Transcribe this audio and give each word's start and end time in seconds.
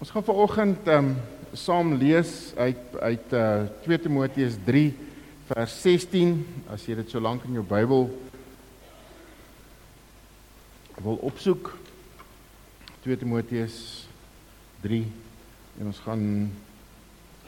Ons 0.00 0.10
gaan 0.10 0.24
vanoggend 0.24 0.86
ehm 0.88 1.10
um, 1.10 1.16
saam 1.52 1.90
lees 2.00 2.54
uit 2.56 2.94
uit 3.00 3.32
uh 3.36 3.66
2 3.84 3.98
Timoteus 4.00 4.54
3 4.64 4.94
vers 5.50 5.74
16 5.82 6.30
as 6.72 6.86
jy 6.88 6.94
dit 6.96 7.12
so 7.12 7.20
lank 7.20 7.44
in 7.44 7.58
jou 7.58 7.64
Bybel 7.68 8.06
wil 11.04 11.18
opsoek. 11.28 11.68
2 13.04 13.18
Timoteus 13.20 13.76
3 14.86 15.02
en 15.82 15.92
ons 15.92 16.00
gaan 16.06 16.24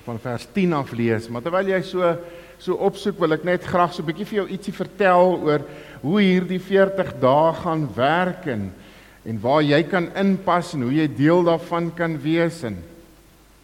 van 0.05 0.21
vers 0.21 0.45
10 0.53 0.77
af 0.77 0.93
lees. 0.93 1.31
Maar 1.33 1.49
terwyl 1.49 1.73
jy 1.73 1.81
so 1.89 2.13
so 2.61 2.77
opsoek 2.77 3.17
wil 3.17 3.33
ek 3.33 3.49
net 3.49 3.65
graag 3.65 3.97
so 3.97 4.05
'n 4.05 4.13
bietjie 4.13 4.29
vir 4.29 4.43
jou 4.43 4.49
ietsie 4.53 4.77
vertel 4.77 5.41
oor 5.41 5.65
hoe 6.05 6.21
hierdie 6.21 6.61
40 6.61 7.17
dae 7.17 7.53
gaan 7.65 7.89
werk 7.97 8.45
en 8.45 8.75
en 9.25 9.39
waar 9.41 9.63
jy 9.63 9.83
kan 9.87 10.11
inpas 10.19 10.73
en 10.75 10.83
hoe 10.83 10.95
jy 10.95 11.07
deel 11.17 11.45
daarvan 11.47 11.91
kan 11.95 12.17
wees 12.23 12.63
en 12.67 12.77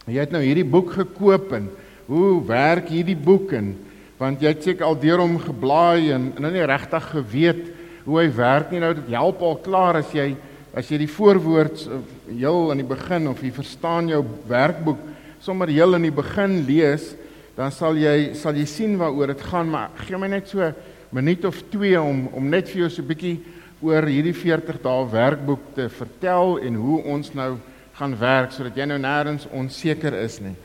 jy 0.07 0.19
het 0.21 0.31
nou 0.31 0.41
hierdie 0.41 0.67
boek 0.67 0.93
gekoop 0.95 1.51
en 1.57 1.67
hoe 2.09 2.39
werk 2.47 2.89
hierdie 2.89 3.17
boek 3.17 3.51
en 3.57 3.73
want 4.19 4.41
jy 4.43 4.51
het 4.51 4.65
seker 4.65 4.87
al 4.87 4.97
deur 4.99 5.21
hom 5.21 5.37
geblaai 5.39 6.11
en 6.15 6.31
en 6.35 6.43
nou 6.43 6.51
nie 6.53 6.65
regtig 6.67 7.11
geweet 7.13 7.61
hoe 8.09 8.17
hy 8.21 8.27
werk 8.33 8.71
nie. 8.71 8.81
Nou 8.81 8.93
dit 8.97 9.11
help 9.13 9.43
al 9.45 9.59
klaar 9.63 9.99
as 10.01 10.11
jy 10.15 10.33
as 10.77 10.89
jy 10.91 10.99
die 11.01 11.11
voorwoord 11.11 11.85
heel 12.29 12.71
aan 12.71 12.81
die 12.81 12.87
begin 12.87 13.27
of 13.31 13.39
jy 13.43 13.51
verstaan 13.53 14.09
jou 14.11 14.21
werkboek 14.49 14.99
sommer 15.43 15.71
heel 15.71 15.95
aan 15.97 16.05
die 16.05 16.13
begin 16.13 16.59
lees 16.67 17.13
dan 17.57 17.73
sal 17.75 17.97
jy 17.99 18.33
sal 18.37 18.55
jy 18.55 18.65
sien 18.69 18.97
waaroor 18.99 19.33
dit 19.33 19.41
gaan. 19.49 19.71
Maar 19.71 19.91
gee 20.05 20.17
my 20.17 20.29
net 20.31 20.47
so 20.47 20.71
minuut 21.11 21.45
of 21.45 21.61
2 21.73 21.95
om 22.01 22.27
om 22.33 22.49
net 22.49 22.69
vir 22.71 22.85
jou 22.85 22.89
so 22.89 23.01
'n 23.01 23.07
bietjie 23.07 23.39
oor 23.81 24.09
hierdie 24.11 24.35
40 24.35 24.81
dae 24.83 25.03
werkboek 25.11 25.69
te 25.75 25.85
vertel 25.93 26.57
en 26.67 26.75
hoe 26.75 26.97
ons 27.13 27.29
nou 27.33 27.53
gaan 27.99 28.15
werk 28.19 28.51
sodat 28.51 28.75
jy 28.75 28.87
nou 28.89 28.97
nêrens 28.99 29.47
onseker 29.55 30.15
is 30.19 30.39
nie. 30.43 30.55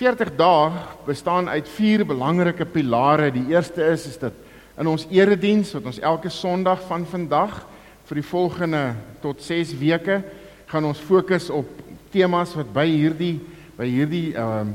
40 0.00 0.32
dae 0.34 0.72
bestaan 1.06 1.46
uit 1.52 1.68
vier 1.76 2.02
belangrike 2.06 2.66
pilare. 2.66 3.30
Die 3.30 3.46
eerste 3.54 3.84
is 3.92 4.08
is 4.10 4.18
dit 4.18 4.40
in 4.78 4.90
ons 4.90 5.06
erediens 5.14 5.70
wat 5.76 5.86
ons 5.86 6.00
elke 6.02 6.32
Sondag 6.34 6.82
van 6.88 7.06
vandag 7.06 7.60
vir 8.08 8.18
die 8.18 8.26
volgende 8.26 8.82
tot 9.22 9.42
6 9.42 9.76
weke 9.78 10.18
gaan 10.66 10.88
ons 10.90 10.98
fokus 10.98 11.46
op 11.54 11.68
temas 12.10 12.56
wat 12.58 12.72
by 12.74 12.88
hierdie 12.88 13.36
by 13.78 13.86
hierdie 13.90 14.26
ehm 14.34 14.74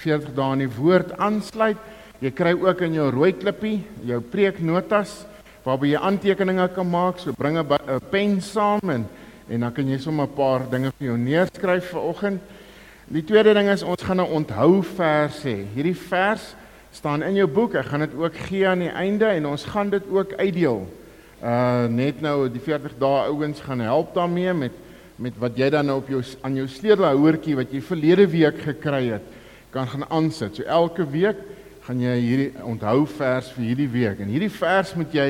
40 0.00 0.30
dae 0.32 0.54
in 0.54 0.62
die 0.62 0.74
woord 0.78 1.10
aansluit. 1.20 1.76
Jy 2.24 2.30
kry 2.32 2.54
ook 2.56 2.78
in 2.86 2.94
jou 2.96 3.10
rooi 3.12 3.34
klippie 3.36 3.82
jou 4.08 4.20
preeknotas 4.32 5.26
waarby 5.64 5.92
jy 5.92 6.00
aantekeninge 6.00 6.68
kan 6.74 6.88
maak. 6.88 7.18
So 7.18 7.32
bring 7.32 7.58
'n 7.58 7.66
pen 8.10 8.40
saam 8.40 8.90
en 8.90 9.08
en 9.50 9.60
dan 9.60 9.72
kan 9.72 9.88
jy 9.88 9.98
sommer 9.98 10.26
'n 10.26 10.34
paar 10.34 10.70
dinge 10.70 10.92
vir 10.98 11.06
jou 11.06 11.18
neerskryf 11.18 11.90
vir 11.90 12.00
oggend. 12.00 12.40
Die 13.08 13.24
tweede 13.24 13.54
ding 13.54 13.68
is 13.68 13.82
ons 13.82 14.02
gaan 14.02 14.20
'n 14.20 14.30
onthou 14.30 14.82
vers 14.82 15.42
hê. 15.42 15.66
Hierdie 15.74 15.96
vers 15.96 16.54
staan 16.90 17.22
in 17.22 17.34
jou 17.34 17.46
boek. 17.46 17.74
Ek 17.74 17.86
gaan 17.86 18.00
dit 18.00 18.14
ook 18.14 18.36
gee 18.36 18.66
aan 18.68 18.78
die 18.78 18.92
einde 18.94 19.26
en 19.26 19.46
ons 19.46 19.64
gaan 19.64 19.90
dit 19.90 20.02
ook 20.10 20.32
uitdeel. 20.32 20.86
Uh 21.42 21.86
net 21.86 22.20
nou 22.20 22.48
die 22.48 22.60
40 22.60 22.98
dae 22.98 23.26
ouens 23.26 23.60
gaan 23.60 23.80
help 23.80 24.14
daarmee 24.14 24.52
met 24.52 24.72
met 25.16 25.36
wat 25.38 25.56
jy 25.56 25.68
dan 25.70 25.86
nou 25.86 25.98
op 25.98 26.08
jou 26.08 26.22
aan 26.40 26.54
jou 26.54 26.66
sleutelhouertjie 26.68 27.56
wat 27.56 27.72
jy 27.72 27.80
verlede 27.80 28.26
week 28.26 28.58
gekry 28.64 29.10
het 29.10 29.22
kan 29.70 29.86
gaan 29.86 30.04
aansit. 30.08 30.56
So 30.56 30.62
elke 30.62 31.04
week 31.10 31.36
gaan 31.90 32.04
jy 32.04 32.12
hierdie 32.22 32.50
onthou 32.62 33.00
vers 33.16 33.48
vir 33.50 33.64
hierdie 33.66 33.88
week. 33.90 34.20
En 34.22 34.28
hierdie 34.30 34.52
vers 34.60 34.92
moet 34.94 35.10
jy 35.10 35.24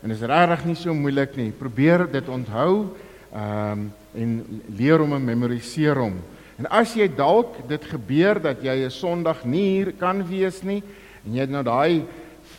en 0.00 0.14
is 0.14 0.22
regtig 0.24 0.62
nie 0.64 0.76
so 0.80 0.94
moeilik 0.96 1.34
nie. 1.36 1.50
Probeer 1.52 2.06
dit 2.08 2.30
onthou 2.32 2.94
ehm 3.28 3.72
um, 3.74 3.82
en 4.16 4.30
leer 4.72 5.02
om 5.04 5.12
en 5.12 5.26
memoriseer 5.26 6.00
hom. 6.00 6.14
En 6.56 6.66
as 6.72 6.94
jy 6.96 7.10
dalk 7.12 7.58
dit 7.68 7.84
gebeur 7.90 8.40
dat 8.40 8.64
jy 8.64 8.86
'n 8.86 8.90
Sondag 8.90 9.44
nie 9.44 9.66
hier 9.76 9.92
kan 9.92 10.24
wees 10.24 10.62
nie 10.62 10.82
en 11.26 11.34
jy 11.34 11.40
het 11.44 11.50
nou 11.50 11.62
daai 11.62 12.06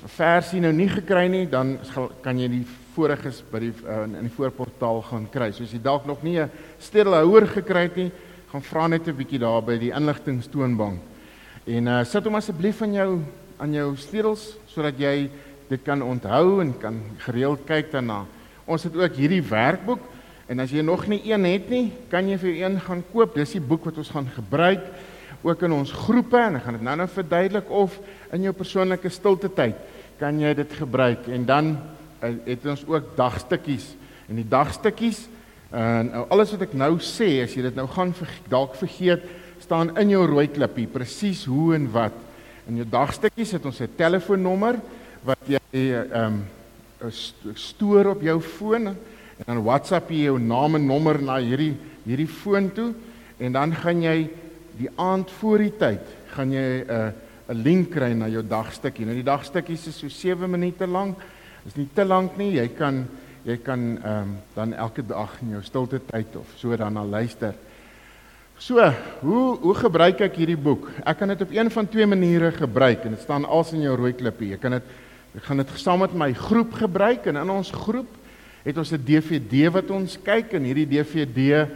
versie 0.05 0.61
nou 0.61 0.72
nie 0.72 0.88
gekry 0.88 1.27
nie, 1.27 1.49
dan 1.49 1.80
kan 2.21 2.38
jy 2.38 2.48
die 2.48 2.65
voriges 2.93 3.42
by 3.52 3.59
die 3.59 3.73
uh, 3.82 4.04
in 4.04 4.30
die 4.30 4.38
voorportaal 4.38 5.02
gaan 5.02 5.27
kry. 5.32 5.52
So 5.52 5.64
as 5.64 5.73
jy 5.73 5.82
dalk 5.82 6.05
nog 6.05 6.21
nie 6.21 6.38
'n 6.38 6.52
stedelhouer 6.77 7.48
gekry 7.48 7.82
het 7.89 7.95
nie, 7.98 8.11
gaan 8.52 8.61
vra 8.61 8.88
net 8.88 9.08
'n 9.08 9.17
bietjie 9.17 9.39
daar 9.39 9.64
by 9.64 9.77
die 9.80 9.92
inligtingstoonbank. 9.92 11.02
En 11.65 11.88
uh, 11.88 12.04
sit 12.04 12.23
hom 12.23 12.36
asseblief 12.36 12.82
aan 12.82 12.93
jou 12.93 13.21
aan 13.59 13.75
jou 13.75 13.92
sleutels 13.99 14.53
sodat 14.71 14.99
jy 14.99 15.30
dit 15.70 15.83
kan 15.86 16.02
onthou 16.02 16.61
en 16.64 16.73
kan 16.81 16.97
gereeld 17.25 17.65
kyk 17.67 17.92
daarna. 17.93 18.23
Ons 18.70 18.87
het 18.87 18.95
ook 18.97 19.20
hierdie 19.20 19.43
werkboek 19.45 20.02
en 20.49 20.64
as 20.64 20.71
jy 20.73 20.81
nog 20.81 21.05
nie 21.11 21.21
een 21.30 21.45
het 21.45 21.70
nie, 21.70 21.92
kan 22.09 22.25
jy 22.25 22.39
vir 22.42 22.55
een 22.64 22.80
gaan 22.81 23.03
koop. 23.11 23.36
Dis 23.37 23.53
die 23.58 23.61
boek 23.61 23.86
wat 23.89 23.99
ons 24.02 24.11
gaan 24.14 24.30
gebruik 24.33 24.86
ook 25.42 25.64
in 25.64 25.75
ons 25.77 25.92
groepe 25.95 26.39
en 26.39 26.58
ek 26.58 26.65
gaan 26.65 26.75
dit 26.80 26.86
nou-nou 26.87 27.08
verduidelik 27.14 27.70
of 27.71 27.95
in 28.36 28.47
jou 28.47 28.53
persoonlike 28.55 29.11
stilte 29.14 29.52
tyd 29.55 29.77
kan 30.20 30.39
jy 30.41 30.52
dit 30.58 30.73
gebruik 30.81 31.30
en 31.31 31.45
dan 31.47 31.70
uh, 31.76 32.31
het 32.43 32.65
ons 32.67 32.83
ook 32.89 33.14
dagstukkies 33.15 33.93
en 34.27 34.41
die 34.41 34.47
dagstukkies 34.49 35.21
en 35.71 36.09
uh, 36.11 36.26
alles 36.33 36.52
wat 36.55 36.65
ek 36.67 36.76
nou 36.76 36.97
sê 37.03 37.30
as 37.45 37.55
jy 37.55 37.64
dit 37.70 37.77
nou 37.77 37.87
gaan 37.93 38.11
dalk 38.52 38.76
vergeet 38.80 39.23
staan 39.64 39.93
in 40.02 40.11
jou 40.11 40.26
rooi 40.27 40.49
klippie 40.52 40.87
presies 40.91 41.45
hoe 41.47 41.76
en 41.77 41.87
wat. 41.93 42.15
In 42.70 42.78
jou 42.78 42.86
dagstukkies 42.86 43.56
het 43.58 43.66
ons 43.66 43.82
'n 43.82 43.96
telefoonnommer 43.98 44.78
wat 45.26 45.42
jy 45.48 45.58
ehm 45.74 46.46
um, 47.02 47.12
stoor 47.56 48.06
op 48.14 48.22
jou 48.22 48.40
foon 48.42 48.88
en 48.88 49.46
dan 49.46 49.64
WhatsApp 49.64 50.10
jy 50.12 50.28
jou 50.28 50.40
naam 50.40 50.76
en 50.76 50.86
nommer 50.86 51.22
na 51.22 51.40
hierdie 51.40 51.74
hierdie 52.06 52.28
foon 52.28 52.72
toe 52.72 52.94
en 53.40 53.52
dan 53.52 53.74
gaan 53.74 54.02
jy 54.04 54.30
die 54.78 54.90
aand 54.96 55.32
voor 55.32 55.58
die 55.58 55.74
tyd 55.78 56.06
gaan 56.36 56.52
jy 56.52 56.84
'n 56.86 56.92
uh, 56.92 57.12
'n 57.50 57.64
link 57.64 57.90
kry 57.90 58.14
na 58.14 58.28
jou 58.28 58.44
dagstukkie. 58.44 59.06
Nou 59.06 59.16
die 59.16 59.24
dagstukkies 59.24 59.88
is 59.88 59.98
so 59.98 60.08
7 60.08 60.50
minute 60.50 60.86
lank. 60.88 61.18
Is 61.66 61.76
nie 61.76 61.90
te 61.94 62.06
lank 62.06 62.38
nie. 62.38 62.54
Jy 62.54 62.68
kan 62.78 63.08
jy 63.46 63.58
kan 63.58 63.98
ehm 64.04 64.22
um, 64.22 64.38
dan 64.54 64.74
elke 64.74 65.02
dag 65.02 65.42
in 65.42 65.50
jou 65.50 65.64
stilte 65.64 66.00
tyd 66.06 66.36
of 66.36 66.46
so 66.56 66.76
dan 66.76 66.94
na 66.94 67.04
luister. 67.04 67.54
So, 68.59 68.75
hoe 69.23 69.55
hoe 69.64 69.73
gebruik 69.80 70.20
ek 70.25 70.36
hierdie 70.36 70.59
boek? 70.59 70.89
Ek 71.08 71.21
kan 71.21 71.31
dit 71.31 71.42
op 71.45 71.52
een 71.55 71.70
van 71.71 71.87
twee 71.87 72.05
maniere 72.11 72.49
gebruik 72.52 73.05
en 73.08 73.14
dit 73.15 73.21
staan 73.23 73.45
als 73.47 73.71
in 73.71 73.86
jou 73.86 73.93
rooi 73.95 74.11
klippie. 74.11 74.52
Ek 74.58 74.59
kan 74.59 74.73
dit 74.75 74.89
ek 75.39 75.45
gaan 75.45 75.61
dit 75.61 75.70
saam 75.80 76.02
met 76.03 76.15
my 76.17 76.27
groep 76.36 76.73
gebruik 76.75 77.30
en 77.31 77.39
in 77.39 77.53
ons 77.53 77.70
groep 77.71 78.09
het 78.65 78.81
ons 78.81 78.92
'n 78.92 78.99
DVD 78.99 79.71
wat 79.71 79.87
ons 79.95 80.17
kyk 80.20 80.58
en 80.59 80.67
hierdie 80.67 80.89
DVD 80.92 81.70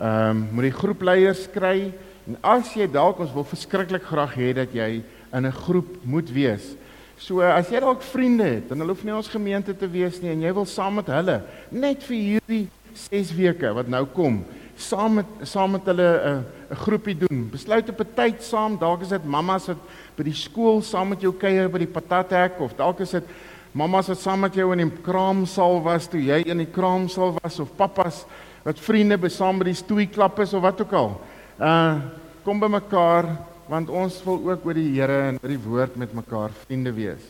ehm 0.00 0.30
um, 0.30 0.48
moet 0.56 0.70
die 0.70 0.78
groepleiers 0.80 1.44
kry 1.52 1.92
en 2.26 2.38
as 2.40 2.72
jy 2.72 2.88
dalk 2.88 3.20
ons 3.20 3.34
wil 3.36 3.44
verskriklik 3.44 4.08
graag 4.08 4.32
hê 4.34 4.54
dat 4.54 4.72
jy 4.72 5.02
in 5.32 5.46
'n 5.46 5.52
groep 5.52 6.00
moet 6.04 6.32
wees. 6.32 6.72
So 7.18 7.42
as 7.42 7.68
jy 7.68 7.80
dalk 7.80 8.00
vriende 8.00 8.44
het, 8.44 8.68
dan 8.68 8.78
hulle 8.78 8.96
hoef 8.96 9.04
nie 9.04 9.12
ons 9.12 9.28
gemeente 9.28 9.76
te 9.76 9.88
wees 9.88 10.22
nie 10.22 10.30
en 10.30 10.40
jy 10.40 10.54
wil 10.54 10.64
saam 10.64 10.94
met 10.94 11.06
hulle 11.06 11.42
net 11.70 12.02
vir 12.02 12.16
hierdie 12.16 12.68
6 12.94 13.36
weke 13.36 13.74
wat 13.74 13.88
nou 13.88 14.06
kom 14.06 14.44
saam 14.80 15.20
met 15.20 15.26
saam 15.42 15.70
met 15.76 15.84
hulle 15.84 16.08
'n 16.08 16.44
uh, 16.70 16.76
groepie 16.76 17.16
doen. 17.18 17.48
Besluit 17.50 17.88
op 17.88 18.00
'n 18.00 18.14
tyd 18.14 18.42
saam, 18.42 18.78
dalk 18.78 19.02
is 19.02 19.08
dit 19.08 19.24
mammas 19.24 19.66
wat 19.66 19.78
by 20.16 20.22
die 20.22 20.34
skool 20.34 20.82
saam 20.82 21.08
met 21.08 21.20
jou 21.20 21.32
kuier 21.32 21.68
by 21.68 21.78
die 21.78 21.94
patathek 21.94 22.60
of 22.60 22.76
dalk 22.76 23.00
is 23.00 23.10
dit 23.10 23.24
mammas 23.72 24.08
wat 24.08 24.18
saam 24.18 24.40
met 24.40 24.54
jou 24.54 24.72
in 24.72 24.88
die 24.88 25.02
kraamsaal 25.02 25.82
was 25.82 26.08
toe 26.08 26.20
jy 26.20 26.42
in 26.46 26.58
die 26.58 26.70
kraamsaal 26.70 27.36
was 27.42 27.60
of 27.60 27.76
pappas 27.76 28.24
wat 28.64 28.80
vriende 28.82 29.16
besaam 29.18 29.58
by 29.58 29.64
die 29.70 29.78
stoei 29.78 30.06
klap 30.06 30.38
is 30.40 30.54
of 30.54 30.62
wat 30.62 30.80
ook 30.80 30.92
al. 30.92 31.20
Uh 31.58 32.00
kom 32.44 32.60
by 32.60 32.70
mekaar 32.72 33.26
want 33.68 33.90
ons 33.92 34.16
wil 34.24 34.40
ook 34.48 34.64
oor 34.66 34.74
die 34.74 34.94
Here 34.96 35.28
en 35.28 35.38
oor 35.42 35.52
die 35.52 35.60
woord 35.60 35.96
met 35.96 36.14
mekaar 36.16 36.50
vriende 36.64 36.92
wees. 36.92 37.22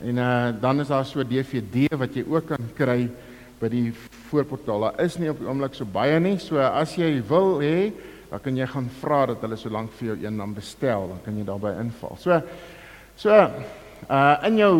En 0.00 0.16
uh 0.16 0.52
dan 0.60 0.80
is 0.80 0.88
daar 0.88 1.04
so 1.04 1.22
DVD 1.22 1.90
wat 1.98 2.14
jy 2.14 2.24
ook 2.26 2.46
kan 2.46 2.70
kry 2.74 3.10
by 3.60 3.68
die 3.72 3.88
voorportaal. 4.30 4.80
Daar 4.80 5.00
is 5.04 5.18
nie 5.18 5.30
op 5.30 5.40
die 5.40 5.48
oomblik 5.48 5.74
so 5.74 5.84
baie 5.84 6.20
nie. 6.20 6.38
So 6.38 6.60
as 6.62 6.94
jy 6.98 7.22
wil 7.28 7.58
hê, 7.62 7.90
dan 8.30 8.42
kan 8.44 8.56
jy 8.56 8.66
gaan 8.68 8.88
vra 9.00 9.24
dat 9.32 9.42
hulle 9.44 9.56
so 9.56 9.72
lank 9.72 9.92
vir 9.98 10.12
jou 10.12 10.16
een 10.26 10.38
dan 10.38 10.54
bestel, 10.54 11.08
dan 11.08 11.20
kan 11.24 11.36
jy 11.38 11.44
daarbey 11.48 11.74
inval. 11.80 12.16
So 12.20 12.40
so 13.18 13.34
uh 14.08 14.36
in 14.46 14.56
jou 14.60 14.74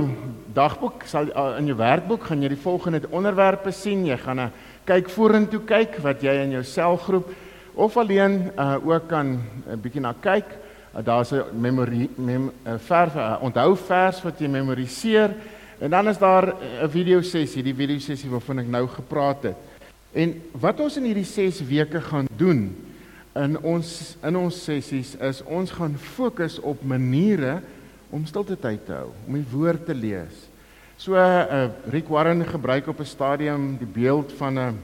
dagboek 0.55 1.03
sal 1.11 1.27
uh, 1.35 1.59
in 1.59 1.67
jou 1.67 1.77
werkboek 1.77 2.29
gaan 2.29 2.43
jy 2.43 2.53
die 2.53 2.63
volgende 2.63 3.03
onderwerpe 3.11 3.73
sien. 3.73 4.07
Jy 4.07 4.17
gaan 4.17 4.41
'n 4.41 4.47
uh, 4.47 4.51
kyk 4.85 5.11
vorentoe 5.11 5.61
kyk 5.65 5.99
wat 6.03 6.23
jy 6.23 6.35
in 6.45 6.51
jou 6.51 6.63
selgroep 6.63 7.29
of 7.75 7.97
alleen 7.97 8.53
uh 8.57 8.79
ook 8.85 9.09
kan 9.09 9.27
'n 9.27 9.43
uh, 9.71 9.77
bietjie 9.77 10.01
na 10.01 10.15
kyk. 10.21 10.47
Uh, 10.95 11.05
Daar's 11.05 11.33
'n 11.33 11.45
memory 11.53 12.09
mem, 12.17 12.53
uh, 12.67 12.79
ver 12.79 13.09
uh, 13.17 13.37
onthou 13.41 13.77
vers 13.77 14.23
wat 14.23 14.39
jy 14.39 14.49
memoriseer. 14.49 15.35
En 15.79 15.91
dan 15.91 16.09
is 16.09 16.19
daar 16.19 16.55
'n 16.83 16.91
video 16.91 17.23
sessie, 17.23 17.63
die 17.63 17.75
video 17.75 17.99
sessie 17.99 18.31
waarvan 18.31 18.59
ek 18.59 18.67
nou 18.67 18.89
gepraat 18.89 19.43
het. 19.43 19.57
En 20.13 20.43
wat 20.53 20.81
ons 20.81 20.97
in 20.97 21.05
hierdie 21.05 21.25
6 21.25 21.61
weke 21.67 22.01
gaan 22.01 22.27
doen 22.37 22.77
in 23.35 23.59
ons 23.63 24.17
in 24.23 24.37
ons 24.37 24.65
sessies 24.65 25.15
is 25.15 25.43
ons 25.43 25.71
gaan 25.71 25.99
fokus 25.99 26.61
op 26.61 26.83
maniere 26.83 27.61
om 28.11 28.27
stilte 28.27 28.57
tyd 28.59 28.87
te 28.87 28.93
hou, 28.93 29.11
om 29.27 29.35
die 29.35 29.47
woord 29.53 29.87
te 29.87 29.95
lees. 29.95 30.49
So 30.97 31.13
'n 31.13 31.17
uh, 31.17 31.69
Rick 31.91 32.09
Warren 32.09 32.47
gebruik 32.47 32.89
op 32.89 33.01
'n 33.01 33.05
stadium 33.05 33.77
die 33.77 33.93
beeld 34.03 34.33
van 34.33 34.59
'n 34.59 34.79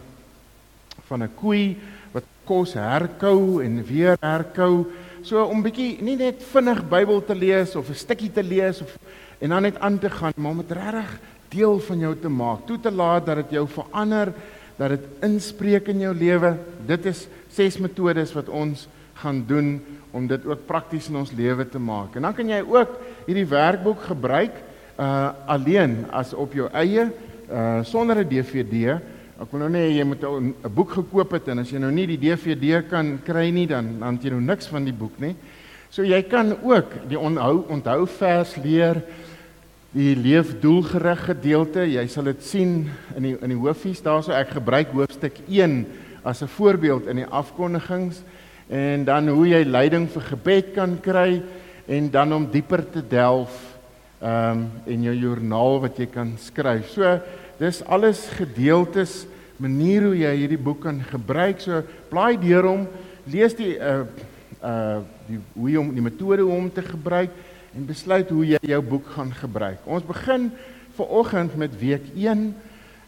van 1.06 1.22
'n 1.22 1.34
koei 1.34 1.76
wat 2.12 2.24
kos 2.44 2.74
herkou 2.74 3.64
en 3.64 3.84
weer 3.84 4.16
herkou. 4.20 4.86
So 5.22 5.44
om 5.44 5.62
bietjie 5.62 6.02
nie 6.02 6.16
net 6.16 6.42
vinnig 6.52 6.88
Bybel 6.88 7.24
te 7.24 7.34
lees 7.34 7.76
of 7.76 7.88
'n 7.88 7.94
stukkie 7.94 8.32
te 8.32 8.42
lees 8.42 8.80
of 8.80 8.98
en 9.38 9.48
dan 9.48 9.62
net 9.62 9.78
aan 9.78 9.98
te 9.98 10.10
gaan, 10.10 10.32
maar 10.36 10.50
om 10.50 10.62
dit 10.62 10.76
regtig 10.76 11.20
deel 11.54 11.78
van 11.80 11.98
jou 11.98 12.14
te 12.18 12.28
maak, 12.28 12.66
toe 12.66 12.80
te 12.80 12.90
laat 12.90 13.26
dat 13.26 13.36
dit 13.36 13.56
jou 13.58 13.66
verander, 13.68 14.32
dat 14.76 14.88
dit 14.96 15.06
inspreek 15.22 15.88
in 15.92 16.00
jou 16.00 16.14
lewe. 16.14 16.56
Dit 16.86 17.06
is 17.06 17.26
ses 17.54 17.78
metodes 17.78 18.32
wat 18.34 18.48
ons 18.48 18.88
gaan 19.22 19.44
doen 19.46 19.78
om 20.14 20.26
dit 20.30 20.46
ook 20.46 20.66
prakties 20.66 21.08
in 21.10 21.18
ons 21.22 21.32
lewe 21.34 21.66
te 21.68 21.78
maak. 21.78 22.16
En 22.16 22.26
dan 22.26 22.34
kan 22.34 22.50
jy 22.50 22.60
ook 22.62 22.98
hierdie 23.26 23.48
werkboek 23.50 24.06
gebruik 24.10 24.62
uh 24.94 25.32
alleen 25.50 26.04
as 26.14 26.30
op 26.38 26.52
jou 26.54 26.68
eie 26.70 27.08
uh 27.50 27.82
sonder 27.82 28.22
'n 28.22 28.28
DVD. 28.28 29.00
Ek 29.40 29.50
wil 29.50 29.60
nou 29.60 29.70
net 29.70 29.90
jy 29.90 30.04
moet 30.04 30.22
'n 30.22 30.54
boek 30.74 30.90
gekoop 30.90 31.32
het 31.32 31.48
en 31.48 31.58
as 31.58 31.70
jy 31.70 31.78
nou 31.78 31.90
nie 31.90 32.06
die 32.06 32.18
DVD 32.18 32.82
kan 32.88 33.18
kry 33.24 33.50
nie 33.50 33.66
dan 33.66 33.98
dan 33.98 34.18
jy 34.22 34.30
nou 34.30 34.40
niks 34.40 34.66
van 34.66 34.84
die 34.84 34.94
boek 34.94 35.18
nie. 35.18 35.34
So 35.94 36.02
jy 36.02 36.24
kan 36.26 36.56
ook 36.66 36.90
die 37.06 37.18
onthou 37.18 37.68
onthou 37.70 38.00
vers 38.16 38.56
leer 38.58 38.98
die 39.94 40.16
leefdoelgerig 40.18 41.20
gedeelte. 41.28 41.84
Jy 41.86 42.02
sal 42.10 42.26
dit 42.32 42.40
sien 42.42 42.72
in 43.14 43.28
die 43.28 43.34
in 43.36 43.52
die 43.52 43.58
hoofies 43.60 44.02
daarso 44.02 44.34
ek 44.34 44.56
gebruik 44.56 44.90
hoofstuk 44.90 45.38
1 45.46 45.84
as 46.26 46.42
'n 46.42 46.50
voorbeeld 46.56 47.06
in 47.06 47.22
die 47.22 47.28
afkondigings 47.30 48.24
en 48.66 49.04
dan 49.04 49.28
hoe 49.28 49.46
jy 49.46 49.62
leiding 49.62 50.10
vir 50.10 50.22
gebed 50.32 50.74
kan 50.74 50.98
kry 50.98 51.40
en 51.86 52.10
dan 52.10 52.32
om 52.32 52.50
dieper 52.50 52.82
te 52.90 53.02
delf 53.08 53.54
ehm 54.18 54.50
um, 54.50 54.70
en 54.86 55.02
jou 55.02 55.14
joernaal 55.14 55.80
wat 55.80 55.96
jy 55.98 56.06
kan 56.06 56.34
skryf. 56.38 56.90
So 56.90 57.20
dis 57.58 57.84
alles 57.86 58.26
gedeeltes 58.34 59.26
manier 59.58 60.02
hoe 60.02 60.18
jy 60.18 60.36
hierdie 60.36 60.58
boek 60.58 60.82
kan 60.82 61.04
gebruik. 61.06 61.60
So 61.60 61.84
blaai 62.10 62.36
deur 62.36 62.66
hom, 62.66 62.88
lees 63.30 63.54
die 63.54 63.78
uh 63.78 64.02
uh 64.64 65.02
die 65.28 65.40
hoe 65.54 65.70
jy 65.70 65.80
om 65.80 65.92
die 65.94 66.04
metode 66.04 66.44
hoe 66.44 66.56
om 66.56 66.70
te 66.72 66.82
gebruik 66.82 67.32
en 67.74 67.86
besluit 67.86 68.30
hoe 68.30 68.44
jy 68.46 68.60
jou 68.60 68.80
boek 68.82 69.06
gaan 69.16 69.32
gebruik. 69.34 69.84
Ons 69.84 70.06
begin 70.06 70.50
vanoggend 70.96 71.56
met 71.56 71.78
week 71.78 72.12
1 72.14 72.44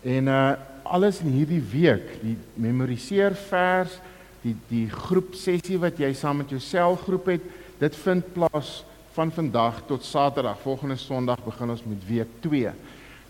en 0.03 0.33
uh 0.33 0.57
alles 0.87 1.19
in 1.21 1.33
hierdie 1.35 1.63
week, 1.73 2.13
die 2.23 2.37
memoriseer 2.55 3.35
vers, 3.49 3.97
die 4.45 4.55
die 4.69 4.87
groep 4.91 5.35
sessie 5.35 5.79
wat 5.83 5.99
jy 5.99 6.13
saam 6.15 6.45
met 6.45 6.53
jou 6.55 6.61
selgroep 6.63 7.33
het, 7.35 7.49
dit 7.81 7.99
vind 8.05 8.29
plaas 8.37 8.85
van 9.17 9.33
vandag 9.33 9.81
tot 9.89 10.05
Saterdag. 10.05 10.61
Volgende 10.63 10.97
Sondag 11.01 11.43
begin 11.45 11.73
ons 11.73 11.85
met 11.89 12.07
week 12.09 12.39
2. 12.45 12.73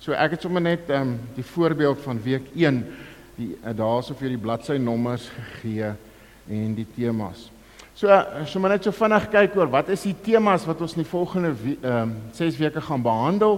So 0.03 0.13
ek 0.13 0.37
het 0.37 0.45
sommer 0.45 0.63
net 0.63 0.91
ehm 0.91 1.15
um, 1.15 1.19
die 1.35 1.47
voorbeeld 1.55 2.03
van 2.05 2.21
week 2.23 2.51
1 2.55 2.83
die 3.37 3.53
uh, 3.55 3.73
daarso 3.77 4.17
vir 4.19 4.35
die 4.35 4.41
bladsy 4.41 4.77
nommers 4.81 5.29
gegee 5.35 5.95
en 6.49 6.75
die 6.77 6.87
temas. 6.97 7.49
So 7.97 8.13
sommer 8.45 8.75
net 8.75 8.85
so 8.85 8.93
vinnig 8.93 9.25
kyk 9.33 9.55
oor 9.57 9.71
wat 9.73 9.89
is 9.89 10.03
die 10.05 10.19
temas 10.27 10.67
wat 10.69 10.83
ons 10.85 10.93
in 10.99 11.01
die 11.01 11.09
volgende 11.09 11.55
ehm 11.57 12.11
um, 12.11 12.11
6 12.37 12.59
weke 12.61 12.81
gaan 12.85 13.01
behandel. 13.01 13.55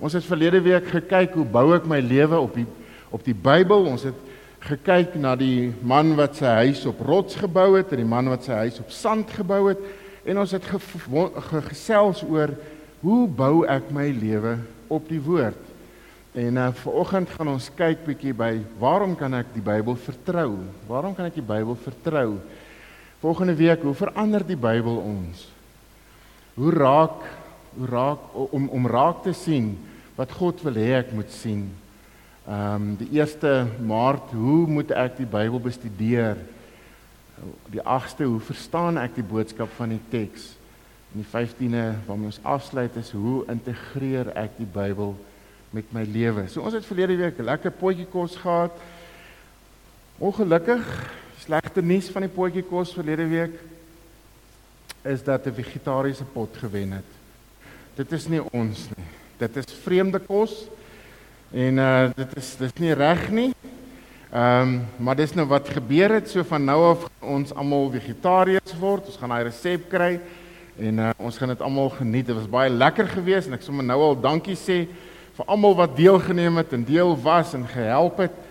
Ons 0.00 0.14
het 0.16 0.24
verlede 0.24 0.62
week 0.64 0.86
gekyk 0.88 1.34
hoe 1.36 1.44
bou 1.44 1.74
ek 1.76 1.84
my 1.84 1.98
lewe 2.00 2.38
op 2.40 2.56
die 2.56 2.64
op 3.12 3.20
die 3.26 3.36
Bybel. 3.36 3.84
Ons 3.90 4.06
het 4.08 4.16
gekyk 4.64 5.18
na 5.20 5.34
die 5.36 5.74
man 5.84 6.14
wat 6.16 6.40
sy 6.40 6.54
huis 6.62 6.86
op 6.88 7.04
rots 7.04 7.36
gebou 7.36 7.74
het 7.76 7.92
en 7.92 8.00
die 8.00 8.08
man 8.08 8.32
wat 8.32 8.48
sy 8.48 8.62
huis 8.62 8.80
op 8.80 8.96
sand 8.96 9.36
gebou 9.36 9.60
het 9.68 9.84
en 10.24 10.40
ons 10.40 10.56
het 10.56 10.70
gesels 11.68 12.24
oor 12.24 12.56
hoe 13.04 13.20
bou 13.28 13.66
ek 13.68 13.92
my 13.92 14.08
lewe 14.08 14.56
op 14.88 15.04
die 15.12 15.20
woord. 15.20 15.60
En 16.32 16.56
uh, 16.56 16.72
vanoggend 16.80 17.36
gaan 17.36 17.52
ons 17.58 17.68
kyk 17.76 18.06
bietjie 18.08 18.32
by 18.32 18.54
waarom 18.80 19.12
kan 19.20 19.36
ek 19.36 19.52
die 19.52 19.68
Bybel 19.68 20.00
vertrou? 20.00 20.62
Waarom 20.88 21.12
kan 21.12 21.28
ek 21.28 21.36
die 21.36 21.48
Bybel 21.52 21.76
vertrou? 21.76 22.38
Volgende 23.22 23.54
week, 23.54 23.84
hoe 23.86 23.94
verander 23.94 24.42
die 24.46 24.58
Bybel 24.58 24.96
ons? 24.98 25.46
Hoe 26.58 26.72
raak 26.74 27.22
hoe 27.72 27.86
raak 27.88 28.24
om 28.34 28.66
om 28.68 28.86
raak 28.86 29.22
te 29.24 29.32
sien 29.32 29.72
wat 30.18 30.34
God 30.36 30.60
wil 30.66 30.76
hê 30.76 30.90
ek 30.98 31.14
moet 31.14 31.30
sien? 31.32 31.68
Ehm 32.44 32.74
um, 32.74 32.88
die 32.98 33.22
1 33.22 33.86
Maart, 33.86 34.34
hoe 34.34 34.66
moet 34.66 34.90
ek 34.90 35.16
die 35.22 35.28
Bybel 35.38 35.62
bestudeer? 35.62 36.42
die 37.72 37.82
8ste 37.82 38.26
hoe 38.28 38.40
verstaan 38.42 38.98
ek 39.00 39.16
die 39.18 39.26
boodskap 39.26 39.70
van 39.78 39.94
die 39.94 40.02
teks 40.12 40.52
en 41.12 41.22
die 41.22 41.28
15de 41.28 41.84
waarmee 42.06 42.30
ons 42.30 42.40
afsluit 42.48 42.94
is 43.00 43.10
hoe 43.16 43.42
integreer 43.52 44.30
ek 44.38 44.54
die 44.58 44.68
Bybel 44.68 45.14
met 45.72 45.88
my 45.92 46.04
lewe. 46.08 46.46
So 46.48 46.64
ons 46.64 46.76
het 46.76 46.86
verlede 46.86 47.16
week 47.20 47.40
lekker 47.40 47.72
potjie 47.76 48.06
kos 48.12 48.36
gehad. 48.40 48.76
Ongelukkig 50.22 50.86
slegte 51.72 51.88
nuus 51.88 52.10
van 52.12 52.26
die 52.26 52.28
potjie 52.28 52.62
kos 52.68 52.90
verlede 52.92 53.24
week 53.30 53.52
is 55.08 55.22
dat 55.24 55.46
'n 55.46 55.54
vegetariese 55.54 56.24
pot 56.24 56.54
gewen 56.56 56.92
het. 56.92 57.10
Dit 57.96 58.12
is 58.12 58.28
nie 58.28 58.42
ons 58.52 58.88
nie. 58.96 59.06
Dit 59.38 59.56
is 59.56 59.72
vreemde 59.82 60.18
kos 60.18 60.68
en 61.50 61.78
uh 61.78 62.10
dit 62.14 62.36
is 62.36 62.56
dis 62.56 62.74
nie 62.74 62.92
reg 62.92 63.30
nie. 63.30 63.54
Ehm 64.32 64.68
um, 64.68 64.86
maar 64.98 65.16
dis 65.16 65.32
nou 65.32 65.46
wat 65.46 65.68
gebeur 65.68 66.12
het 66.12 66.28
so 66.28 66.42
van 66.42 66.64
nou 66.64 66.90
af 66.90 67.08
ons 67.20 67.54
almal 67.54 67.90
vegetariërs 67.90 68.78
word. 68.78 69.06
Ons 69.06 69.16
gaan 69.16 69.28
daai 69.28 69.44
resep 69.44 69.88
kry 69.88 70.20
en 70.78 70.98
uh, 70.98 71.10
ons 71.16 71.36
gaan 71.38 71.48
dit 71.48 71.60
almal 71.60 71.88
geniet. 71.88 72.26
Dit 72.26 72.36
was 72.36 72.48
baie 72.48 72.70
lekker 72.70 73.08
geweest 73.08 73.46
en 73.46 73.54
ek 73.54 73.62
sommer 73.62 73.84
nou 73.84 74.00
al 74.00 74.20
dankie 74.20 74.56
sê 74.56 74.88
vir 75.36 75.46
almal 75.46 75.74
wat 75.74 75.96
deelgeneem 75.96 76.56
het 76.56 76.72
en 76.72 76.84
deel 76.84 77.16
was 77.22 77.54
en 77.54 77.66
gehelp 77.66 78.18
het. 78.18 78.41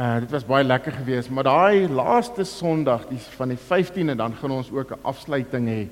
Uh 0.00 0.16
dit 0.22 0.30
was 0.32 0.46
baie 0.48 0.64
lekker 0.64 0.94
geweest, 0.96 1.28
maar 1.28 1.44
daai 1.44 1.88
laaste 1.88 2.44
Sondag, 2.48 3.02
die 3.10 3.20
van 3.36 3.50
die 3.52 3.58
15de, 3.60 4.14
dan 4.16 4.32
gaan 4.38 4.50
ons 4.50 4.70
ook 4.72 4.94
'n 4.96 5.02
afsluiting 5.02 5.68
hê 5.68 5.88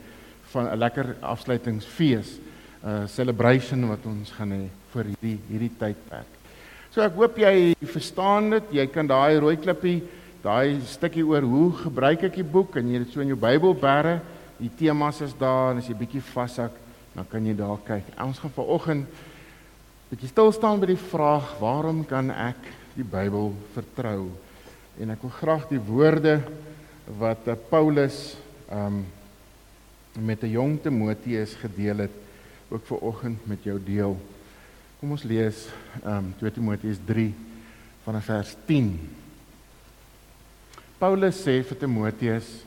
van 0.53 0.71
'n 0.71 0.79
lekker 0.79 1.17
afsluitingsfees. 1.21 2.39
uh, 2.85 3.07
celebration 3.07 3.89
wat 3.89 4.07
ons 4.07 4.31
gaan 4.37 4.53
hê 4.55 4.65
vir 4.93 5.11
hierdie 5.13 5.39
hierdie 5.51 5.73
tydperk. 5.81 6.31
So 6.91 7.03
ek 7.05 7.17
hoop 7.19 7.39
jy 7.39 7.75
verstaan 7.83 8.51
dit. 8.51 8.73
Jy 8.81 8.87
kan 8.87 9.07
daai 9.07 9.39
rooi 9.39 9.57
klippie, 9.61 10.03
daai 10.43 10.81
stukkie 10.87 11.27
oor 11.27 11.43
hoe 11.43 11.73
gebruik 11.85 12.23
ek 12.23 12.39
die 12.41 12.47
boek 12.47 12.77
en 12.77 12.89
jy 12.93 12.99
dit 12.99 13.13
so 13.13 13.21
in 13.21 13.29
jou 13.29 13.37
Bybel 13.41 13.75
bære. 13.75 14.21
Die 14.59 14.71
temas 14.79 15.21
is 15.21 15.35
daar 15.39 15.73
en 15.73 15.79
as 15.79 15.87
jy 15.91 15.95
bietjie 15.95 16.23
vashak, 16.33 16.73
dan 17.15 17.27
kan 17.31 17.45
jy 17.47 17.55
daar 17.55 17.79
kyk. 17.87 18.05
Ons 18.25 18.39
gaan 18.39 18.55
vanoggend 18.57 19.07
bietjie 20.11 20.29
stil 20.29 20.53
staan 20.53 20.81
by 20.81 20.87
die 20.87 21.03
vraag: 21.11 21.59
Waarom 21.61 22.05
kan 22.09 22.31
ek 22.31 22.78
die 22.99 23.07
Bybel 23.07 23.53
vertrou? 23.77 24.27
En 24.99 25.15
ek 25.15 25.23
wil 25.23 25.35
graag 25.39 25.69
die 25.71 25.81
woorde 25.81 26.41
wat 27.19 27.47
eh, 27.47 27.55
Paulus 27.71 28.37
um 28.69 29.05
met 30.19 30.43
'n 30.43 30.51
jong 30.51 30.83
Timoteus 30.83 31.55
gedeel 31.55 31.97
het 31.97 32.15
ook 32.69 32.87
vanoggend 32.87 33.47
met 33.47 33.63
jou 33.63 33.79
deel. 33.85 34.19
Kom 34.99 35.11
ons 35.11 35.23
lees 35.23 35.69
ehm 36.03 36.17
um, 36.17 36.35
2 36.39 36.53
Timoteus 36.53 36.99
3 37.07 37.35
vanaf 38.03 38.25
vers 38.25 38.57
10. 38.67 38.99
Paulus 40.99 41.39
sê 41.39 41.63
vir 41.63 41.79
Timoteus: 41.79 42.65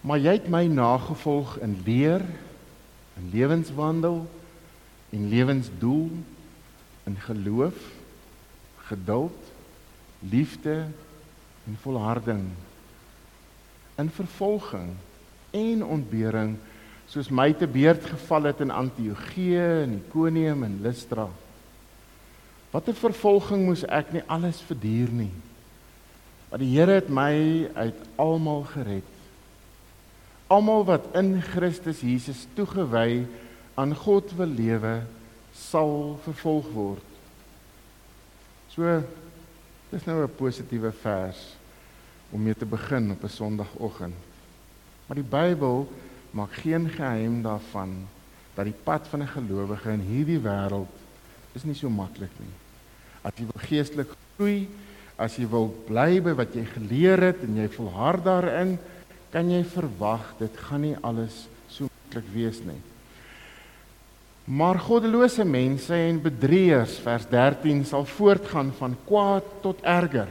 "Maar 0.00 0.18
jy 0.18 0.32
het 0.32 0.48
my 0.48 0.66
nagevolg 0.66 1.58
in 1.62 1.78
leer, 1.84 2.24
in 3.16 3.30
lewenswandel 3.30 4.26
en 5.10 5.28
lewensdoel, 5.28 6.10
in 7.04 7.16
geloof, 7.16 7.95
geduld, 8.88 9.52
liefde 10.18 10.86
en 11.66 11.78
volharding, 11.82 12.48
in 13.96 14.10
vervolging 14.10 14.94
en 15.50 15.84
ontbering." 15.84 16.56
soos 17.06 17.28
my 17.30 17.52
te 17.54 17.66
beurt 17.70 18.04
geval 18.04 18.50
het 18.50 18.60
in 18.60 18.70
Antiochië 18.70 19.82
en 19.86 19.92
Ikonium 20.00 20.64
en 20.66 20.78
Lystra. 20.82 21.28
Watter 22.70 22.94
vervolging 22.98 23.62
moes 23.68 23.84
ek 23.86 24.10
nie 24.12 24.24
alles 24.26 24.58
verduur 24.66 25.12
nie. 25.14 25.30
Want 26.50 26.62
die 26.62 26.72
Here 26.74 26.98
het 26.98 27.08
my 27.08 27.70
uit 27.78 28.00
almal 28.20 28.66
gered. 28.72 29.12
Almal 30.50 30.84
wat 30.86 31.06
in 31.18 31.38
Christus 31.42 32.02
Jesus 32.02 32.44
toegewy 32.58 33.24
aan 33.78 33.94
God 33.94 34.34
wil 34.38 34.50
lewe, 34.50 34.98
sal 35.54 36.18
vervolg 36.26 36.68
word. 36.74 37.15
So 38.76 38.84
dis 39.88 40.04
nou 40.04 40.20
'n 40.22 40.36
positiewe 40.36 40.92
vers 40.92 41.56
om 42.30 42.42
mee 42.42 42.54
te 42.54 42.66
begin 42.66 43.10
op 43.10 43.22
'n 43.24 43.28
Sondagoggend. 43.28 44.14
Maar 45.06 45.16
die 45.16 45.30
Bybel 45.30 45.88
maak 46.30 46.52
geen 46.52 46.88
geheim 46.88 47.42
daarvan 47.42 48.06
dat 48.54 48.64
die 48.64 48.80
pad 48.84 49.08
van 49.08 49.22
'n 49.22 49.32
gelowige 49.32 49.90
in 49.90 50.00
hierdie 50.00 50.40
wêreld 50.40 50.92
is 51.52 51.64
nie 51.64 51.74
so 51.74 51.88
maklik 51.88 52.36
nie. 52.38 52.52
As 53.22 53.32
jy 53.36 53.44
wil 53.44 53.62
geestelik 53.68 54.08
groei, 54.34 54.68
as 55.16 55.36
jy 55.36 55.48
wil 55.48 55.74
bly 55.86 56.20
by 56.20 56.34
wat 56.34 56.54
jy 56.54 56.64
geleer 56.64 57.20
het 57.20 57.42
en 57.42 57.56
jy 57.56 57.68
volhard 57.68 58.24
daarin, 58.24 58.78
kan 59.30 59.50
jy 59.50 59.64
verwag 59.64 60.34
dit 60.38 60.56
gaan 60.56 60.80
nie 60.80 60.96
alles 61.00 61.48
so 61.68 61.88
maklik 61.88 62.28
wees 62.34 62.60
nie. 62.60 62.80
Maar 64.46 64.78
goddelose 64.78 65.42
mense 65.44 65.94
en 65.94 66.20
bedrieërs 66.22 67.00
vers 67.02 67.24
13 67.30 67.82
sal 67.84 68.04
voortgaan 68.06 68.70
van 68.78 68.92
kwaad 69.08 69.46
tot 69.64 69.80
erger. 69.82 70.30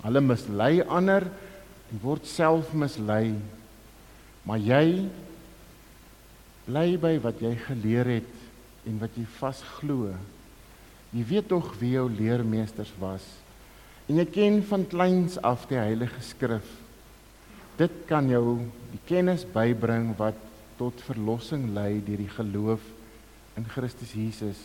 Hulle 0.00 0.22
mislei 0.24 0.78
ander, 0.88 1.26
Jy 1.94 2.00
word 2.02 2.24
self 2.26 2.72
mislei. 2.74 3.36
Maar 4.48 4.58
jy 4.58 4.86
bly 6.64 6.88
by 7.00 7.12
wat 7.22 7.42
jy 7.44 7.52
geleer 7.68 8.08
het 8.16 8.88
en 8.88 8.96
wat 9.02 9.14
jy 9.14 9.26
vasglo. 9.36 10.08
Jy 11.14 11.22
weet 11.28 11.46
tog 11.52 11.68
wie 11.78 11.92
jou 11.94 12.08
leermeesters 12.10 12.90
was. 12.98 13.22
En 14.08 14.18
jy 14.18 14.26
ken 14.32 14.58
van 14.66 14.88
kleins 14.90 15.38
af 15.38 15.68
die 15.70 15.78
Heilige 15.78 16.24
Skrif. 16.24 16.66
Dit 17.78 17.94
kan 18.08 18.26
jou 18.30 18.58
die 18.90 19.00
kennis 19.06 19.46
bybring 19.54 20.12
wat 20.18 20.38
tot 20.80 20.98
verlossing 21.06 21.70
lei 21.76 22.00
deur 22.02 22.24
die 22.24 22.34
geloof 22.34 22.82
in 23.56 23.66
Christus 23.68 24.12
Jesus. 24.12 24.60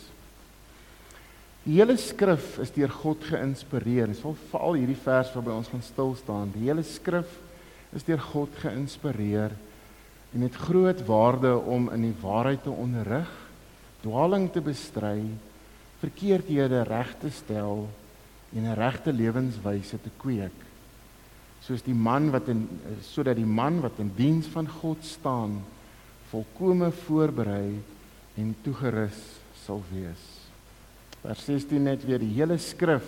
Die 1.64 1.76
hele 1.76 1.96
skrif 2.00 2.56
is 2.62 2.72
deur 2.72 2.92
God 3.02 3.24
geïnspireer. 3.28 4.08
Ons 4.08 4.22
wil 4.24 4.36
veral 4.48 4.78
hierdie 4.80 5.00
vers 5.02 5.32
waarby 5.36 5.52
ons 5.52 5.68
gaan 5.68 5.84
stil 5.84 6.14
staan. 6.18 6.54
Die 6.54 6.66
hele 6.68 6.84
skrif 6.86 7.34
is 7.96 8.06
deur 8.06 8.22
God 8.30 8.54
geïnspireer 8.62 9.52
en 10.30 10.46
het 10.46 10.56
groot 10.62 11.02
waarde 11.08 11.56
om 11.58 11.88
in 11.90 12.06
die 12.06 12.16
waarheid 12.22 12.62
te 12.62 12.70
onderrig, 12.70 13.30
dwaling 14.04 14.46
te 14.54 14.62
bestry, 14.62 15.24
verkeerdhede 16.00 16.84
reg 16.88 17.10
te 17.20 17.32
stel 17.34 17.88
en 18.54 18.64
'n 18.64 18.78
regte 18.78 19.12
lewenswyse 19.12 19.98
te 20.00 20.10
kweek. 20.16 20.56
Soos 21.60 21.82
die 21.82 21.94
man 21.94 22.30
wat 22.30 22.48
in 22.48 22.68
sodat 23.02 23.36
die 23.36 23.46
man 23.46 23.80
wat 23.80 23.98
in 23.98 24.12
diens 24.16 24.46
van 24.46 24.68
God 24.68 25.04
staan, 25.04 25.60
volkome 26.30 26.90
voorberei 26.90 27.82
en 28.40 28.54
toegerus 28.64 29.18
sal 29.64 29.82
wees. 29.90 30.22
Vers 31.20 31.44
16 31.44 31.84
net 31.84 32.04
weer 32.08 32.22
die 32.22 32.32
hele 32.38 32.56
skrif 32.62 33.06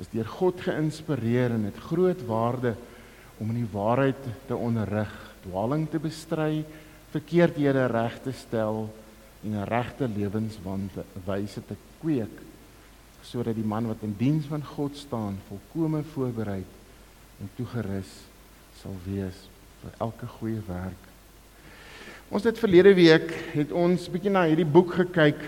is 0.00 0.08
deur 0.12 0.28
God 0.28 0.60
geïnspireer 0.64 1.54
en 1.56 1.66
het 1.68 1.80
groot 1.90 2.20
waarde 2.28 2.74
om 3.40 3.52
in 3.52 3.62
die 3.62 3.72
waarheid 3.72 4.20
te 4.48 4.56
onderrig 4.56 5.12
dwaling 5.46 5.86
te 5.88 6.00
bestry, 6.02 6.64
verkeerdhede 7.12 7.86
reg 7.88 8.18
te 8.24 8.32
stel 8.36 8.88
en 9.44 9.56
'n 9.56 9.68
regte 9.68 10.08
lewenswyse 10.08 11.62
te 11.66 11.76
kweek 12.00 12.36
sodat 13.22 13.54
die 13.54 13.64
man 13.64 13.86
wat 13.86 14.02
in 14.02 14.14
diens 14.18 14.46
van 14.46 14.64
God 14.64 14.96
staan 14.96 15.38
volkome 15.48 16.02
voorberei 16.02 16.64
en 17.40 17.50
toegerus 17.56 18.12
sal 18.80 18.96
wees 19.04 19.48
vir 19.82 19.92
elke 19.98 20.26
goeie 20.26 20.62
werk. 20.66 21.09
Ons 22.30 22.44
het 22.46 22.58
verlede 22.62 22.92
week 22.94 23.32
het 23.56 23.72
ons 23.74 24.04
bietjie 24.06 24.30
na 24.30 24.44
hierdie 24.46 24.68
boek 24.68 24.92
gekyk 25.00 25.40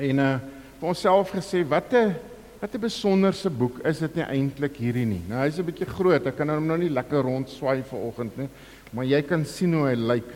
en 0.00 0.22
uh 0.24 0.36
vir 0.76 0.88
onsself 0.92 1.30
gesê 1.32 1.62
wat 1.68 1.92
'n 1.92 2.14
wat 2.60 2.74
'n 2.74 2.80
besonderse 2.80 3.50
boek 3.50 3.84
is 3.84 3.98
dit 3.98 4.16
nie 4.16 4.24
eintlik 4.24 4.76
hierdie 4.76 5.04
nie. 5.04 5.20
Nou 5.28 5.44
hy's 5.44 5.58
'n 5.58 5.64
bietjie 5.64 5.86
groot. 5.86 6.26
Ek 6.26 6.36
kan 6.36 6.48
hom 6.48 6.66
nou 6.66 6.78
nie 6.78 6.88
lekker 6.88 7.22
rond 7.22 7.48
swaai 7.48 7.82
vanoggend 7.82 8.36
nie 8.38 8.48
maar 8.92 9.04
jy 9.04 9.22
kan 9.22 9.44
sien 9.44 9.74
hoe 9.74 9.88
hy 9.88 9.94
lyk. 9.94 10.30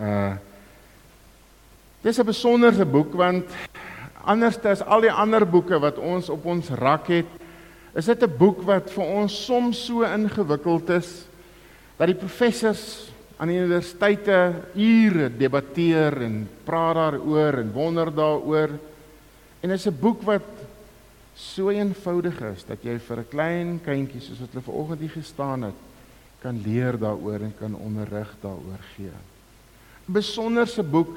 Uh 0.00 0.36
Dis 2.02 2.18
'n 2.18 2.24
besondere 2.24 2.86
boek 2.86 3.12
want 3.12 3.44
anders 4.24 4.56
as 4.64 4.80
al 4.80 5.00
die 5.00 5.12
ander 5.12 5.44
boeke 5.44 5.78
wat 5.78 5.98
ons 5.98 6.28
op 6.28 6.46
ons 6.46 6.70
rak 6.70 7.08
het, 7.08 7.26
is 7.94 8.06
dit 8.06 8.22
'n 8.22 8.36
boek 8.38 8.62
wat 8.62 8.90
vir 8.90 9.04
ons 9.04 9.44
soms 9.44 9.84
so 9.84 10.02
ingewikkeld 10.02 10.90
is 10.90 11.26
dat 11.98 12.06
die 12.06 12.16
professors 12.16 13.10
aan 13.38 13.52
universiteite 13.54 14.38
ure 14.74 15.28
debatteer 15.30 16.22
en 16.26 16.40
praat 16.66 16.96
daaroor 16.98 17.60
en 17.62 17.72
wonder 17.72 18.10
daaroor. 18.14 18.74
En 19.60 19.68
dit 19.68 19.78
is 19.78 19.86
'n 19.86 20.00
boek 20.00 20.22
wat 20.22 20.48
so 21.34 21.70
eenvoudig 21.70 22.40
is 22.40 22.64
dat 22.66 22.82
jy 22.82 22.98
vir 22.98 23.18
'n 23.18 23.28
klein 23.30 23.80
kindjie 23.84 24.20
soos 24.20 24.40
wat 24.40 24.48
hulle 24.52 24.64
vanoggend 24.64 25.00
hier 25.00 25.14
gestaan 25.14 25.62
het, 25.62 25.78
kan 26.42 26.62
leer 26.62 26.98
daaroor 26.98 27.40
en 27.40 27.54
kan 27.58 27.74
onderrig 27.74 28.34
daaroor 28.40 28.82
gee. 28.96 29.10
'n 30.08 30.12
Besonderse 30.12 30.82
boek 30.82 31.16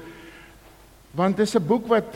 want 1.10 1.36
dit 1.36 1.46
is 1.46 1.56
'n 1.56 1.66
boek 1.66 1.86
wat 1.86 2.14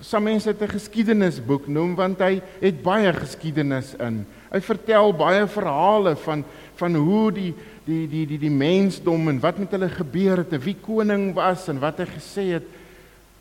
some 0.00 0.24
mense 0.24 0.46
dit 0.46 0.62
'n 0.62 0.74
geskiedenisboek 0.74 1.68
noem 1.68 1.94
want 1.94 2.18
hy 2.18 2.42
het 2.60 2.82
baie 2.82 3.12
geskiedenis 3.12 3.94
in. 3.94 4.26
Hy 4.50 4.60
vertel 4.60 5.12
baie 5.12 5.46
verhale 5.46 6.16
van 6.16 6.44
van 6.74 6.94
hoe 6.94 7.32
die 7.32 7.54
die 7.86 8.06
die 8.10 8.24
die 8.26 8.38
die 8.38 8.50
mensdom 8.50 9.28
en 9.30 9.40
wat 9.40 9.58
met 9.62 9.74
hulle 9.76 9.88
gebeur 9.92 10.42
het 10.42 10.52
en 10.56 10.62
wie 10.64 10.76
koning 10.82 11.30
was 11.36 11.68
en 11.70 11.78
wat 11.82 12.02
hy 12.02 12.08
gesê 12.16 12.46
het. 12.56 12.66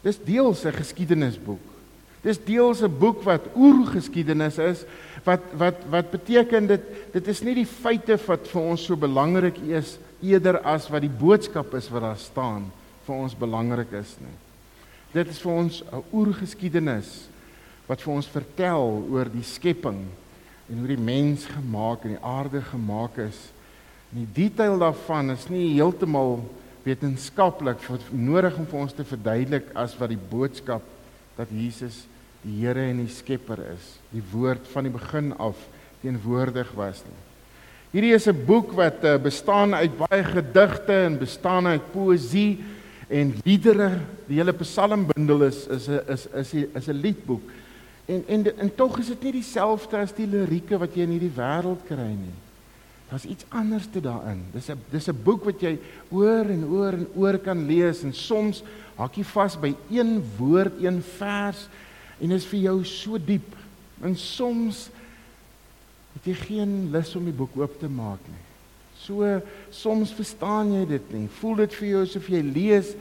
Dis 0.06 0.20
deels 0.22 0.66
'n 0.66 0.72
geskiedenisboek. 0.72 1.74
Dis 2.22 2.38
deels 2.38 2.82
'n 2.82 2.98
boek 3.00 3.24
wat 3.24 3.50
oergeskiedenis 3.56 4.58
is 4.58 4.86
wat 5.24 5.42
wat 5.54 5.78
wat 5.90 6.12
beteken 6.12 6.68
dit 6.68 6.82
dit 7.14 7.28
is 7.28 7.42
nie 7.42 7.56
die 7.56 7.66
feite 7.66 8.18
wat 8.28 8.48
vir 8.48 8.62
ons 8.62 8.86
so 8.86 8.96
belangrik 8.96 9.58
is 9.58 9.98
eerder 10.22 10.60
as 10.60 10.90
wat 10.90 11.02
die 11.02 11.18
boodskap 11.20 11.74
is 11.74 11.90
wat 11.90 12.02
daar 12.02 12.18
staan 12.18 12.72
vir 13.06 13.16
ons 13.16 13.36
belangrik 13.38 13.92
is 13.92 14.16
nie. 14.20 14.38
Dit 15.14 15.28
is 15.28 15.40
vir 15.40 15.52
ons 15.52 15.84
'n 15.84 16.04
oergeskiedenis 16.14 17.28
wat 17.88 18.02
vir 18.02 18.14
ons 18.14 18.28
vertel 18.28 19.06
oor 19.10 19.30
die 19.30 19.44
skepping 19.44 20.06
en 20.70 20.78
hoe 20.80 20.88
die 20.88 20.98
mens 20.98 21.46
gemaak 21.46 22.06
en 22.06 22.16
die 22.18 22.26
aarde 22.26 22.62
gemaak 22.62 23.18
is. 23.18 23.38
Die 24.16 24.28
detail 24.32 24.78
daarvan 24.80 25.34
is 25.34 25.50
nie 25.52 25.74
heeltemal 25.74 26.38
wetenskaplik 26.86 27.82
nodig 28.14 28.56
om 28.62 28.68
vir 28.70 28.84
ons 28.86 28.94
te 28.96 29.04
verduidelik 29.04 29.74
as 29.76 29.96
wat 30.00 30.14
die 30.14 30.22
boodskap 30.32 30.86
dat 31.36 31.52
Jesus 31.52 32.06
die 32.46 32.62
Here 32.62 32.86
en 32.92 33.02
die 33.02 33.12
Skepper 33.12 33.60
is, 33.74 33.96
die 34.14 34.24
woord 34.32 34.70
van 34.72 34.88
die 34.88 34.94
begin 34.94 35.34
af 35.42 35.58
teenwoordig 36.04 36.70
was 36.78 37.02
nie. 37.04 37.18
Hierdie 37.92 38.14
is 38.16 38.28
'n 38.28 38.46
boek 38.46 38.72
wat 38.78 39.04
uh, 39.04 39.18
bestaan 39.18 39.74
uit 39.74 39.92
baie 39.98 40.24
gedigte 40.24 40.94
en 40.94 41.20
bestaan 41.20 41.68
uit 41.68 41.92
poësie 41.92 42.64
en 43.10 43.34
liedere. 43.44 44.00
Die 44.28 44.38
hele 44.38 44.54
psalmbundel 44.54 45.44
is 45.44 45.68
is 45.68 45.88
'n 45.90 46.02
is 46.08 46.28
is 46.34 46.54
is 46.54 46.88
'n 46.88 47.02
liedboek. 47.02 47.44
En 48.06 48.24
en 48.28 48.58
en 48.60 48.76
tog 48.76 49.00
is 49.00 49.08
dit 49.08 49.24
nie 49.24 49.32
dieselfde 49.42 49.98
as 49.98 50.14
die 50.14 50.28
lirieke 50.28 50.78
wat 50.78 50.96
jy 50.96 51.02
in 51.02 51.18
hierdie 51.18 51.36
wêreld 51.36 51.84
kry 51.88 52.14
nie. 52.14 52.45
Daar's 53.16 53.32
iets 53.32 53.46
anders 53.48 53.86
te 53.92 54.02
daarin. 54.02 54.44
Dis 54.52 54.68
'n 54.68 54.80
dis 54.92 55.08
'n 55.08 55.24
boek 55.24 55.46
wat 55.46 55.62
jy 55.62 55.80
oor 56.12 56.46
en 56.46 56.66
oor 56.66 56.94
en 56.94 57.08
oor 57.16 57.38
kan 57.38 57.66
lees 57.66 58.04
en 58.04 58.14
soms 58.14 58.64
hak 58.96 59.16
jy 59.16 59.24
vas 59.24 59.60
by 59.60 59.76
een 59.90 60.24
woord, 60.38 60.84
een 60.84 61.02
vers 61.02 61.70
en 62.20 62.32
is 62.32 62.46
vir 62.46 62.60
jou 62.60 62.84
so 62.84 63.18
diep. 63.18 63.56
En 64.02 64.18
soms 64.18 64.90
het 66.14 66.26
jy 66.26 66.34
geen 66.34 66.92
lus 66.92 67.16
om 67.16 67.24
die 67.24 67.34
boek 67.34 67.56
oop 67.56 67.80
te 67.80 67.88
maak 67.88 68.20
nie. 68.28 68.44
So 68.98 69.42
soms 69.70 70.12
verstaan 70.12 70.74
jy 70.74 70.86
dit 70.86 71.14
nie. 71.14 71.28
Voel 71.40 71.56
dit 71.56 71.74
vir 71.74 71.88
jou 71.88 72.02
asof 72.02 72.28
jy 72.28 72.42
lees 72.42 72.96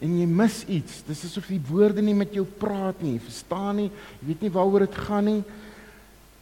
en 0.00 0.18
jy 0.18 0.26
mis 0.26 0.64
iets. 0.66 1.02
Dis 1.06 1.24
asof 1.24 1.46
die 1.46 1.62
woorde 1.70 2.02
nie 2.02 2.14
met 2.14 2.34
jou 2.34 2.44
praat 2.58 3.02
nie. 3.02 3.12
Jy 3.12 3.20
verstaan 3.20 3.76
nie, 3.76 3.90
jy 4.20 4.26
weet 4.26 4.42
nie 4.42 4.50
waaroor 4.50 4.80
dit 4.80 4.94
gaan 4.94 5.24
nie. 5.24 5.44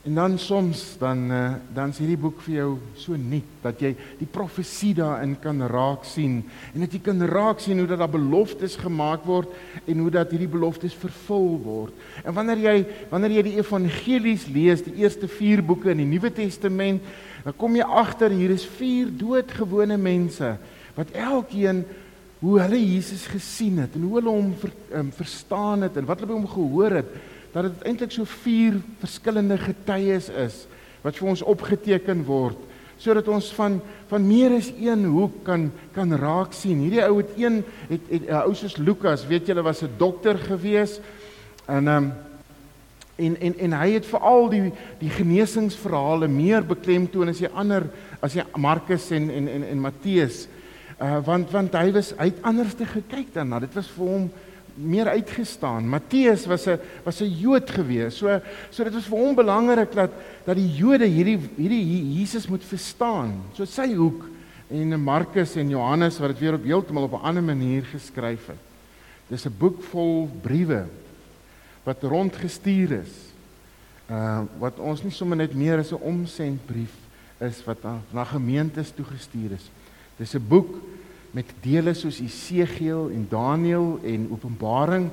En 0.07 0.15
dan 0.15 0.39
soms 0.39 0.95
dan 0.99 1.31
uh, 1.31 1.53
dan 1.75 1.91
is 1.91 1.99
hierdie 1.99 2.21
boek 2.21 2.39
vir 2.45 2.55
jou 2.55 2.69
so 2.95 3.17
nuut 3.19 3.47
dat 3.65 3.81
jy 3.83 3.91
die 4.21 4.29
profesie 4.31 4.93
daarin 4.95 5.33
kan 5.43 5.59
raak 5.67 6.05
sien 6.07 6.37
en 6.71 6.85
dat 6.85 6.93
jy 6.95 7.01
kan 7.03 7.25
raak 7.27 7.59
sien 7.61 7.81
hoe 7.83 7.89
dat 7.91 7.99
daar 7.99 8.13
beloftes 8.13 8.77
gemaak 8.79 9.27
word 9.27 9.51
en 9.91 10.05
hoe 10.05 10.13
dat 10.15 10.31
hierdie 10.31 10.51
beloftes 10.51 10.95
vervul 10.95 11.59
word. 11.65 11.97
En 12.23 12.37
wanneer 12.37 12.63
jy 12.63 12.77
wanneer 13.11 13.41
jy 13.41 13.45
die 13.51 13.57
evangelies 13.59 14.47
lees, 14.55 14.85
die 14.87 15.01
eerste 15.03 15.27
4 15.29 15.65
boeke 15.67 15.91
in 15.91 16.05
die 16.05 16.11
Nuwe 16.13 16.31
Testament, 16.31 17.03
dan 17.43 17.57
kom 17.59 17.75
jy 17.75 17.87
agter 18.05 18.31
hier 18.31 18.55
is 18.55 18.69
vier 18.79 19.11
doodgewone 19.11 19.99
mense 19.99 20.55
wat 20.95 21.11
elkeen 21.11 21.83
hoe 22.39 22.61
hulle 22.63 22.79
Jesus 22.79 23.27
gesien 23.27 23.83
het 23.83 23.99
en 23.99 24.07
hoe 24.07 24.21
hulle 24.21 24.31
hom 24.31 24.55
ver, 24.63 24.71
um, 24.95 25.11
verstaan 25.11 25.89
het 25.89 25.99
en 25.99 26.07
wat 26.07 26.23
hulle 26.23 26.31
by 26.31 26.39
hom 26.39 26.55
gehoor 26.55 26.97
het 27.01 27.19
dat 27.63 27.79
dit 27.79 27.87
eintlik 27.91 28.13
so 28.13 28.25
vier 28.25 28.81
verskillende 29.01 29.59
getuies 29.59 30.29
is 30.29 30.67
wat 31.03 31.17
vir 31.17 31.29
ons 31.29 31.43
opgeteken 31.43 32.25
word 32.27 32.59
sodat 32.99 33.29
ons 33.31 33.53
van 33.55 33.81
van 34.09 34.25
meer 34.27 34.57
as 34.57 34.71
een 34.75 35.05
hoek 35.05 35.43
kan 35.47 35.69
kan 35.95 36.15
raak 36.17 36.55
sien. 36.57 36.81
Hierdie 36.83 37.05
ou 37.05 37.19
het 37.21 37.31
een 37.37 37.63
het 37.89 38.03
'n 38.11 38.33
ou 38.33 38.55
soos 38.55 38.77
Lukas, 38.77 39.27
weet 39.27 39.47
julle, 39.47 39.63
was 39.63 39.83
'n 39.83 39.91
dokter 39.97 40.39
gewees. 40.39 41.01
En 41.67 41.89
ehm 41.89 42.05
um, 42.05 42.13
en 43.17 43.41
en 43.41 43.59
en 43.59 43.73
hy 43.73 43.91
het 43.93 44.07
veral 44.07 44.49
die 44.49 44.73
die 44.99 45.11
genesingsverhale 45.11 46.29
meer 46.29 46.67
beklemtoon 46.67 47.29
as 47.29 47.39
die 47.39 47.51
ander 47.51 47.89
as 48.21 48.33
die 48.33 48.45
Markus 48.57 49.11
en 49.11 49.31
en 49.31 49.49
en 49.49 49.65
en 49.69 49.81
Matteus. 49.81 50.47
Uh 51.01 51.19
want 51.25 51.51
want 51.51 51.75
hy 51.75 51.93
was 51.93 52.13
hy 52.19 52.25
het 52.25 52.43
anders 52.43 52.75
te 52.75 52.87
gekyk 52.87 53.35
daarna. 53.35 53.61
Dit 53.61 53.75
was 53.75 53.91
vir 53.97 54.07
hom 54.07 54.31
meer 54.79 55.09
uitgestaan. 55.09 55.89
Matteus 55.89 56.47
was 56.47 56.67
'n 56.67 56.79
was 57.05 57.21
'n 57.21 57.39
Jood 57.39 57.71
gewees. 57.71 58.17
So 58.17 58.41
so 58.71 58.85
dit 58.85 58.95
was 58.95 59.07
vir 59.07 59.19
hom 59.19 59.35
belangrik 59.35 59.93
dat 59.93 60.11
dat 60.45 60.57
die 60.57 60.75
Jode 60.77 61.07
hierdie 61.07 61.39
hierdie 61.57 62.19
Jesus 62.19 62.49
moet 62.49 62.65
verstaan. 62.65 63.43
So 63.55 63.65
sy 63.65 63.95
hoek 63.95 64.25
en 64.71 65.01
Markus 65.03 65.57
en 65.57 65.69
Johannes 65.69 66.19
wat 66.19 66.29
dit 66.29 66.39
weer 66.39 66.55
op 66.55 66.65
heeltemal 66.65 67.03
op 67.03 67.13
'n 67.13 67.27
ander 67.27 67.43
manier 67.43 67.85
geskryf 67.85 68.47
het. 68.47 68.63
Dis 69.29 69.47
'n 69.47 69.55
boek 69.59 69.83
vol 69.83 70.31
briewe 70.43 70.87
wat 71.85 72.03
rondgestuur 72.03 72.93
is. 72.93 73.33
Uh 74.11 74.41
wat 74.59 74.79
ons 74.79 75.03
nie 75.03 75.13
sommer 75.13 75.37
net 75.37 75.55
meer 75.55 75.79
as 75.79 75.93
'n 75.93 76.03
omsendbrief 76.03 76.95
is 77.41 77.65
wat 77.65 77.83
na, 77.83 78.01
na 78.11 78.25
gemeentes 78.25 78.91
toegestuur 78.91 79.53
is. 79.53 79.71
Dis 80.17 80.35
'n 80.35 80.49
boek 80.49 80.77
met 81.31 81.51
dele 81.61 81.95
soos 81.95 82.21
Esegiel 82.21 83.11
en 83.13 83.27
Daniël 83.31 83.99
en 84.03 84.29
Openbaring 84.33 85.11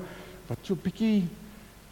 wat 0.48 0.58
so 0.62 0.74
'n 0.74 0.82
bietjie 0.84 1.28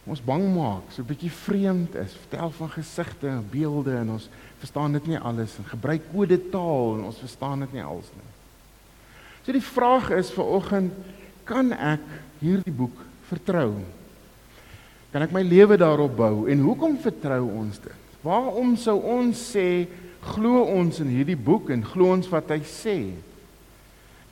ons 0.04 0.20
bang 0.20 0.44
maak, 0.54 0.92
so 0.92 1.02
'n 1.02 1.06
bietjie 1.06 1.30
vreemd 1.30 1.94
is. 1.94 2.12
Vertel 2.12 2.50
van 2.50 2.70
gesigte 2.70 3.28
en 3.28 3.46
beelde 3.50 3.96
en 3.96 4.10
ons 4.10 4.28
verstaan 4.58 4.92
dit 4.92 5.06
nie 5.06 5.18
alles 5.18 5.58
en 5.58 5.64
gebruik 5.64 6.02
kode 6.12 6.38
taal 6.50 6.98
en 6.98 7.04
ons 7.04 7.18
verstaan 7.18 7.60
dit 7.60 7.72
nie 7.72 7.82
als 7.82 8.10
nie. 8.14 8.30
So 9.44 9.52
die 9.52 9.60
vraag 9.60 10.10
is 10.10 10.30
vir 10.30 10.44
oggend, 10.44 10.92
kan 11.44 11.72
ek 11.72 12.00
hierdie 12.40 12.72
boek 12.72 12.96
vertrou? 13.28 13.74
Kan 15.12 15.22
ek 15.22 15.32
my 15.32 15.42
lewe 15.42 15.76
daarop 15.76 16.16
bou 16.16 16.48
en 16.48 16.64
hoekom 16.64 16.96
vertrou 16.98 17.44
ons 17.48 17.78
dit? 17.78 18.00
Waarom 18.24 18.76
sou 18.76 18.96
ons 19.00 19.52
sê 19.52 19.86
glo 20.20 20.62
ons 20.64 21.00
in 21.00 21.08
hierdie 21.12 21.36
boek 21.36 21.70
en 21.70 21.84
glo 21.84 22.12
ons 22.12 22.28
wat 22.32 22.48
hy 22.48 22.60
sê? 22.64 23.12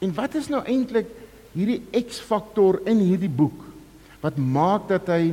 En 0.02 0.14
wat 0.16 0.34
is 0.38 0.50
nou 0.50 0.62
eintlik 0.66 1.10
hierdie 1.52 1.82
X-faktor 2.02 2.80
in 2.90 3.02
hierdie 3.04 3.30
boek 3.30 3.68
wat 4.22 4.38
maak 4.38 4.88
dat 4.90 5.08
hy 5.10 5.32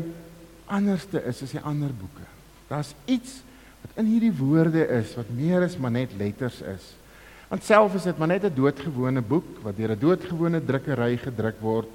anderste 0.70 1.22
is 1.30 1.42
as 1.46 1.54
die 1.56 1.64
ander 1.66 1.94
boeke? 1.94 2.26
Daar's 2.70 2.94
iets 3.10 3.40
wat 3.82 4.02
in 4.02 4.10
hierdie 4.12 4.34
woorde 4.36 4.86
is 5.00 5.16
wat 5.18 5.30
meer 5.34 5.66
is 5.66 5.78
maar 5.78 5.94
net 5.96 6.14
letters 6.18 6.62
is. 6.62 6.92
Want 7.50 7.66
self 7.66 7.96
is 7.98 8.06
dit 8.06 8.18
maar 8.18 8.30
net 8.30 8.46
'n 8.46 8.54
doodgewone 8.54 9.22
boek 9.22 9.64
wat 9.64 9.78
deur 9.78 9.96
'n 9.96 10.00
doodgewone 10.00 10.62
drukkery 10.66 11.18
gedruk 11.18 11.58
word 11.62 11.90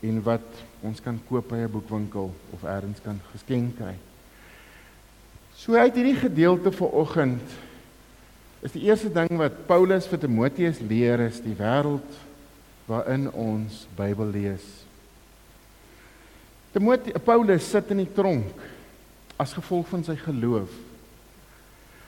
en 0.00 0.22
wat 0.22 0.46
ons 0.80 1.00
kan 1.00 1.20
koop 1.28 1.48
by 1.48 1.56
'n 1.64 1.70
boekwinkel 1.70 2.32
of 2.52 2.64
elders 2.64 3.00
kan 3.04 3.20
geskenk 3.32 3.76
kry. 3.76 3.96
So 5.56 5.74
uit 5.74 5.94
hierdie 5.94 6.16
gedeelte 6.16 6.72
vanoggend 6.72 7.42
is 8.64 8.72
die 8.72 8.86
eerste 8.88 9.10
ding 9.12 9.36
wat 9.36 9.66
Paulus 9.68 10.06
vir 10.08 10.22
Timoteus 10.22 10.78
leer 10.80 11.20
is 11.26 11.42
die 11.44 11.52
wêreld 11.58 12.16
waarin 12.88 13.26
ons 13.36 13.82
Bybel 13.96 14.30
lees. 14.32 14.64
Timoteus 16.72 17.20
Paulus 17.24 17.68
sit 17.68 17.92
in 17.92 18.00
die 18.02 18.12
tronk 18.16 18.64
as 19.36 19.52
gevolg 19.52 19.90
van 19.92 20.04
sy 20.06 20.16
geloof. 20.16 20.72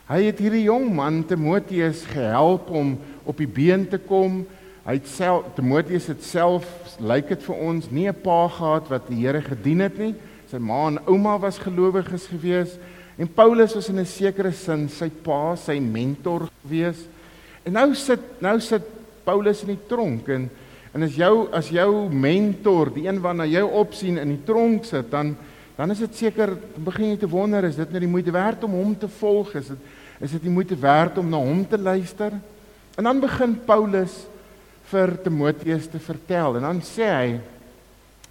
Hy 0.09 0.23
het 0.31 0.41
hierdie 0.41 0.65
jong 0.65 0.89
man 0.97 1.21
Timoteus 1.29 2.07
gehelp 2.09 2.71
om 2.73 2.95
op 3.29 3.37
die 3.37 3.51
been 3.51 3.85
te 3.91 4.01
kom. 4.01 4.45
Hy 4.87 4.97
het 4.97 5.13
self 5.13 5.53
Timoteus 5.59 6.09
het 6.09 6.25
self 6.25 6.97
lyk 7.03 7.35
dit 7.35 7.43
vir 7.51 7.65
ons 7.69 7.91
nie 7.91 8.09
'n 8.09 8.23
pa 8.23 8.49
gehad 8.49 8.89
wat 8.89 9.09
die 9.11 9.21
Here 9.27 9.43
gedien 9.43 9.81
het 9.85 9.99
nie. 9.99 10.15
Sy 10.49 10.57
ma 10.57 10.87
en 10.89 11.03
ouma 11.05 11.37
was 11.39 11.59
gelowiges 11.59 12.27
gewees 12.33 12.79
en 13.17 13.29
Paulus 13.33 13.75
was 13.75 13.89
in 13.89 13.99
'n 13.99 14.07
sekere 14.07 14.53
sin 14.53 14.89
sy 14.89 15.09
pa, 15.09 15.57
sy 15.57 15.79
mentor 15.81 16.49
gewees. 16.63 17.07
En 17.65 17.73
nou 17.73 17.95
sit 17.95 18.21
nou 18.41 18.61
sit 18.61 18.83
Paulus 19.25 19.63
in 19.63 19.69
die 19.75 19.87
tronk 19.89 20.29
en 20.29 20.51
en 20.95 21.03
as 21.03 21.17
jou 21.17 21.49
as 21.53 21.69
jou 21.69 22.09
mentor, 22.09 22.91
die 22.95 23.07
een 23.07 23.21
waarna 23.21 23.45
jy 23.45 23.61
opsien 23.61 24.19
in 24.19 24.29
die 24.29 24.45
tronk 24.45 24.85
sit, 24.85 25.11
dan 25.11 25.37
dan 25.77 25.91
is 25.91 25.99
dit 25.99 26.15
seker 26.15 26.57
begin 26.77 27.11
jy 27.11 27.17
te 27.17 27.29
wonder 27.29 27.65
is 27.65 27.77
dit 27.77 27.91
nou 27.91 28.01
die 28.01 28.09
moeite 28.09 28.33
werd 28.33 28.65
om 28.65 28.71
hom 28.71 28.95
te 28.97 29.09
volg? 29.09 29.55
Is 29.55 29.69
dit 29.69 29.79
is 30.21 30.31
dit 30.31 30.43
die 30.43 30.51
moeite 30.51 30.77
werd 30.77 31.19
om 31.19 31.29
na 31.29 31.37
hom 31.37 31.67
te 31.69 31.79
luister? 31.79 32.33
En 32.97 33.05
dan 33.05 33.21
begin 33.21 33.59
Paulus 33.67 34.25
vir 34.91 35.17
Timoteus 35.21 35.89
te 35.93 35.99
vertel 35.99 36.57
en 36.57 36.63
dan 36.63 36.81
sê 36.81 37.11
hy 37.11 37.41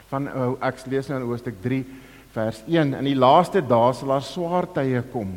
van 0.10 0.27
oh, 0.32 0.56
ek 0.63 0.86
lees 0.89 1.10
nou 1.10 1.20
in 1.20 1.27
Hoofstuk 1.27 1.60
3 1.62 1.84
vers 2.36 2.62
1 2.68 2.94
in 3.00 3.08
die 3.08 3.18
laaste 3.18 3.63
dae 3.63 3.94
sal 3.96 4.12
daar 4.15 4.25
swaar 4.25 4.68
tye 4.75 5.01
kom. 5.13 5.36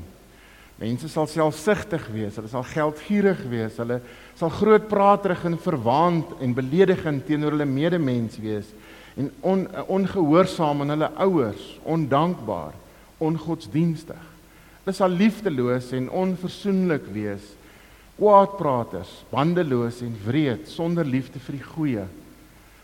Mense 0.78 1.08
sal 1.10 1.26
selfsugtig 1.30 2.04
wees, 2.14 2.36
hulle 2.38 2.50
sal 2.50 2.66
geldgierig 2.66 3.40
wees, 3.50 3.78
hulle 3.82 3.98
sal 4.38 4.52
grootpraterig 4.54 5.44
en 5.48 5.58
verwaand 5.58 6.36
en 6.42 6.54
beledigend 6.54 7.24
teenoor 7.26 7.56
hulle 7.56 7.66
medemens 7.66 8.38
wees 8.42 8.70
en 9.18 9.32
on, 9.42 9.64
ongehoorsaam 9.90 10.84
aan 10.84 10.94
hulle 10.94 11.08
ouers, 11.24 11.64
ondankbaar, 11.82 12.76
ongodsdienstig. 13.18 14.20
Hulle 14.84 14.94
sal 14.94 15.16
liefdeloos 15.18 15.90
en 15.98 16.06
onversoenlik 16.14 17.08
wees, 17.14 17.48
kwaadpraters, 18.18 19.10
bandeloos 19.30 19.98
en 20.06 20.14
wreed, 20.26 20.70
sonder 20.70 21.06
liefde 21.06 21.42
vir 21.42 21.58
die 21.58 21.66
goeie. 21.74 22.06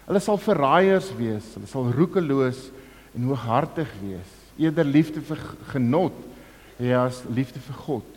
Hulle 0.08 0.22
sal 0.22 0.42
verraaiers 0.42 1.12
wees, 1.18 1.54
hulle 1.54 1.70
sal 1.70 1.94
roekeloos 1.94 2.66
en 3.14 3.28
hooghartig 3.30 3.90
wees, 4.02 4.30
eerder 4.58 4.86
liefde 4.86 5.22
vir 5.24 5.40
genot 5.70 6.16
as 6.98 7.22
liefde 7.30 7.60
vir 7.62 7.78
God. 7.84 8.10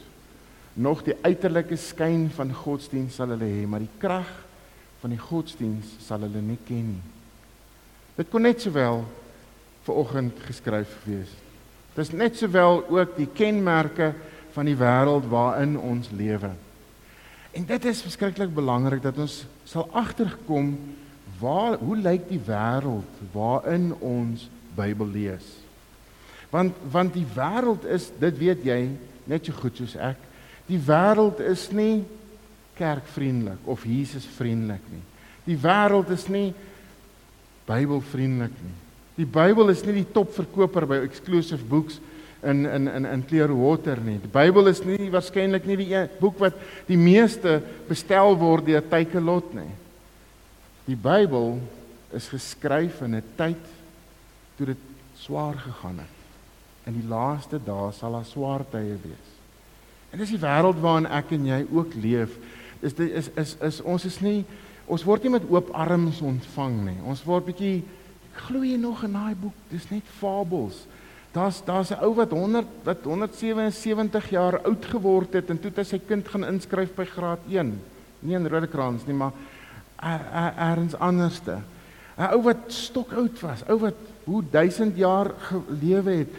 Nog 0.74 1.04
die 1.06 1.16
uiterlike 1.22 1.78
skyn 1.78 2.28
van 2.34 2.54
godsdienst 2.54 3.18
sal 3.18 3.34
hulle 3.34 3.46
hê, 3.50 3.66
maar 3.70 3.84
die 3.86 4.00
krag 4.02 4.30
van 5.02 5.14
die 5.14 5.22
godsdienst 5.22 6.02
sal 6.06 6.26
hulle 6.26 6.42
nie 6.42 6.58
ken 6.66 6.92
nie. 6.96 7.06
Dit 8.18 8.32
kon 8.34 8.46
net 8.46 8.62
sowel 8.62 9.04
vir 9.86 10.00
oggend 10.02 10.40
geskryf 10.48 10.96
wees. 11.06 11.30
Dit 11.94 12.04
is 12.06 12.14
net 12.14 12.38
sowel 12.38 12.84
ook 12.90 13.16
die 13.18 13.30
kenmerke 13.30 14.12
van 14.54 14.70
die 14.70 14.78
wêreld 14.78 15.30
waarin 15.30 15.78
ons 15.78 16.10
lewe. 16.14 16.50
En 17.54 17.66
dit 17.66 17.86
is 17.90 18.04
verskriklik 18.06 18.54
belangrik 18.54 19.02
dat 19.06 19.18
ons 19.22 19.44
sal 19.66 19.88
agterkom 19.98 20.76
waar 21.40 21.78
hoe 21.82 21.98
lyk 21.98 22.26
die 22.30 22.42
wêreld 22.42 23.22
waarin 23.34 23.92
ons 24.02 24.48
Bybel 24.78 25.10
lees. 25.14 25.48
Want 26.54 26.78
want 26.92 27.18
die 27.18 27.28
wêreld 27.36 27.86
is, 27.92 28.12
dit 28.20 28.40
weet 28.40 28.64
jy 28.66 28.82
net 29.28 29.46
so 29.46 29.58
goed 29.58 29.76
soos 29.76 29.98
ek, 30.00 30.20
die 30.70 30.80
wêreld 30.80 31.42
is 31.44 31.68
nie 31.76 32.06
kerkvriendelik 32.78 33.68
of 33.68 33.84
Jesus 33.88 34.28
vriendelik 34.38 34.84
nie. 34.92 35.04
Die 35.48 35.58
wêreld 35.60 36.12
is 36.14 36.28
nie 36.32 36.52
Bybelvriendelik 37.68 38.54
nie. 38.64 38.76
Die 39.18 39.26
Bybel 39.28 39.74
is 39.74 39.82
nie 39.84 39.98
die 39.98 40.10
topverkoper 40.14 40.86
by 40.88 41.02
exclusive 41.04 41.66
books 41.68 41.98
in 42.46 42.66
in 42.70 42.88
in 42.88 43.06
in 43.10 43.26
Clearwater 43.28 44.00
nie. 44.04 44.20
Die 44.24 44.32
Bybel 44.32 44.70
is 44.72 44.84
nie 44.86 45.10
waarskynlik 45.12 45.66
nie 45.68 45.80
die 45.82 46.04
boek 46.22 46.38
wat 46.40 46.60
die 46.88 47.00
meeste 47.00 47.58
bestel 47.90 48.38
word 48.40 48.68
deur 48.70 48.86
Takealot 48.86 49.56
nie. 49.58 49.72
Die 50.88 50.96
Bybel 50.96 51.58
is 52.16 52.30
geskryf 52.32 53.02
in 53.02 53.16
'n 53.16 53.24
tyd 53.36 53.77
toe 54.58 54.66
dit 54.74 54.86
swaar 55.18 55.58
gegaan 55.62 56.00
het. 56.04 56.16
In 56.88 57.00
die 57.00 57.08
laaste 57.08 57.60
dae 57.64 57.92
sal 57.96 58.18
daar 58.18 58.26
swaar 58.26 58.64
tye 58.72 58.98
wees. 59.04 59.34
En 60.12 60.22
dis 60.22 60.34
die 60.36 60.42
wêreld 60.42 60.80
waarin 60.82 61.10
ek 61.12 61.34
en 61.36 61.46
jy 61.46 61.60
ook 61.72 61.98
leef. 62.00 62.38
Is 62.82 62.96
dit 62.98 63.12
is 63.12 63.30
is 63.36 63.56
is 63.62 63.82
ons 63.82 64.06
is 64.08 64.20
nie 64.24 64.46
ons 64.88 65.04
word 65.04 65.26
nie 65.26 65.34
met 65.34 65.48
oop 65.52 65.74
arms 65.76 66.22
ontvang 66.24 66.78
nie. 66.86 67.00
Ons 67.04 67.26
word 67.28 67.50
bietjie 67.50 67.82
glo 68.38 68.64
jy 68.64 68.78
nog 68.80 69.04
in 69.04 69.18
daai 69.18 69.36
boek? 69.36 69.58
Dis 69.72 69.90
net 69.92 70.08
fabels. 70.20 70.86
Daar's 71.36 71.60
daar's 71.66 71.92
'n 71.92 72.02
ou 72.02 72.14
wat 72.16 72.32
100 72.32 72.68
wat 72.84 73.04
177 73.04 74.30
jaar 74.30 74.62
oud 74.64 74.86
geword 74.86 75.34
het 75.34 75.50
en 75.50 75.60
toe 75.60 75.70
het 75.70 75.78
hy 75.78 75.84
sy 75.84 76.00
kind 76.00 76.28
gaan 76.28 76.44
inskryf 76.44 76.96
by 76.96 77.06
graad 77.06 77.40
1. 77.50 77.80
Nie 78.20 78.36
in 78.36 78.48
Rodekraans 78.48 79.06
nie, 79.06 79.14
maar 79.14 79.34
eers 80.02 80.96
anderste. 80.96 81.62
'n 82.18 82.32
Ou 82.34 82.42
wat 82.42 82.58
stok 82.68 83.12
oud 83.14 83.40
was, 83.42 83.64
ou 83.68 83.80
wat 83.80 83.96
hoe 84.28 84.44
1000 84.52 84.98
jaar 85.00 85.32
gelewe 85.40 86.12
het. 86.12 86.32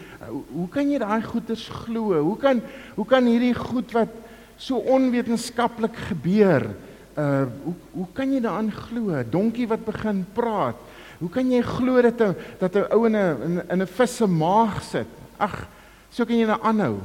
Hoe 0.53 0.67
kan 0.69 0.91
jy 0.91 0.99
daai 1.01 1.23
goeters 1.25 1.65
glo? 1.83 2.13
Hoe 2.21 2.37
kan 2.37 2.61
hoe 2.95 3.05
kan 3.05 3.25
hierdie 3.25 3.55
goed 3.57 3.91
wat 3.97 4.13
so 4.61 4.77
onwetenskaplik 4.77 5.97
gebeur? 6.09 6.69
uh 7.17 7.47
hoe 7.65 7.73
hoe 7.91 8.07
kan 8.13 8.33
jy 8.33 8.41
daaraan 8.45 8.71
glo? 8.71 9.23
Donkie 9.29 9.67
wat 9.67 9.85
begin 9.85 10.21
praat. 10.33 10.77
Hoe 11.19 11.29
kan 11.33 11.49
jy 11.51 11.61
glo 11.65 12.01
dat 12.01 12.21
'n 12.21 12.35
dat 12.59 12.75
'n 12.75 12.85
ou 12.93 13.05
in 13.05 13.15
'n 13.17 13.63
in 13.69 13.81
'n 13.81 13.87
vis 13.87 14.15
se 14.15 14.27
maag 14.27 14.83
sit? 14.83 15.09
Ag, 15.37 15.67
so 16.11 16.25
kan 16.25 16.37
jy 16.37 16.45
nou 16.45 16.61
aanhou. 16.61 16.99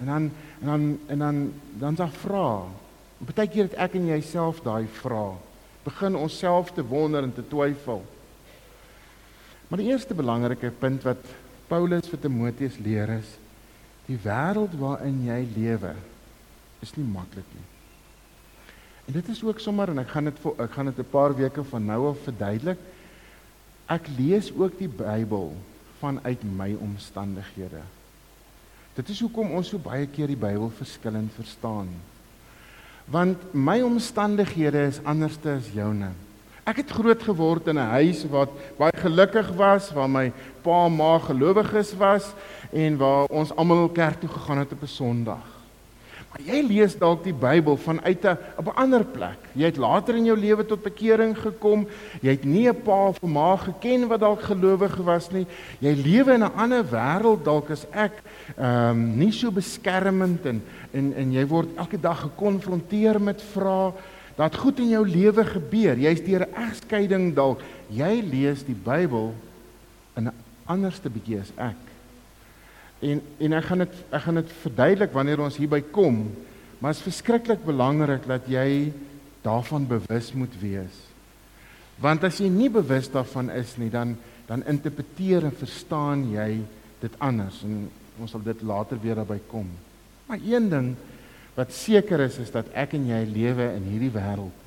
En 0.00 0.06
dan 0.06 0.30
en 0.60 0.66
dan 0.66 0.98
en 1.06 1.18
dan 1.18 1.52
dan 1.78 1.96
s'ag 1.96 2.12
vra. 2.26 2.62
Partykeer 3.24 3.70
het 3.70 3.74
ek 3.78 3.94
en 3.94 4.06
jy 4.06 4.20
self 4.20 4.60
daai 4.62 4.86
vra. 4.86 5.34
Begin 5.84 6.16
onsself 6.16 6.72
te 6.72 6.82
wonder 6.82 7.22
en 7.22 7.34
te 7.34 7.48
twyfel. 7.48 8.02
Maar 9.72 9.80
die 9.80 9.88
eerste 9.88 10.12
belangrike 10.12 10.68
punt 10.68 11.00
wat 11.08 11.22
Paulus 11.64 12.04
vir 12.12 12.18
Timoteus 12.20 12.74
leer 12.84 13.08
is 13.14 13.28
die 14.04 14.18
wêreld 14.20 14.74
waarin 14.76 15.22
jy 15.24 15.38
lewe 15.54 15.94
is 16.84 16.90
nie 16.98 17.06
maklik 17.08 17.46
nie. 17.56 17.64
En 19.08 19.14
dit 19.16 19.30
is 19.32 19.40
ook 19.40 19.62
sommer 19.64 19.88
en 19.88 20.02
ek 20.02 20.10
gaan 20.12 20.28
dit 20.28 20.42
ek 20.52 20.74
gaan 20.74 20.90
dit 20.90 20.98
'n 21.00 21.08
paar 21.08 21.32
weke 21.38 21.64
van 21.64 21.86
nou 21.88 22.10
af 22.10 22.20
verduidelik. 22.26 22.82
Ek 23.88 24.10
lees 24.18 24.52
ook 24.52 24.76
die 24.78 24.92
Bybel 24.92 25.56
vanuit 26.00 26.44
my 26.44 26.76
omstandighede. 26.76 27.80
Dit 28.94 29.08
is 29.08 29.20
hoekom 29.24 29.56
ons 29.56 29.68
so 29.68 29.78
baie 29.78 30.06
keer 30.06 30.26
die 30.26 30.36
Bybel 30.36 30.68
verskillend 30.68 31.32
verstaan. 31.32 31.88
Want 33.08 33.54
my 33.54 33.80
omstandighede 33.80 34.84
is 34.84 35.00
anderste 35.04 35.56
as 35.56 35.72
joune. 35.72 36.12
Ek 36.62 36.78
het 36.78 36.92
groot 36.94 37.22
geword 37.26 37.66
in 37.66 37.78
'n 37.78 37.90
huis 37.98 38.22
wat 38.30 38.50
baie 38.78 38.94
gelukkig 38.94 39.48
was, 39.58 39.90
waar 39.90 40.08
my 40.08 40.32
pa 40.62 40.86
en 40.86 40.94
ma 40.94 41.18
gelowiges 41.18 41.90
was 41.98 42.34
en 42.70 42.96
waar 42.96 43.26
ons 43.26 43.56
almal 43.56 43.88
kerk 43.88 44.20
toe 44.20 44.28
gegaan 44.28 44.58
het 44.58 44.72
op 44.72 44.82
'n 44.82 44.86
Sondag. 44.86 45.46
Maar 46.30 46.46
jy 46.46 46.62
lees 46.64 46.94
dalk 46.96 47.24
die 47.24 47.34
Bybel 47.34 47.76
vanuit 47.76 48.24
'n 48.24 48.38
op 48.56 48.66
'n 48.66 48.76
ander 48.76 49.04
plek. 49.04 49.38
Jy 49.52 49.64
het 49.64 49.76
later 49.76 50.14
in 50.14 50.24
jou 50.24 50.38
lewe 50.38 50.64
tot 50.64 50.82
bekering 50.82 51.36
gekom. 51.38 51.86
Jy 52.20 52.30
het 52.30 52.44
nie 52.44 52.68
'n 52.68 52.82
pa 52.82 53.08
of 53.08 53.18
'n 53.22 53.32
ma 53.32 53.56
geken 53.56 54.08
wat 54.08 54.20
dalk 54.20 54.42
gelowig 54.42 54.96
was 54.96 55.30
nie. 55.30 55.46
Jy 55.80 55.94
lewe 55.94 56.32
in 56.32 56.44
'n 56.44 56.54
ander 56.56 56.84
wêreld 56.84 57.44
dalk 57.44 57.70
as 57.70 57.86
ek, 57.90 58.22
ehm 58.56 58.90
um, 58.90 59.18
nie 59.18 59.32
so 59.32 59.50
beskermend 59.50 60.46
en 60.46 60.62
en 60.92 61.14
en 61.14 61.32
jy 61.32 61.46
word 61.46 61.68
elke 61.76 62.00
dag 62.00 62.20
gekonfronteer 62.20 63.20
met 63.20 63.42
vrae 63.42 63.92
dat 64.36 64.56
goed 64.56 64.78
in 64.78 64.88
jou 64.88 65.02
lewe 65.08 65.44
gebeur. 65.44 65.98
Jy's 65.98 66.24
deur 66.24 66.46
'n 66.46 66.54
egskeiding 66.54 67.34
dalk. 67.34 67.60
Jy 67.88 68.22
lees 68.30 68.64
die 68.64 68.76
Bybel 68.76 69.34
in 70.16 70.28
'n 70.28 70.32
anderste 70.64 71.10
bietjie 71.10 71.40
as 71.40 71.52
ek. 71.56 71.80
En 73.00 73.22
en 73.38 73.52
ek 73.52 73.64
gaan 73.64 73.78
dit 73.78 73.94
ek 74.10 74.22
gaan 74.22 74.34
dit 74.34 74.52
verduidelik 74.62 75.12
wanneer 75.12 75.40
ons 75.40 75.56
hierby 75.56 75.80
kom, 75.80 76.30
maar 76.78 76.92
dit 76.92 77.00
is 77.00 77.12
verskriklik 77.12 77.64
belangrik 77.64 78.26
dat 78.26 78.46
jy 78.46 78.92
daarvan 79.42 79.86
bewus 79.86 80.32
moet 80.32 80.54
wees. 80.60 80.96
Want 81.98 82.24
as 82.24 82.38
jy 82.38 82.48
nie 82.48 82.70
bewus 82.70 83.10
daarvan 83.10 83.50
is 83.50 83.76
nie, 83.76 83.90
dan 83.90 84.16
dan 84.46 84.64
interpreteer 84.66 85.44
en 85.44 85.54
verstaan 85.56 86.26
jy 86.32 86.60
dit 87.00 87.14
anders 87.18 87.62
en 87.64 87.88
ons 88.20 88.30
sal 88.30 88.42
dit 88.44 88.62
later 88.62 88.98
weer 89.00 89.14
daarby 89.14 89.38
kom. 89.48 89.68
Maar 90.26 90.38
een 90.44 90.68
ding 90.68 90.96
wat 91.54 91.72
seker 91.76 92.20
is 92.24 92.38
is 92.42 92.52
dat 92.54 92.68
ek 92.72 92.94
en 92.96 93.08
jy 93.10 93.22
lewe 93.28 93.68
in 93.76 93.88
hierdie 93.90 94.12
wêreld 94.14 94.60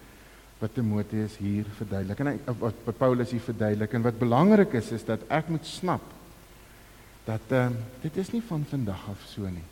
wat 0.61 0.73
Timoteus 0.73 1.35
hier 1.41 1.65
verduidelik 1.77 2.19
en 2.19 2.59
wat 2.61 2.97
Paulus 2.97 3.31
hier 3.35 3.43
verduidelik 3.43 3.93
en 3.93 4.05
wat 4.05 4.19
belangrik 4.19 4.75
is 4.79 4.91
is 4.95 5.05
dat 5.07 5.25
ek 5.33 5.49
moet 5.51 5.65
snap 5.67 6.13
dat 7.25 7.41
ehm 7.49 7.73
uh, 7.73 7.85
dit 8.03 8.17
is 8.21 8.29
nie 8.31 8.43
van 8.47 8.65
vandag 8.69 9.01
af 9.09 9.21
so 9.25 9.49
nie. 9.49 9.65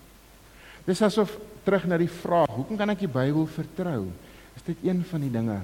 Dis 0.86 1.02
asof 1.06 1.38
terug 1.64 1.86
na 1.86 2.00
die 2.02 2.10
vraag, 2.10 2.50
hoekom 2.50 2.80
kan 2.80 2.90
ek 2.90 3.04
die 3.06 3.12
Bybel 3.12 3.46
vertrou? 3.48 4.08
Is 4.58 4.66
dit 4.66 4.82
een 4.84 5.04
van 5.06 5.22
die 5.22 5.32
dinge 5.32 5.62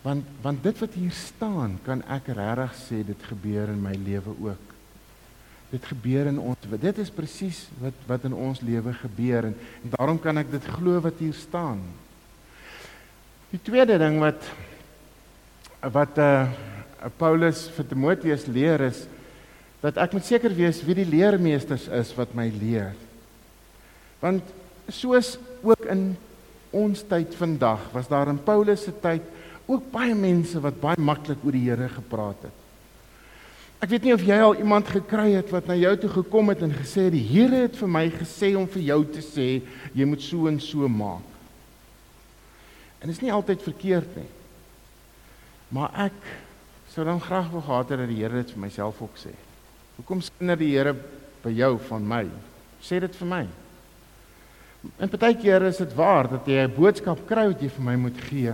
want 0.00 0.24
want 0.40 0.62
dit 0.64 0.78
wat 0.80 0.96
hier 0.96 1.12
staan, 1.12 1.76
kan 1.84 2.00
ek 2.08 2.32
regtig 2.32 2.76
sê 2.86 3.02
dit 3.04 3.28
gebeur 3.28 3.68
in 3.68 3.82
my 3.84 3.92
lewe 4.00 4.32
ook. 4.32 4.69
Dit 5.70 5.84
gebeur 5.86 6.26
in 6.26 6.38
ons. 6.42 6.70
Dit 6.82 6.98
is 6.98 7.12
presies 7.14 7.68
wat 7.82 8.06
wat 8.10 8.24
in 8.26 8.34
ons 8.34 8.62
lewe 8.64 8.92
gebeur 9.02 9.50
en, 9.50 9.54
en 9.84 9.92
daarom 9.94 10.18
kan 10.22 10.40
ek 10.42 10.50
dit 10.50 10.66
glo 10.78 10.98
wat 11.04 11.22
hier 11.22 11.36
staan. 11.36 11.82
Die 13.50 13.62
tweede 13.62 13.98
ding 13.98 14.18
wat 14.22 14.50
wat 15.80 16.18
eh 16.18 16.26
uh, 16.26 17.08
Paulus 17.16 17.64
vir 17.72 17.86
Timoteus 17.88 18.44
leer 18.46 18.82
is 18.90 19.06
dat 19.80 19.96
ek 19.96 20.12
moet 20.12 20.26
seker 20.26 20.52
wees 20.52 20.82
wie 20.84 20.98
die 20.98 21.08
leermeesters 21.08 21.86
is 21.88 22.10
wat 22.18 22.34
my 22.36 22.50
leer. 22.52 22.92
Want 24.20 24.44
soos 24.92 25.38
ook 25.62 25.86
in 25.88 26.10
ons 26.76 27.02
tyd 27.08 27.34
vandag 27.38 27.88
was 27.94 28.10
daar 28.10 28.28
in 28.28 28.42
Paulus 28.44 28.84
se 28.84 28.92
tyd 29.02 29.24
ook 29.66 29.88
baie 29.92 30.14
mense 30.14 30.60
wat 30.60 30.80
baie 30.82 31.00
maklik 31.00 31.40
oor 31.44 31.56
die 31.56 31.66
Here 31.68 31.88
gepraat 31.88 32.48
het. 32.48 32.59
Ek 33.80 33.88
weet 33.88 34.04
nie 34.04 34.12
of 34.12 34.24
jy 34.28 34.36
al 34.44 34.58
iemand 34.60 34.90
gekry 34.92 35.30
het 35.32 35.48
wat 35.54 35.70
na 35.70 35.74
jou 35.78 35.94
toe 36.02 36.10
gekom 36.18 36.52
het 36.52 36.60
en 36.66 36.74
gesê 36.76 37.06
het 37.06 37.14
die 37.14 37.24
Here 37.24 37.62
het 37.62 37.78
vir 37.80 37.88
my 37.88 38.02
gesê 38.12 38.52
om 38.58 38.66
vir 38.68 38.82
jou 38.90 38.98
te 39.08 39.22
sê 39.24 39.46
jy 39.96 40.08
moet 40.08 40.20
so 40.20 40.50
en 40.50 40.58
so 40.60 40.88
maak. 40.88 41.24
En 43.00 43.08
dit 43.08 43.16
is 43.16 43.22
nie 43.24 43.32
altyd 43.32 43.62
verkeerd 43.64 44.18
nie. 44.20 44.26
Maar 45.72 45.94
ek 46.10 46.18
sou 46.92 47.06
dan 47.08 47.22
graag 47.24 47.48
wou 47.54 47.62
gehad 47.64 47.94
het 47.94 48.02
dat 48.02 48.12
die 48.12 48.18
Here 48.20 48.42
dit 48.42 48.52
vir 48.52 48.60
myself 48.66 49.00
ook 49.00 49.16
sê. 49.16 49.32
Hoekom 49.96 50.20
skinder 50.26 50.60
die 50.60 50.74
Here 50.74 50.92
by 51.40 51.54
jou 51.56 51.78
van 51.88 52.04
my? 52.04 52.26
Sê 52.84 53.00
dit 53.00 53.16
vir 53.16 53.30
my. 53.30 53.44
En 55.00 55.12
partykeer 55.12 55.64
is 55.70 55.80
dit 55.80 55.96
waar 55.96 56.28
dat 56.28 56.44
jy 56.44 56.66
'n 56.66 56.76
boodskap 56.76 57.24
kry 57.28 57.46
wat 57.48 57.62
jy 57.62 57.68
vir 57.68 57.84
my 57.84 57.96
moet 57.96 58.20
gee. 58.28 58.52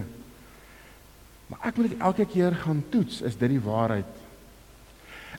Maar 1.51 1.67
ek 1.67 1.77
moet 1.77 1.91
dit 1.91 1.99
elke 1.99 2.27
keer 2.27 2.55
gaan 2.55 2.85
toets, 2.91 3.23
is 3.23 3.37
dit 3.37 3.51
die 3.51 3.61
waarheid? 3.61 4.26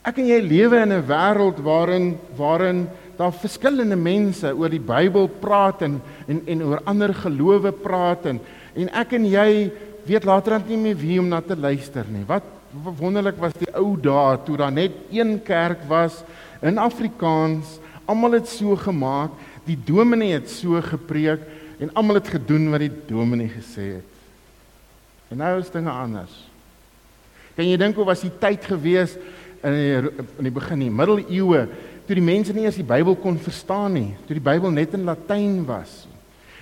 Ek 0.08 0.22
en 0.22 0.30
jy 0.30 0.38
lewe 0.40 0.80
in 0.80 0.94
'n 0.96 1.04
wêreld 1.04 1.58
waarin 1.60 2.18
waarin 2.38 2.88
daar 3.18 3.34
verskillende 3.34 3.96
mense 3.96 4.48
oor 4.56 4.70
die 4.70 4.80
Bybel 4.80 5.28
praat 5.28 5.82
en 5.82 6.02
en 6.28 6.42
en 6.48 6.64
oor 6.64 6.82
ander 6.86 7.14
gelowe 7.14 7.72
praat 7.72 8.26
en 8.26 8.40
en 8.76 8.90
ek 8.90 9.14
en 9.14 9.26
jy 9.26 9.72
weet 10.06 10.24
laterand 10.24 10.70
nie 10.70 10.78
meer 10.78 10.96
wie 10.96 11.20
om 11.20 11.28
na 11.28 11.42
te 11.42 11.56
luister 11.56 12.06
nie. 12.08 12.24
Wat 12.24 12.44
wonderlik 12.72 13.38
was 13.38 13.54
die 13.60 13.74
ou 13.76 13.98
dae 14.00 14.38
toe 14.46 14.58
daar 14.58 14.72
net 14.72 14.92
een 15.12 15.42
kerk 15.44 15.84
was 15.90 16.24
in 16.62 16.78
Afrikaans. 16.78 17.80
Almal 18.06 18.40
het 18.40 18.48
so 18.48 18.76
gemaak, 18.76 19.32
die 19.66 19.78
dominee 19.86 20.34
het 20.34 20.50
so 20.50 20.82
gepreek 20.82 21.42
en 21.80 21.92
almal 21.94 22.22
het 22.22 22.28
gedoen 22.28 22.72
wat 22.72 22.80
die 22.80 22.94
dominee 23.08 23.50
gesê 23.50 24.00
het. 24.00 24.14
En 25.30 25.38
nou 25.38 25.60
is 25.60 25.70
dinge 25.70 25.92
anders. 25.92 26.48
Kan 27.58 27.68
jy 27.68 27.78
dink 27.78 27.96
hoe 27.96 28.06
was 28.06 28.22
die 28.22 28.32
tyd 28.40 28.64
gewees 28.70 29.18
in 29.64 29.74
die, 29.78 30.26
in 30.38 30.50
die 30.50 30.54
begin 30.54 30.84
die 30.86 30.94
middeleeue 30.94 31.68
toe 32.08 32.16
die 32.16 32.24
mense 32.24 32.54
nie 32.56 32.64
eens 32.64 32.80
die 32.80 32.88
Bybel 32.88 33.18
kon 33.20 33.36
verstaan 33.42 33.98
nie, 33.98 34.14
toe 34.28 34.38
die 34.38 34.44
Bybel 34.44 34.72
net 34.72 34.94
in 34.96 35.04
Latyn 35.04 35.60
was. 35.68 36.06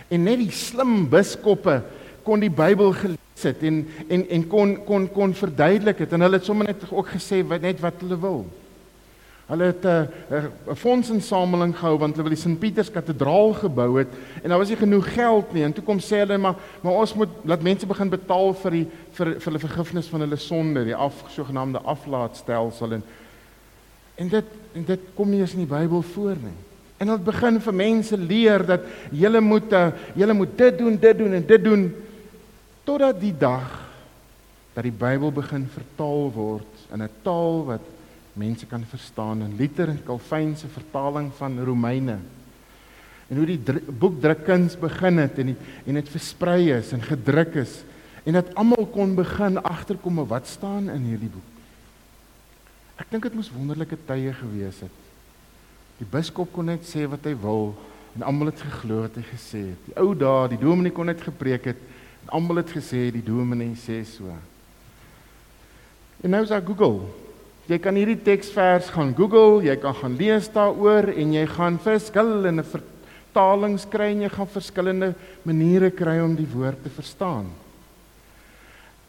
En 0.10 0.26
net 0.26 0.42
die 0.42 0.54
slim 0.54 1.06
biskoppe 1.10 1.84
kon 2.26 2.42
die 2.42 2.50
Bybel 2.50 2.96
gelees 2.98 3.22
sit 3.38 3.62
en 3.68 3.84
en 4.10 4.24
en 4.32 4.46
kon 4.50 4.74
kon 4.88 5.08
kon 5.14 5.34
verduidelik 5.38 6.02
het 6.02 6.14
en 6.16 6.26
hulle 6.26 6.40
het 6.40 6.48
sommer 6.48 6.72
net 6.72 6.86
ook 6.90 7.12
gesê 7.14 7.44
wat 7.46 7.62
net 7.62 7.82
wat 7.84 8.00
hulle 8.02 8.18
wil. 8.20 8.46
Hulle 9.46 9.64
het 9.64 9.84
'n 9.84 9.88
uh, 9.88 10.02
'n 10.38 10.52
uh, 10.70 10.76
fondsinsameling 10.76 11.76
gehou 11.78 11.98
want 11.98 12.16
hulle 12.16 12.28
wil 12.28 12.36
die 12.36 12.42
Sint 12.42 12.60
Pieters 12.60 12.92
kathedraal 12.92 13.54
gebou 13.54 13.98
het 14.00 14.08
en 14.42 14.50
daar 14.50 14.58
was 14.58 14.70
nie 14.70 14.78
genoeg 14.78 15.14
geld 15.14 15.54
nie 15.54 15.64
en 15.64 15.74
toe 15.74 15.84
kom 15.84 16.00
sê 16.00 16.26
hulle 16.26 16.38
maar 16.38 16.56
maar 16.82 16.94
ons 16.94 17.14
moet 17.14 17.30
laat 17.44 17.62
mense 17.62 17.86
begin 17.86 18.10
betaal 18.10 18.54
vir 18.54 18.72
die 18.72 18.88
vir 19.12 19.28
vir 19.38 19.46
hulle 19.46 19.60
vergifnis 19.60 20.08
van 20.08 20.20
hulle 20.20 20.36
sonde, 20.36 20.84
die 20.84 20.96
af 20.96 21.14
sogenaamde 21.30 21.80
aflaatstelsel 21.80 22.92
en 22.92 23.04
en 24.16 24.30
dit 24.30 24.46
en 24.74 24.84
dit 24.84 25.00
kom 25.16 25.30
nie 25.30 25.40
eens 25.40 25.54
in 25.54 25.66
die 25.66 25.76
Bybel 25.76 26.02
voor 26.02 26.36
nie. 26.36 26.58
En 26.98 27.08
hulle 27.08 27.24
begin 27.24 27.60
vir 27.62 27.74
mense 27.74 28.18
leer 28.18 28.66
dat 28.66 28.86
jy 29.12 29.40
moet 29.40 29.74
uh, 29.74 29.92
jy 30.16 30.32
moet 30.34 30.58
dit 30.58 30.78
doen, 30.78 30.98
dit 30.98 31.18
doen 31.18 31.34
en 31.34 31.46
dit 31.48 31.64
doen 31.64 31.90
totdat 32.84 33.20
die 33.20 33.36
dag 33.38 33.82
dat 34.74 34.84
die 34.84 34.96
Bybel 34.96 35.32
begin 35.32 35.68
vertaal 35.72 36.32
word 36.34 36.88
in 36.94 37.04
'n 37.04 37.10
taal 37.24 37.66
wat 37.66 37.95
mense 38.36 38.68
kan 38.68 38.84
verstaan 38.88 39.42
in 39.46 39.56
Luther 39.58 39.90
en 39.90 40.02
Calvin 40.06 40.56
se 40.58 40.68
vertaling 40.68 41.32
van 41.38 41.60
Romeine. 41.64 42.18
En 43.28 43.38
hoe 43.38 43.46
die 43.46 43.82
boekdrukkuns 43.90 44.78
begin 44.80 45.18
het 45.24 45.40
en 45.42 45.54
die, 45.54 45.58
en 45.86 45.98
dit 45.98 46.12
versprei 46.14 46.70
is 46.76 46.92
en 46.94 47.02
gedruk 47.02 47.58
is 47.64 47.82
en 48.26 48.38
dat 48.38 48.54
almal 48.58 48.88
kon 48.94 49.16
begin 49.18 49.60
agterkom 49.62 50.24
wat 50.28 50.48
staan 50.50 50.90
in 50.90 51.10
hierdie 51.10 51.30
boek. 51.30 51.52
Ek 53.02 53.10
dink 53.12 53.28
dit 53.28 53.36
moes 53.38 53.52
wonderlike 53.54 53.98
tye 54.08 54.32
gewees 54.34 54.80
het. 54.86 55.02
Die 56.00 56.08
biskop 56.10 56.54
kon 56.56 56.70
net 56.72 56.86
sê 56.88 57.06
wat 57.10 57.26
hy 57.28 57.36
wil 57.42 57.74
en 58.16 58.24
almal 58.26 58.54
het 58.54 58.64
geglo 58.66 59.04
wat 59.04 59.20
hy 59.20 59.26
gesê 59.30 59.62
het. 59.74 59.84
Die 59.90 59.98
ou 60.02 60.14
dae, 60.18 60.52
die 60.56 60.62
dominee 60.62 60.96
kon 60.96 61.10
net 61.12 61.24
gepreek 61.24 61.72
het 61.74 61.84
Almal 62.26 62.64
het 62.64 62.72
gesê 62.74 63.12
die 63.14 63.24
dominee 63.24 63.76
sê 63.78 64.00
so. 64.08 64.32
En 66.24 66.34
nou 66.34 66.42
is 66.42 66.50
daar 66.50 66.64
Google. 66.66 67.06
Jy 67.66 67.80
kan 67.82 67.98
hierdie 67.98 68.20
teksvers 68.22 68.92
gaan 68.94 69.16
Google, 69.18 69.64
jy 69.66 69.74
kan 69.82 69.96
gaan 69.98 70.18
lees 70.20 70.52
daaroor 70.54 71.10
en 71.10 71.32
jy 71.34 71.46
gaan 71.50 71.80
verskillende 71.82 72.66
vertalings 72.68 73.88
kry 73.90 74.12
en 74.14 74.22
jy 74.28 74.30
gaan 74.36 74.52
verskillende 74.54 75.14
maniere 75.50 75.90
kry 75.90 76.20
om 76.22 76.36
die 76.38 76.50
woord 76.52 76.84
te 76.86 76.94
verstaan. 76.94 77.50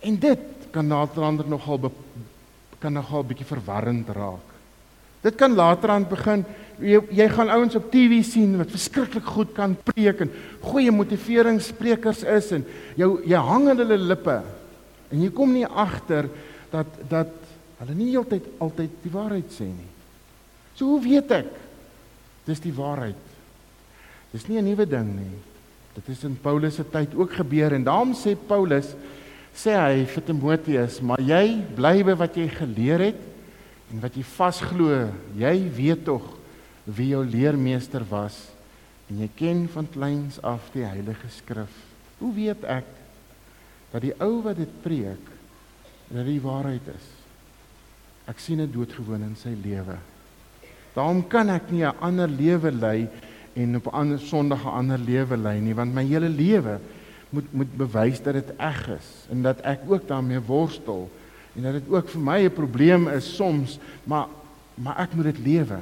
En 0.00 0.16
dit 0.22 0.68
kan 0.72 0.88
naderhand 0.88 1.44
nogal 1.48 1.90
kan 2.80 2.92
nogal 2.92 3.24
bietjie 3.24 3.48
verwarrend 3.48 4.08
raak. 4.12 4.56
Dit 5.24 5.36
kan 5.40 5.54
laterand 5.56 6.08
begin 6.08 6.44
jy, 6.80 7.00
jy 7.16 7.26
gaan 7.32 7.52
ouens 7.52 7.76
op 7.76 7.88
TV 7.92 8.22
sien 8.24 8.56
wat 8.60 8.72
verskriklik 8.72 9.32
goed 9.36 9.52
kan 9.56 9.76
preek 9.88 10.20
en 10.24 10.32
goeie 10.64 10.92
motiveringssprekers 10.92 12.22
is 12.36 12.52
en 12.56 12.66
jou 12.96 13.16
jy 13.24 13.40
hang 13.48 13.70
in 13.72 13.80
hulle 13.84 13.98
lippe 14.00 14.36
en 15.10 15.24
jy 15.24 15.32
kom 15.34 15.52
nie 15.52 15.66
agter 15.66 16.28
dat 16.72 17.00
dat 17.10 17.45
hulle 17.80 17.94
nie 17.94 18.10
heeltyd 18.12 18.46
altyd 18.62 19.02
die 19.02 19.12
waarheid 19.12 19.52
sê 19.52 19.68
nie. 19.68 19.92
So 20.76 20.92
hoe 20.92 21.02
weet 21.04 21.32
ek? 21.32 21.52
Dis 22.46 22.62
die 22.62 22.74
waarheid. 22.74 23.20
Dis 24.32 24.48
nie 24.48 24.58
'n 24.58 24.64
nuwe 24.64 24.86
ding 24.86 25.16
nie. 25.16 25.36
Dit 25.94 26.08
is 26.08 26.24
in 26.24 26.36
Paulus 26.36 26.74
se 26.74 26.84
tyd 26.84 27.14
ook 27.14 27.32
gebeur 27.32 27.72
en 27.72 27.84
daarom 27.84 28.12
sê 28.14 28.36
Paulus 28.36 28.94
sê 29.54 29.72
hy 29.72 30.04
vir 30.04 30.22
Timoteus, 30.22 31.00
maar 31.00 31.20
jy 31.20 31.64
bly 31.76 32.02
by 32.04 32.14
wat 32.14 32.36
jy 32.36 32.48
geleer 32.48 33.00
het 33.00 33.20
en 33.92 34.00
wat 34.00 34.14
jy 34.14 34.22
vasglo. 34.22 35.08
Jy 35.38 35.70
weet 35.72 36.04
tog 36.04 36.22
wie 36.84 37.08
jou 37.14 37.24
leermeester 37.24 38.04
was 38.04 38.52
en 39.08 39.22
jy 39.22 39.30
ken 39.38 39.68
van 39.72 39.88
kleins 39.88 40.38
af 40.42 40.68
die 40.74 40.84
heilige 40.84 41.28
skrif. 41.30 41.72
Hoe 42.18 42.32
weet 42.34 42.64
ek 42.64 42.84
dat 43.92 44.02
die 44.02 44.14
ou 44.20 44.42
wat 44.42 44.56
dit 44.56 44.82
preek 44.82 45.32
dat 46.10 46.26
die 46.26 46.40
waarheid 46.40 46.92
is? 46.92 47.15
Ek 48.26 48.38
sien 48.38 48.58
dit 48.58 48.72
doodgewoon 48.72 49.22
in 49.22 49.36
sy 49.38 49.54
lewe. 49.62 49.96
Daarom 50.96 51.22
kan 51.28 51.50
ek 51.50 51.70
nie 51.70 51.84
'n 51.84 51.94
ander 52.00 52.28
lewe 52.28 52.72
lei 52.72 53.08
en 53.54 53.76
op 53.76 53.86
'n 53.86 53.96
ander 53.96 54.18
Sondag 54.18 54.64
'n 54.64 54.78
ander 54.78 54.98
lewe 54.98 55.36
lei 55.36 55.60
nie, 55.60 55.74
want 55.74 55.94
my 55.94 56.04
hele 56.04 56.28
lewe 56.28 56.78
moet 57.30 57.52
moet 57.52 57.76
bewys 57.76 58.22
dat 58.22 58.34
dit 58.34 58.50
eg 58.56 58.88
is 58.88 59.26
en 59.30 59.42
dat 59.42 59.60
ek 59.60 59.80
ook 59.86 60.08
daarmee 60.08 60.40
worstel 60.40 61.10
en 61.56 61.62
dat 61.62 61.72
dit 61.72 61.88
ook 61.88 62.08
vir 62.08 62.20
my 62.20 62.44
'n 62.44 62.52
probleem 62.52 63.08
is 63.08 63.36
soms, 63.36 63.78
maar 64.04 64.26
maar 64.74 64.98
ek 64.98 65.14
moet 65.14 65.24
dit 65.24 65.38
lewe. 65.38 65.78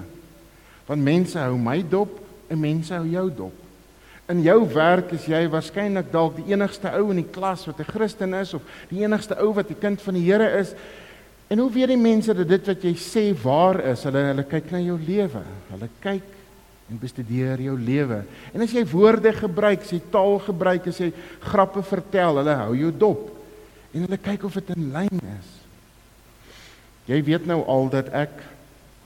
Want 0.87 1.03
mense 1.03 1.39
hou 1.39 1.59
my 1.59 1.85
dop 1.89 2.21
en 2.47 2.61
mense 2.61 2.95
hou 2.95 3.09
jou 3.09 3.31
dop. 3.37 3.55
In 4.29 4.43
jou 4.43 4.73
werk 4.73 5.11
is 5.13 5.27
jy 5.27 5.49
waarskynlik 5.49 6.13
dalk 6.13 6.37
die 6.37 6.53
enigste 6.53 6.89
ou 6.97 7.11
in 7.11 7.17
die 7.17 7.31
klas 7.31 7.67
wat 7.67 7.79
'n 7.81 7.93
Christen 7.93 8.35
is 8.35 8.55
of 8.55 8.63
die 8.89 9.03
enigste 9.03 9.37
ou 9.37 9.53
wat 9.53 9.71
'n 9.71 9.79
kind 9.79 10.03
van 10.03 10.15
die 10.15 10.33
Here 10.33 10.59
is. 10.59 10.75
En 11.55 11.61
hoe 11.63 11.71
weet 11.71 11.93
die 11.93 12.01
mense 12.01 12.35
dat 12.35 12.49
dit 12.51 12.67
wat 12.67 12.83
jy 12.83 12.93
sê 12.99 13.29
waar 13.39 13.79
is? 13.93 14.01
Hulle 14.09 14.25
hulle 14.33 14.45
kyk 14.51 14.73
na 14.75 14.81
jou 14.83 14.97
lewe. 14.99 15.43
Hulle 15.69 15.89
kyk 16.03 16.33
en 16.91 16.99
bestudeer 16.99 17.63
jou 17.63 17.77
lewe. 17.79 18.25
En 18.51 18.65
as 18.65 18.75
jy 18.75 18.83
woorde 18.91 19.31
gebruik, 19.39 19.85
as 19.87 19.93
jy 19.95 20.01
taal 20.11 20.41
gebruik, 20.43 20.89
as 20.91 20.99
jy 20.99 21.13
grappe 21.47 21.85
vertel, 21.87 22.41
hulle 22.43 22.57
hou 22.59 22.75
jou 22.81 22.91
dop. 23.05 23.29
En 23.95 24.03
hulle 24.03 24.19
kyk 24.19 24.49
of 24.49 24.59
dit 24.59 24.75
in 24.75 24.91
lyn 24.97 25.23
is. 25.37 25.55
Jy 27.13 27.21
weet 27.31 27.47
nou 27.47 27.61
al 27.71 27.87
dat 27.93 28.11
ek 28.11 28.35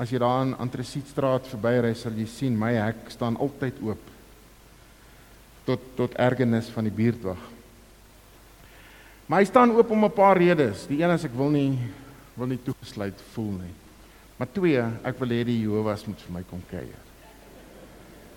as 0.01 0.09
jy 0.09 0.23
daar 0.25 0.47
in 0.47 0.57
Antresietstraat 0.57 1.53
verbyry 1.53 1.93
sal 1.99 2.17
jy 2.17 2.27
sien 2.33 2.57
my 2.57 2.73
hek 2.79 3.13
staan 3.13 3.37
altyd 3.37 3.81
oop 3.85 4.11
tot 5.69 5.83
tot 6.01 6.15
ergernis 6.17 6.73
van 6.73 6.89
die 6.89 6.97
buurtwag. 6.97 7.41
Maar 9.29 9.43
hy 9.43 9.49
staan 9.51 9.77
oop 9.77 9.91
om 9.93 10.05
'n 10.05 10.17
paar 10.17 10.39
redes. 10.41 10.87
Die 10.89 11.03
een 11.03 11.11
is 11.11 11.25
ek 11.29 11.37
wil 11.37 11.51
nie 11.51 11.77
wil 12.39 12.53
nie 12.53 12.61
toegesluit 12.63 13.21
voel 13.35 13.53
nie. 13.59 13.75
Maar 14.39 14.51
twee, 14.55 14.83
ek 15.11 15.19
wil 15.19 15.35
hê 15.35 15.43
die 15.49 15.61
Jehovah's 15.65 16.07
moet 16.07 16.21
vir 16.23 16.35
my 16.37 16.45
kom 16.47 16.63
kuier. 16.71 17.05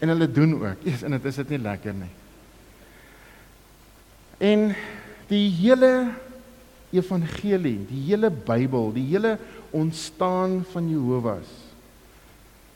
En 0.02 0.10
hulle 0.10 0.28
doen 0.34 0.56
ook. 0.58 0.86
Eers 0.88 1.06
en 1.06 1.14
dit 1.14 1.30
is 1.30 1.40
dit 1.44 1.54
nie 1.54 1.62
lekker 1.62 1.94
nie. 1.94 2.12
En 4.42 4.72
die 5.30 5.46
hele 5.62 5.92
evangelie, 6.92 7.78
die 7.88 8.02
hele 8.10 8.32
Bybel, 8.34 8.90
die 8.96 9.06
hele 9.14 9.38
ontstaan 9.72 10.64
van 10.74 10.90
Jehovah's 10.90 11.52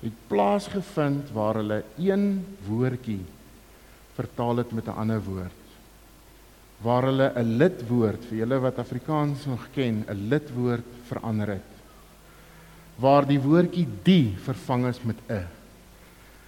het 0.05 0.17
plaasgevind 0.29 1.31
waar 1.33 1.57
hulle 1.57 1.81
een 1.97 2.45
woordjie 2.67 3.23
vertaal 4.13 4.61
het 4.61 4.71
met 4.71 4.85
'n 4.85 4.99
ander 5.01 5.23
woord. 5.23 5.64
Waar 6.81 7.03
hulle 7.03 7.31
'n 7.35 7.57
lidwoord 7.57 8.25
vir 8.25 8.37
julle 8.37 8.59
wat 8.59 8.79
Afrikaans 8.79 9.45
nog 9.45 9.67
ken, 9.73 10.05
'n 10.07 10.27
lidwoord 10.29 10.85
verander 11.07 11.47
het. 11.47 11.71
Waar 12.95 13.25
die 13.25 13.39
woordjie 13.39 13.87
die 14.03 14.35
vervang 14.37 14.87
is 14.87 14.99
met 15.03 15.17
'n. 15.29 15.47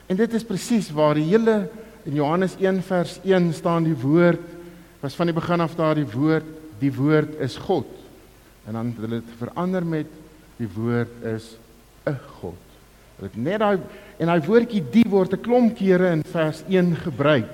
En 0.08 0.16
dit 0.16 0.34
is 0.34 0.44
presies 0.44 0.92
waar 0.92 1.16
die 1.16 1.24
hele 1.24 1.70
in 2.06 2.14
Johannes 2.14 2.56
1 2.60 2.82
vers 2.84 3.20
1 3.24 3.54
staan 3.54 3.84
die 3.84 3.98
woord 3.98 4.40
was 5.00 5.16
van 5.16 5.30
die 5.30 5.36
begin 5.36 5.62
af 5.62 5.76
daar 5.76 5.96
die 5.96 6.08
woord, 6.08 6.46
die 6.80 6.94
woord 6.94 7.36
is 7.40 7.58
God. 7.58 7.88
En 8.68 8.74
dan 8.74 8.86
het 8.86 9.02
hulle 9.04 9.20
dit 9.20 9.36
verander 9.38 9.86
met 9.86 10.08
die 10.58 10.70
woord 10.76 11.24
is 11.24 11.58
'n 12.06 12.18
God. 12.40 12.64
Dit 13.20 13.36
net 13.36 13.60
daai 13.60 13.80
en 14.18 14.28
daai 14.28 14.42
woordjie 14.46 14.84
die 14.92 15.06
word 15.10 15.34
'n 15.34 15.42
klomp 15.42 15.76
kere 15.78 16.12
in 16.12 16.24
vers 16.24 16.64
1 16.70 16.96
gebruik. 16.96 17.48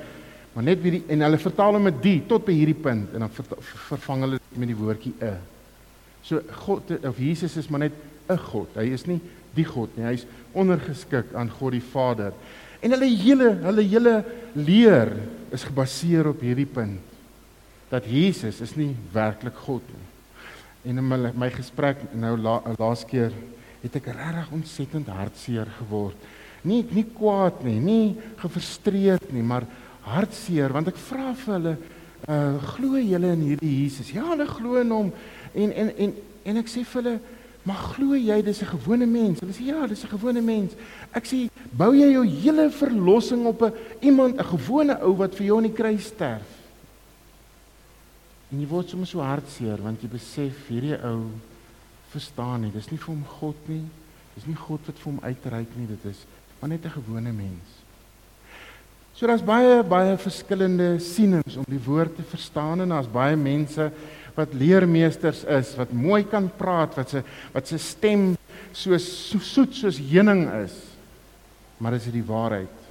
Maar 0.54 0.64
net 0.64 0.82
wie 0.84 1.00
die 1.00 1.04
en 1.14 1.26
hulle 1.26 1.40
vertaal 1.42 1.78
hom 1.78 1.88
met 1.90 2.02
die 2.04 2.20
tot 2.30 2.46
by 2.46 2.54
hierdie 2.54 2.78
punt 2.78 3.14
en 3.16 3.26
dan 3.26 3.32
ver, 3.34 3.48
vervang 3.90 4.26
hulle 4.28 4.40
met 4.54 4.70
die 4.70 4.78
woordjie 4.78 5.14
'n. 5.20 5.40
So 6.24 6.42
God 6.66 6.92
of 7.04 7.18
Jesus 7.18 7.58
is 7.58 7.70
maar 7.70 7.80
net 7.80 7.94
'n 8.30 8.38
God. 8.38 8.70
Hy 8.76 8.94
is 8.94 9.06
nie 9.06 9.20
die 9.56 9.66
God 9.66 9.98
nie. 9.98 10.06
Hy's 10.06 10.26
ondergeskik 10.54 11.34
aan 11.34 11.50
God 11.50 11.72
die 11.72 11.82
Vader. 11.82 12.34
En 12.82 12.92
hulle 12.92 13.06
hele 13.06 13.50
hulle 13.64 13.82
hele 13.82 14.26
leer 14.54 15.12
is 15.52 15.64
gebaseer 15.64 16.28
op 16.28 16.42
hierdie 16.42 16.70
punt 16.70 17.02
dat 17.90 18.06
Jesus 18.10 18.62
is 18.62 18.76
nie 18.76 18.96
werklik 19.14 19.56
God 19.56 19.82
nie. 19.88 20.08
En 20.90 20.98
in 20.98 21.08
my, 21.08 21.32
my 21.38 21.50
gesprek 21.54 22.02
nou 22.14 22.38
la, 22.38 22.62
laas 22.80 23.06
keer 23.06 23.32
het 23.84 23.96
ek 23.96 24.10
regtig 24.16 24.52
ontsettend 24.52 25.08
hartseer 25.08 25.70
geword. 25.80 26.18
Nie 26.64 26.84
nie 26.96 27.06
kwaad 27.06 27.64
nie, 27.64 27.80
nie 27.80 28.16
gefrustreerd 28.40 29.32
nie, 29.36 29.44
maar 29.44 29.68
hartseer 30.04 30.74
want 30.74 30.88
ek 30.92 31.00
vra 31.10 31.34
vir 31.34 31.54
hulle, 31.56 31.78
uh 32.28 32.58
glo 32.74 33.00
julle 33.00 33.34
in 33.36 33.46
hierdie 33.50 33.76
Jesus? 33.84 34.12
Ja, 34.16 34.26
hulle 34.32 34.48
glo 34.48 34.82
in 34.82 34.92
hom. 34.92 35.12
En 35.54 35.72
en 35.72 35.94
en 35.98 36.16
en 36.44 36.62
ek 36.62 36.72
sê 36.72 36.84
vir 36.84 37.02
hulle, 37.02 37.20
maar 37.64 37.84
glo 37.94 38.16
jy 38.20 38.42
dis 38.44 38.62
'n 38.62 38.72
gewone 38.76 39.06
mens? 39.06 39.40
Hulle 39.40 39.54
sê 39.54 39.66
ja, 39.68 39.88
dis 39.88 40.04
'n 40.04 40.16
gewone 40.18 40.42
mens. 40.42 40.74
Ek 41.14 41.26
sê, 41.26 41.50
bou 41.72 41.94
jy 41.94 42.12
jou 42.12 42.26
hele 42.26 42.70
verlossing 42.70 43.46
op 43.46 43.62
'n 43.62 43.74
iemand, 44.02 44.40
'n 44.40 44.52
gewone 44.58 45.00
ou 45.02 45.16
wat 45.16 45.36
vir 45.36 45.46
jou 45.46 45.58
aan 45.58 45.70
die 45.72 45.80
kruis 45.80 46.06
sterf? 46.06 46.48
En 48.52 48.60
jy 48.60 48.68
word 48.68 48.90
sommer 48.90 49.08
so 49.08 49.20
hartseer 49.20 49.82
want 49.82 50.02
jy 50.02 50.08
besef 50.08 50.68
hierdie 50.70 50.98
ou 51.04 51.32
verstaan 52.10 52.62
nie. 52.62 52.72
Dis 52.72 52.92
nie 52.92 53.00
vir 53.00 53.14
hom 53.16 53.26
God 53.26 53.56
nie. 53.68 53.86
Dis 54.36 54.46
nie 54.46 54.56
God 54.56 54.80
wat 54.86 55.00
vir 55.00 55.12
hom 55.12 55.20
uitreik 55.24 55.76
nie. 55.76 55.88
Dit 55.88 56.06
is 56.06 56.26
maar 56.60 56.70
net 56.70 56.86
'n 56.86 56.90
gewone 56.90 57.32
mens. 57.32 57.83
So 59.24 59.30
daar's 59.32 59.46
baie 59.48 59.78
baie 59.88 60.18
verskillende 60.20 60.98
sienings 61.00 61.54
om 61.56 61.64
die 61.72 61.80
woord 61.86 62.18
te 62.18 62.26
verstaan 62.28 62.84
en 62.84 62.90
daar's 62.92 63.08
baie 63.08 63.38
mense 63.40 63.86
wat 64.36 64.52
leermeesters 64.60 65.46
is, 65.48 65.72
wat 65.80 65.94
mooi 65.96 66.26
kan 66.28 66.50
praat, 66.58 66.98
wat 67.00 67.14
se 67.14 67.22
wat 67.54 67.72
se 67.72 67.80
stem 67.80 68.26
so, 68.76 69.00
so 69.00 69.40
soet 69.40 69.80
soos 69.80 70.02
heuning 70.10 70.44
is. 70.58 70.76
Maar 71.80 71.96
dis 71.96 72.10
die 72.12 72.26
waarheid. 72.28 72.84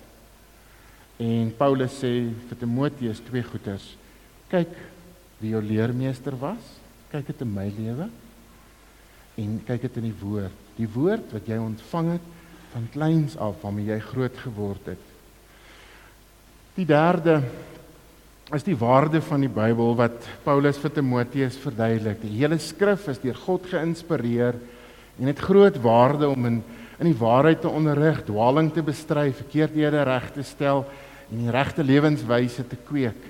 En 1.21 1.53
Paulus 1.61 2.01
sê 2.01 2.14
vir 2.33 2.62
Timoteus 2.64 3.21
twee 3.29 3.45
goeters. 3.53 3.92
Kyk 4.49 4.73
wie 5.45 5.53
jou 5.53 5.61
leermeester 5.61 6.40
was. 6.40 6.75
Kyk 7.12 7.29
dit 7.29 7.45
in 7.45 7.57
my 7.61 7.68
lewe 7.77 8.09
en 9.37 9.55
kyk 9.68 9.85
dit 9.85 10.01
in 10.01 10.09
die 10.09 10.18
woord. 10.25 10.66
Die 10.81 10.88
woord 10.97 11.37
wat 11.37 11.53
jy 11.53 11.61
ontvang 11.61 12.14
het 12.16 12.35
van 12.73 12.92
kleins 12.97 13.37
af 13.37 13.61
waarmee 13.61 13.92
jy 13.92 14.05
groot 14.14 14.47
geword 14.49 14.95
het. 14.97 15.12
Die 16.73 16.87
derde 16.89 17.43
is 18.53 18.65
die 18.65 18.77
waarde 18.77 19.21
van 19.25 19.43
die 19.45 19.51
Bybel 19.53 19.91
wat 19.99 20.25
Paulus 20.45 20.79
vir 20.81 20.93
Timoteus 20.97 21.59
verduidelik. 21.61 22.23
Die 22.23 22.39
hele 22.39 22.57
skrif 22.61 23.11
is 23.13 23.21
deur 23.21 23.37
God 23.37 23.67
geïnspireer 23.69 24.57
en 25.21 25.29
het 25.29 25.43
groot 25.45 25.77
waarde 25.85 26.31
om 26.33 26.49
in 26.49 26.63
in 27.03 27.09
die 27.11 27.19
waarheid 27.19 27.59
te 27.65 27.71
onderrig, 27.73 28.21
dwaling 28.29 28.69
te 28.71 28.83
bestry, 28.87 29.33
verkeerdhede 29.35 30.05
reg 30.07 30.29
te 30.37 30.45
stel 30.47 30.85
en 31.33 31.41
die 31.41 31.51
regte 31.51 31.83
lewenswyse 31.83 32.63
te 32.69 32.79
kweek. 32.79 33.25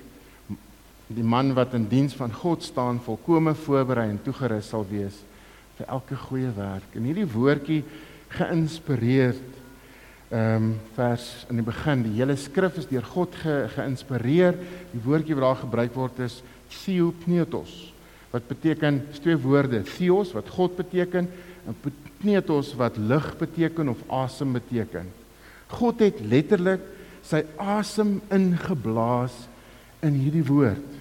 Die 1.09 1.25
man 1.25 1.55
wat 1.57 1.73
in 1.73 1.87
diens 1.89 2.13
van 2.13 2.29
God 2.37 2.61
staan, 2.61 2.99
volkome 3.01 3.55
voorberei 3.57 4.11
en 4.11 4.19
toegerus 4.21 4.69
sal 4.69 4.85
wees 4.91 5.17
vir 5.79 5.89
elke 5.89 6.19
goeie 6.27 6.51
werk. 6.53 6.85
En 6.93 7.07
hierdie 7.09 7.25
woordjie 7.33 7.81
geïnspireerd 8.37 9.62
ehm 10.33 10.55
um, 10.55 10.69
vers 10.95 11.45
in 11.51 11.59
die 11.61 11.65
begin, 11.65 12.03
die 12.07 12.15
hele 12.17 12.35
skrif 12.41 12.79
is 12.81 12.87
deur 12.89 13.05
God 13.05 13.35
ge, 13.37 13.67
geïnspireer. 13.75 14.55
Die 14.91 15.01
woordjie 15.05 15.35
wat 15.37 15.45
daar 15.45 15.59
gebruik 15.61 15.93
word 15.93 16.23
is 16.25 16.39
theopneustos 16.83 17.93
wat 18.33 18.47
beteken 18.49 19.03
twee 19.19 19.37
woorde, 19.37 19.83
theos 19.85 20.31
wat 20.33 20.47
God 20.49 20.73
beteken 20.79 21.27
en 21.69 21.75
pneustos 22.17 22.71
wat 22.79 22.97
lig 22.97 23.27
beteken 23.37 23.91
of 23.93 24.01
asem 24.09 24.55
beteken. 24.57 25.05
God 25.77 26.01
het 26.01 26.17
letterlik 26.25 26.81
sy 27.23 27.43
asem 27.61 28.17
ingeblaas 28.33 29.35
in 30.03 30.17
hierdie 30.17 30.45
woord. 30.49 30.97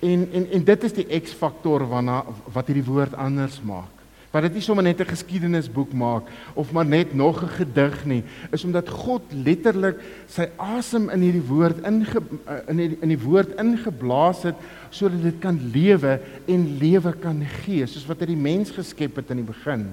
En 0.00 0.24
en 0.32 0.48
en 0.56 0.64
dit 0.72 0.88
is 0.88 0.96
die 0.96 1.20
X-faktor 1.20 1.84
waarna 1.92 2.22
wat 2.54 2.72
hierdie 2.72 2.88
woord 2.88 3.14
anders 3.14 3.60
maak. 3.60 3.95
Wat 4.36 4.44
dit 4.44 4.58
nie 4.58 4.64
sommer 4.66 4.84
net 4.84 5.00
'n 5.00 5.08
geskiedenisboek 5.08 5.92
maak 5.96 6.28
of 6.54 6.72
maar 6.72 6.84
net 6.84 7.14
nog 7.14 7.42
'n 7.42 7.48
gedig 7.48 8.04
nie, 8.04 8.22
is 8.52 8.64
omdat 8.64 8.88
God 8.88 9.22
letterlik 9.32 9.96
sy 10.28 10.50
asem 10.56 11.08
in 11.08 11.20
hierdie 11.20 11.48
woord 11.48 11.80
inge 11.86 12.20
in 12.68 12.76
die, 12.76 12.98
in 13.00 13.08
die 13.08 13.22
woord 13.22 13.56
ingeblaas 13.56 14.42
het 14.42 14.54
sodat 14.90 15.22
dit 15.22 15.38
kan 15.40 15.70
lewe 15.72 16.20
en 16.46 16.78
lewe 16.78 17.12
kan 17.12 17.40
gee, 17.64 17.86
soos 17.86 18.06
wat 18.06 18.20
hy 18.20 18.26
die 18.26 18.36
mens 18.36 18.70
geskep 18.70 19.16
het 19.16 19.30
in 19.30 19.36
die 19.36 19.52
begin. 19.52 19.88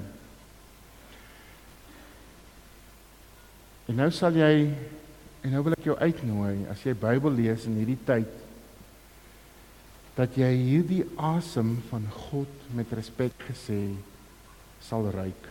En 3.87 3.95
nou 3.95 4.11
sal 4.11 4.33
jy 4.33 4.69
en 5.41 5.51
nou 5.51 5.63
wil 5.63 5.73
ek 5.73 5.85
jou 5.85 5.95
uitnooi 5.97 6.65
as 6.69 6.83
jy 6.83 6.93
Bybel 6.93 7.31
lees 7.31 7.65
in 7.65 7.77
hierdie 7.77 8.03
tyd 8.05 8.27
dat 10.15 10.35
jy 10.35 10.51
hierdie 10.51 11.05
asem 11.15 11.77
van 11.89 12.03
God 12.11 12.49
met 12.75 12.91
respek 12.91 13.31
gesê 13.47 13.95
sal 14.83 15.07
ruik. 15.13 15.49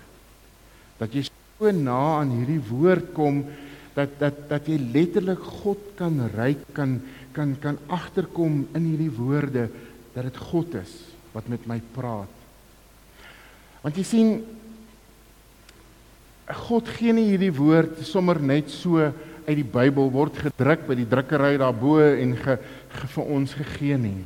Dat 1.00 1.14
jy 1.14 1.24
so 1.26 1.72
na 1.74 2.20
aan 2.20 2.34
hierdie 2.36 2.62
woord 2.70 3.12
kom 3.16 3.44
dat 3.96 4.18
dat 4.20 4.44
dat 4.50 4.68
jy 4.68 4.78
letterlik 4.92 5.42
God 5.62 5.92
kan 5.98 6.20
ruik, 6.34 6.64
kan 6.76 7.00
kan 7.32 7.56
kan 7.60 7.78
agterkom 7.88 8.66
in 8.76 8.92
hierdie 8.92 9.12
woorde 9.12 9.68
dat 10.12 10.28
dit 10.28 10.38
God 10.52 10.74
is 10.80 10.92
wat 11.32 11.48
met 11.48 11.64
my 11.66 11.80
praat. 11.94 12.40
Want 13.82 13.96
jy 13.96 14.04
sien 14.06 14.32
God 16.68 16.88
gee 16.98 17.14
nie 17.16 17.30
hierdie 17.30 17.52
woord 17.54 18.02
sommer 18.06 18.40
net 18.42 18.70
so 18.70 19.00
uit 19.46 19.56
die 19.58 19.66
Bybel 19.66 20.10
word 20.12 20.36
gedruk 20.38 20.84
by 20.86 20.96
die 20.98 21.08
drukkery 21.08 21.56
daarbo 21.58 21.96
en 22.02 22.36
ge, 22.38 22.58
ge, 22.92 23.08
vir 23.14 23.30
ons 23.38 23.54
gegee 23.58 23.98
nie. 23.98 24.20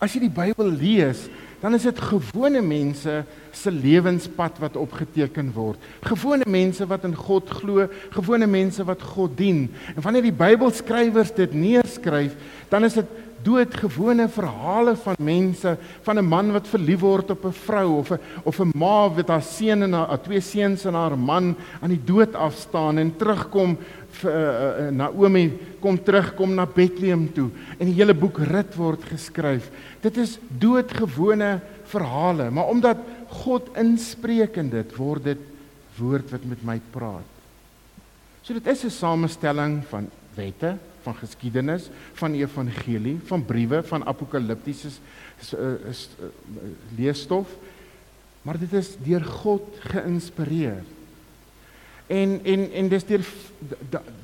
As 0.00 0.14
jy 0.14 0.24
die 0.24 0.32
Bybel 0.32 0.70
lees, 0.72 1.26
dan 1.64 1.74
is 1.74 1.86
dit 1.88 2.00
gewone 2.10 2.60
mense 2.60 3.22
se 3.56 3.70
lewenspad 3.72 4.58
wat 4.60 4.74
opgeteken 4.76 5.48
word. 5.54 5.80
Gewone 6.04 6.44
mense 6.44 6.84
wat 6.86 7.06
in 7.08 7.14
God 7.16 7.48
glo, 7.48 7.86
gewone 8.12 8.46
mense 8.46 8.84
wat 8.84 9.00
God 9.14 9.32
dien. 9.38 9.70
En 9.94 10.02
wanneer 10.04 10.26
die 10.28 10.36
Bybelskrywers 10.36 11.32
dit 11.32 11.54
neerskryf, 11.56 12.36
dan 12.68 12.84
is 12.84 12.98
dit 13.00 13.08
doodgewone 13.44 14.28
verhale 14.28 14.96
van 14.96 15.14
mense 15.18 15.76
van 16.02 16.18
'n 16.18 16.28
man 16.28 16.52
wat 16.52 16.68
verlief 16.68 17.00
word 17.00 17.30
op 17.30 17.44
'n 17.44 17.52
vrou 17.52 17.98
of 17.98 18.10
'n 18.10 18.20
of 18.44 18.60
'n 18.60 18.72
ma 18.74 19.08
wat 19.08 19.28
haar 19.28 19.42
seun 19.42 19.82
en 19.82 19.92
haar 19.92 20.22
twee 20.22 20.40
seuns 20.40 20.84
en 20.84 20.94
haar 20.94 21.18
man 21.18 21.56
aan 21.80 21.90
die 21.90 22.04
dood 22.04 22.34
afstaan 22.34 22.98
en 22.98 23.16
terugkom 23.16 23.76
vir 24.20 24.30
uh, 24.30 24.86
uh, 24.86 24.90
Naomi 24.90 25.52
kom 25.80 25.98
terugkom 25.98 26.54
na 26.54 26.66
Bethlehem 26.66 27.26
toe 27.34 27.50
en 27.78 27.86
die 27.86 27.98
hele 27.98 28.14
boek 28.14 28.38
Rut 28.38 28.74
word 28.76 29.02
geskryf. 29.04 29.70
Dit 30.00 30.16
is 30.16 30.38
doodgewone 30.48 31.60
verhale, 31.90 32.50
maar 32.50 32.70
omdat 32.70 32.96
God 33.44 33.68
inspreek 33.80 34.56
in 34.56 34.70
dit 34.70 34.96
word 34.96 35.24
dit 35.24 35.38
woord 35.98 36.30
wat 36.34 36.44
met 36.44 36.62
my 36.66 36.80
praat. 36.90 37.30
So 38.42 38.52
dit 38.52 38.66
is 38.66 38.84
'n 38.84 38.90
samestelling 38.90 39.82
van 39.88 40.10
wette, 40.34 40.76
van 41.04 41.16
geskiedenis, 41.20 41.90
van 42.18 42.34
evangelie, 42.38 43.18
van 43.28 43.44
briewe, 43.44 43.82
van 43.86 44.06
apokaliptiese 44.08 44.90
uh, 45.54 45.60
uh, 45.60 46.28
leesstof. 46.96 47.48
Maar 48.44 48.58
dit 48.60 48.72
is 48.72 48.94
deur 49.04 49.24
God 49.24 49.78
geïnspireer. 49.92 50.82
En 52.06 52.40
en 52.44 52.64
en 52.72 52.88
dis 52.92 53.04
deur 53.08 53.24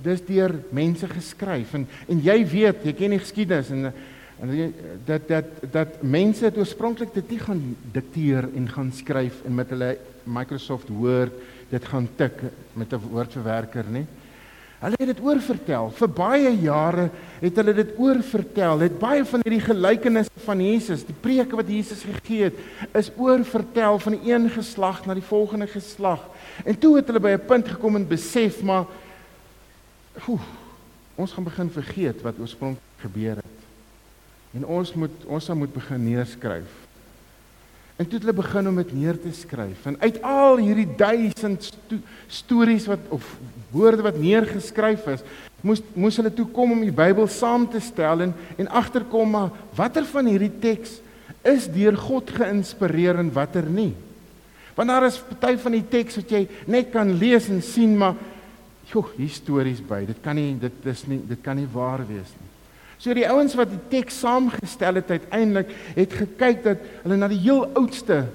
dis 0.05 0.25
deur 0.27 0.55
mense 0.77 1.09
geskryf 1.09 1.73
en 1.79 1.87
en 2.13 2.19
jy 2.21 2.43
weet, 2.45 2.83
jy 2.85 2.93
ken 2.99 3.15
die 3.17 3.23
geskiedenis 3.23 3.71
en 3.73 3.93
en 4.41 4.75
dat 5.09 5.29
dat 5.29 5.49
dat 5.73 6.03
mense 6.03 6.45
het 6.45 6.59
oorspronklik 6.61 7.15
dit 7.17 7.33
nie 7.33 7.41
gaan 7.41 7.63
dikteer 7.93 8.49
en 8.57 8.69
gaan 8.69 8.93
skryf 8.93 9.41
en 9.49 9.57
met 9.57 9.73
hulle 9.73 9.95
Microsoft 10.25 10.93
Word 10.93 11.33
dit 11.71 11.85
gaan 11.89 12.09
tik 12.17 12.43
met 12.73 12.93
'n 12.93 13.09
woordverwerker 13.11 13.85
nie. 13.89 14.07
Hulle 14.81 14.97
het 14.97 15.11
dit 15.11 15.21
oorvertel. 15.21 15.91
Vir 15.93 16.09
baie 16.17 16.51
jare 16.63 17.11
het 17.43 17.59
hulle 17.61 17.75
dit 17.77 17.91
oorvertel. 18.01 18.81
Het 18.87 18.97
baie 19.01 19.27
van 19.29 19.43
hierdie 19.45 19.65
gelykenisse 19.65 20.45
van 20.47 20.63
Jesus, 20.65 21.05
die 21.05 21.17
preke 21.21 21.59
wat 21.59 21.69
Jesus 21.69 22.01
gegee 22.09 22.49
het, 22.49 22.63
is 22.97 23.13
oorvertel 23.21 24.01
van 24.01 24.17
die 24.17 24.33
een 24.33 24.49
geslag 24.51 25.05
na 25.05 25.17
die 25.19 25.27
volgende 25.27 25.69
geslag. 25.69 26.25
En 26.65 26.79
toe 26.81 26.95
het 26.97 27.13
hulle 27.13 27.21
by 27.21 27.37
'n 27.37 27.47
punt 27.47 27.69
gekom 27.69 27.97
en 27.97 28.09
besef 28.09 28.63
maar 28.63 28.87
oef, 30.29 30.47
ons 31.15 31.33
gaan 31.33 31.45
begin 31.45 31.71
vergeet 31.71 32.23
wat 32.23 32.41
oorspronklik 32.41 33.05
gebeur 33.05 33.37
het. 33.37 33.59
En 34.57 34.65
ons 34.65 34.95
moet 34.95 35.25
ons 35.27 35.45
sal 35.45 35.57
moet 35.57 35.73
begin 35.73 36.05
neerskryf. 36.05 36.90
En 38.01 38.09
toe 38.09 38.17
het 38.17 38.25
hulle 38.25 38.37
begin 38.39 38.69
om 38.71 38.79
dit 38.81 38.93
neer 38.97 39.19
te 39.21 39.31
skryf. 39.37 39.85
En 39.85 39.99
uit 40.01 40.23
al 40.25 40.57
hierdie 40.63 40.89
duisend 40.97 41.67
sto 41.69 41.99
stories 42.33 42.87
wat 42.89 43.11
of 43.13 43.27
woorde 43.75 44.07
wat 44.07 44.17
neergeskryf 44.17 45.05
is, 45.13 45.25
moes 45.61 45.83
moes 45.93 46.17
hulle 46.17 46.33
toe 46.33 46.47
kom 46.49 46.73
om 46.73 46.81
die 46.81 46.95
Bybel 46.95 47.29
saam 47.29 47.67
te 47.69 47.83
stel 47.85 48.25
en 48.25 48.33
en 48.57 48.71
agterkom 48.81 49.35
maar 49.37 49.53
watter 49.77 50.07
van 50.09 50.31
hierdie 50.33 50.53
teks 50.63 50.97
is 51.47 51.69
deur 51.73 51.99
God 52.01 52.33
geïnspireer 52.41 53.21
en 53.21 53.33
watter 53.37 53.69
nie. 53.69 53.93
Want 54.79 54.89
daar 54.89 55.07
is 55.11 55.21
party 55.21 55.59
van 55.61 55.77
die 55.77 55.85
teks 55.93 56.17
wat 56.23 56.33
jy 56.33 56.47
net 56.73 56.89
kan 56.95 57.13
lees 57.21 57.51
en 57.53 57.61
sien 57.61 57.99
maar 58.01 58.17
joh, 58.89 59.13
histories 59.21 59.85
by. 59.85 60.07
Dit 60.09 60.25
kan 60.25 60.41
nie 60.41 60.55
dit 60.61 60.89
is 60.89 61.05
nie 61.11 61.21
dit 61.29 61.45
kan 61.45 61.61
nie 61.61 61.69
waar 61.69 62.01
wees 62.09 62.33
nie. 62.39 62.50
So 63.01 63.17
die 63.17 63.25
ouens 63.25 63.55
wat 63.57 63.71
die 63.73 63.81
teks 63.89 64.19
saamgestel 64.21 64.99
het 65.01 65.11
uiteindelik 65.11 65.71
het 65.97 66.13
gekyk 66.13 66.65
dat 66.67 66.83
hulle 67.01 67.17
na 67.17 67.31
die 67.33 67.41
heel 67.41 67.65
oudste 67.73 68.27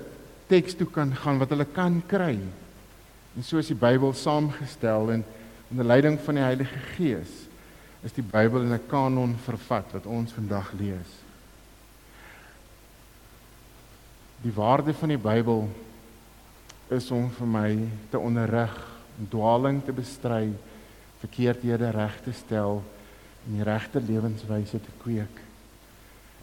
teks 0.50 0.74
toe 0.80 0.88
kan 0.90 1.12
gaan 1.14 1.38
wat 1.42 1.52
hulle 1.54 1.68
kan 1.70 2.00
kry. 2.10 2.34
En 3.36 3.46
so 3.46 3.62
is 3.62 3.70
die 3.70 3.78
Bybel 3.78 4.14
saamgestel 4.18 5.12
en 5.14 5.26
onder 5.70 5.86
leiding 5.86 6.18
van 6.26 6.40
die 6.40 6.46
Heilige 6.46 6.82
Gees 6.96 7.44
is 8.06 8.14
die 8.18 8.26
Bybel 8.26 8.66
in 8.66 8.74
'n 8.74 8.88
kanon 8.90 9.36
vervat 9.46 9.94
wat 9.94 10.06
ons 10.06 10.34
vandag 10.34 10.74
lees. 10.80 11.14
Die 14.42 14.54
waarde 14.54 14.94
van 14.94 15.10
die 15.10 15.22
Bybel 15.22 15.70
is 16.90 17.12
om 17.12 17.30
vir 17.30 17.48
my 17.48 17.80
te 18.10 18.20
onderrig, 18.20 18.74
dwaaling 19.30 19.84
te 19.86 19.92
bestry, 19.92 20.54
verkeerdhede 21.20 21.90
reg 21.90 22.22
te 22.24 22.32
stel 22.32 22.84
en 23.46 23.58
die 23.60 23.66
regte 23.66 24.02
lewenswyse 24.02 24.80
te 24.82 24.94
kweek. 25.04 25.42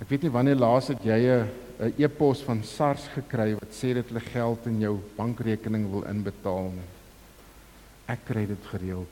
Ek 0.02 0.10
weet 0.10 0.26
nie 0.26 0.34
wanneer 0.34 0.58
laas 0.58 0.88
het 0.90 1.02
jy 1.06 1.18
'n 1.82 1.94
e-pos 1.98 2.42
van 2.42 2.62
SARS 2.62 3.08
gekry 3.14 3.54
wat 3.54 3.72
sê 3.74 3.94
dat 3.94 4.08
hulle 4.08 4.20
geld 4.20 4.66
in 4.66 4.80
jou 4.80 5.00
bankrekening 5.16 5.90
wil 5.90 6.02
inbetaal 6.02 6.70
nie. 6.70 6.88
Ek 8.06 8.24
kry 8.24 8.46
dit 8.46 8.64
gereeld. 8.70 9.08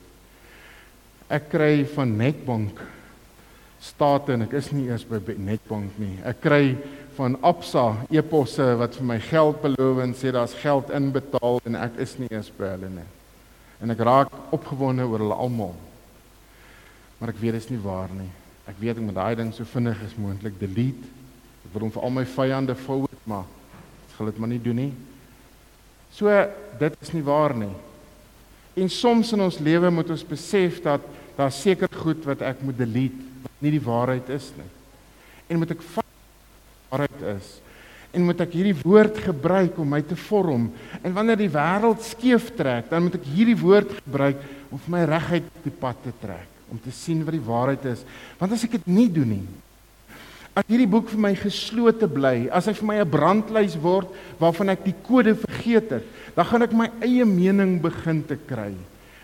Ek 1.28 1.48
kry 1.48 1.84
van 1.84 2.16
Netbank 2.16 2.80
state 3.80 4.32
en 4.32 4.42
ek 4.42 4.52
is 4.52 4.72
nie 4.72 4.86
eers 4.86 5.04
by 5.04 5.20
Netbank 5.36 5.98
nie. 5.98 6.18
Ek 6.24 6.40
kry 6.40 6.76
van 7.16 7.36
Absa 7.42 8.06
e-posse 8.10 8.76
wat 8.76 8.94
vir 8.94 9.04
my 9.04 9.18
geld 9.18 9.62
beloof 9.62 9.98
en 9.98 10.14
sê 10.14 10.32
daar's 10.32 10.54
geld 10.54 10.90
inbetaal 10.90 11.60
en 11.64 11.74
ek 11.74 11.98
is 11.98 12.18
nie 12.18 12.28
eers 12.30 12.50
by 12.50 12.64
hulle 12.64 12.88
nie. 12.88 13.08
En 13.80 13.90
ek 13.90 13.98
raak 13.98 14.28
opgewonde 14.52 15.06
oor 15.06 15.18
hulle 15.18 15.34
almal 15.34 15.74
maar 17.20 17.34
ek 17.34 17.38
weet 17.42 17.58
dit 17.58 17.62
is 17.62 17.70
nie 17.70 17.82
waar 17.84 18.10
nie. 18.16 18.30
Ek 18.70 18.78
weet 18.80 18.96
ek 18.96 19.04
moet 19.04 19.18
daai 19.18 19.36
ding 19.38 19.52
so 19.54 19.68
vinnig 19.68 20.00
as 20.06 20.16
moontlik 20.16 20.56
delete. 20.60 21.12
Ek 21.66 21.74
wil 21.74 21.86
hom 21.86 21.94
vir 21.94 22.06
al 22.06 22.14
my 22.16 22.24
vyande 22.24 22.76
forward, 22.80 23.22
maar 23.28 23.46
ek 24.08 24.16
gaan 24.16 24.30
dit 24.30 24.42
maar 24.42 24.52
nie 24.52 24.60
doen 24.64 24.80
nie. 24.80 24.90
So 26.16 26.32
dit 26.80 26.98
is 27.04 27.14
nie 27.14 27.24
waar 27.26 27.54
nie. 27.54 27.72
En 28.80 28.88
soms 28.90 29.34
in 29.36 29.44
ons 29.44 29.60
lewe 29.60 29.90
moet 29.92 30.10
ons 30.10 30.26
besef 30.26 30.80
dat 30.82 31.04
daar 31.36 31.52
seker 31.52 31.90
goed 32.00 32.24
wat 32.28 32.42
ek 32.46 32.64
moet 32.64 32.78
delete 32.78 33.28
wat 33.44 33.64
nie 33.64 33.74
die 33.76 33.84
waarheid 33.84 34.28
is 34.32 34.50
nie. 34.56 34.70
En 35.50 35.60
moet 35.60 35.76
ek 35.76 35.84
waarheid 36.90 37.26
is 37.36 37.58
en 38.10 38.24
moet 38.26 38.40
ek 38.42 38.54
hierdie 38.58 38.76
woord 38.82 39.20
gebruik 39.22 39.76
om 39.78 39.92
my 39.94 40.00
te 40.02 40.16
vorm 40.18 40.66
en 40.98 41.14
wanneer 41.14 41.38
die 41.38 41.52
wêreld 41.52 42.02
skeef 42.02 42.50
trek 42.58 42.88
dan 42.90 43.06
moet 43.06 43.20
ek 43.20 43.28
hierdie 43.30 43.58
woord 43.58 43.92
gebruik 44.00 44.40
om 44.70 44.80
vir 44.82 44.94
my 44.96 45.02
reguit 45.12 45.50
die 45.62 45.74
pad 45.82 46.00
te 46.02 46.14
trek 46.22 46.59
om 46.70 46.78
te 46.78 46.92
sien 46.94 47.24
wat 47.26 47.34
die 47.34 47.44
waarheid 47.44 47.84
is. 47.92 48.04
Want 48.38 48.54
as 48.54 48.64
ek 48.64 48.78
dit 48.78 48.86
nie 48.90 49.08
doen 49.12 49.34
nie, 49.36 49.46
as 50.54 50.66
hierdie 50.66 50.88
boek 50.90 51.10
vir 51.12 51.22
my 51.22 51.34
geslote 51.38 52.08
bly, 52.10 52.48
as 52.52 52.66
hy 52.66 52.74
vir 52.74 52.86
my 52.86 52.96
'n 53.00 53.10
brandlys 53.10 53.76
word 53.78 54.08
waarvan 54.38 54.70
ek 54.70 54.84
die 54.84 54.96
kode 55.06 55.34
vergeet 55.34 55.90
het, 55.90 56.06
dan 56.34 56.44
gaan 56.44 56.62
ek 56.62 56.72
my 56.72 56.88
eie 57.00 57.24
mening 57.24 57.80
begin 57.80 58.22
te 58.26 58.36
kry 58.36 58.74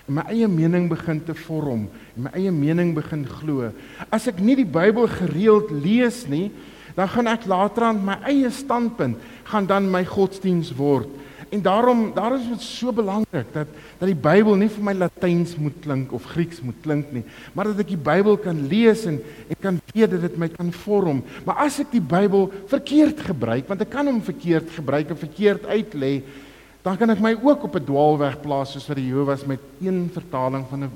en 0.07 0.15
my 0.15 0.23
eie 0.31 0.47
mening 0.47 0.89
begin 0.89 1.21
te 1.21 1.35
vorm 1.35 1.89
en 2.15 2.27
my 2.29 2.31
eie 2.39 2.53
mening 2.55 2.95
begin 2.95 3.27
glo. 3.27 3.73
As 4.11 4.29
ek 4.31 4.39
nie 4.39 4.55
die 4.55 4.69
Bybel 4.69 5.09
gereeld 5.11 5.71
lees 5.71 6.27
nie, 6.31 6.53
dan 6.95 7.09
gaan 7.09 7.27
ek 7.27 7.47
later 7.51 7.91
aan 7.91 8.05
my 8.05 8.17
eie 8.25 8.51
standpunt 8.51 9.19
gaan 9.51 9.67
dan 9.67 9.91
my 9.91 10.05
godsdiens 10.05 10.73
word. 10.79 11.11
En 11.49 11.63
daarom 11.63 12.15
daarom 12.15 12.41
is 12.41 12.49
dit 12.49 12.63
so 12.63 12.93
belangrik 12.93 13.53
dat 13.53 13.69
dat 13.99 14.09
die 14.09 14.19
Bybel 14.19 14.57
nie 14.59 14.69
vir 14.73 14.83
my 14.83 14.95
Latyns 14.99 15.55
moet 15.57 15.77
klink 15.85 16.11
of 16.13 16.27
Grieks 16.33 16.59
moet 16.61 16.79
klink 16.83 17.13
nie, 17.15 17.23
maar 17.55 17.71
dat 17.71 17.85
ek 17.85 17.93
die 17.95 18.01
Bybel 18.09 18.37
kan 18.43 18.65
lees 18.67 19.05
en 19.07 19.21
en 19.47 19.61
kan 19.63 19.79
weet 19.93 20.11
dat 20.11 20.27
dit 20.27 20.37
my 20.43 20.49
kan 20.51 20.73
vorm. 20.75 21.23
Maar 21.47 21.63
as 21.69 21.79
ek 21.85 21.95
die 21.95 22.03
Bybel 22.03 22.51
verkeerd 22.73 23.23
gebruik, 23.29 23.71
want 23.71 23.87
ek 23.87 23.95
kan 23.95 24.11
hom 24.11 24.21
verkeerd 24.27 24.75
gebruik 24.75 25.15
en 25.15 25.23
verkeerd 25.23 25.71
uitlê, 25.71 26.13
dan 26.83 26.99
kan 26.99 27.15
ek 27.15 27.23
my 27.23 27.37
ook 27.39 27.71
op 27.71 27.79
'n 27.79 27.87
dwaalweg 27.87 28.41
plaas 28.43 28.75
soos 28.75 28.89
wat 28.91 28.99
die 28.99 29.09
Jehovah's 29.09 29.47
met 29.47 29.63
een 29.81 30.11
vertaling 30.13 30.67
van 30.67 30.85
'n 30.85 30.93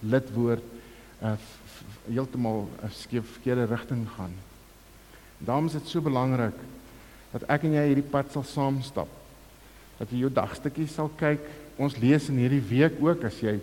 lidwoord 0.00 0.64
uh 1.22 1.36
heeltemal 2.06 2.68
'n 2.84 2.92
skeef 2.92 3.24
verkeerde 3.40 3.64
rigting 3.64 4.06
gaan. 4.16 4.34
Daarom 5.38 5.66
is 5.66 5.72
dit 5.72 5.88
so 5.88 6.00
belangrik 6.00 6.54
dat 7.32 7.42
ek 7.48 7.64
en 7.64 7.72
jy 7.72 7.86
hierdie 7.86 8.10
pad 8.10 8.30
sal 8.32 8.44
saam 8.44 8.82
stap 8.82 9.08
dat 9.98 10.10
jy 10.12 10.24
jou 10.24 10.32
dagstukkie 10.32 10.88
sal 10.90 11.10
kyk. 11.18 11.42
Ons 11.80 11.96
lees 12.00 12.28
in 12.32 12.40
hierdie 12.40 12.62
week 12.64 13.00
ook 13.02 13.24
as 13.28 13.38
jy 13.42 13.58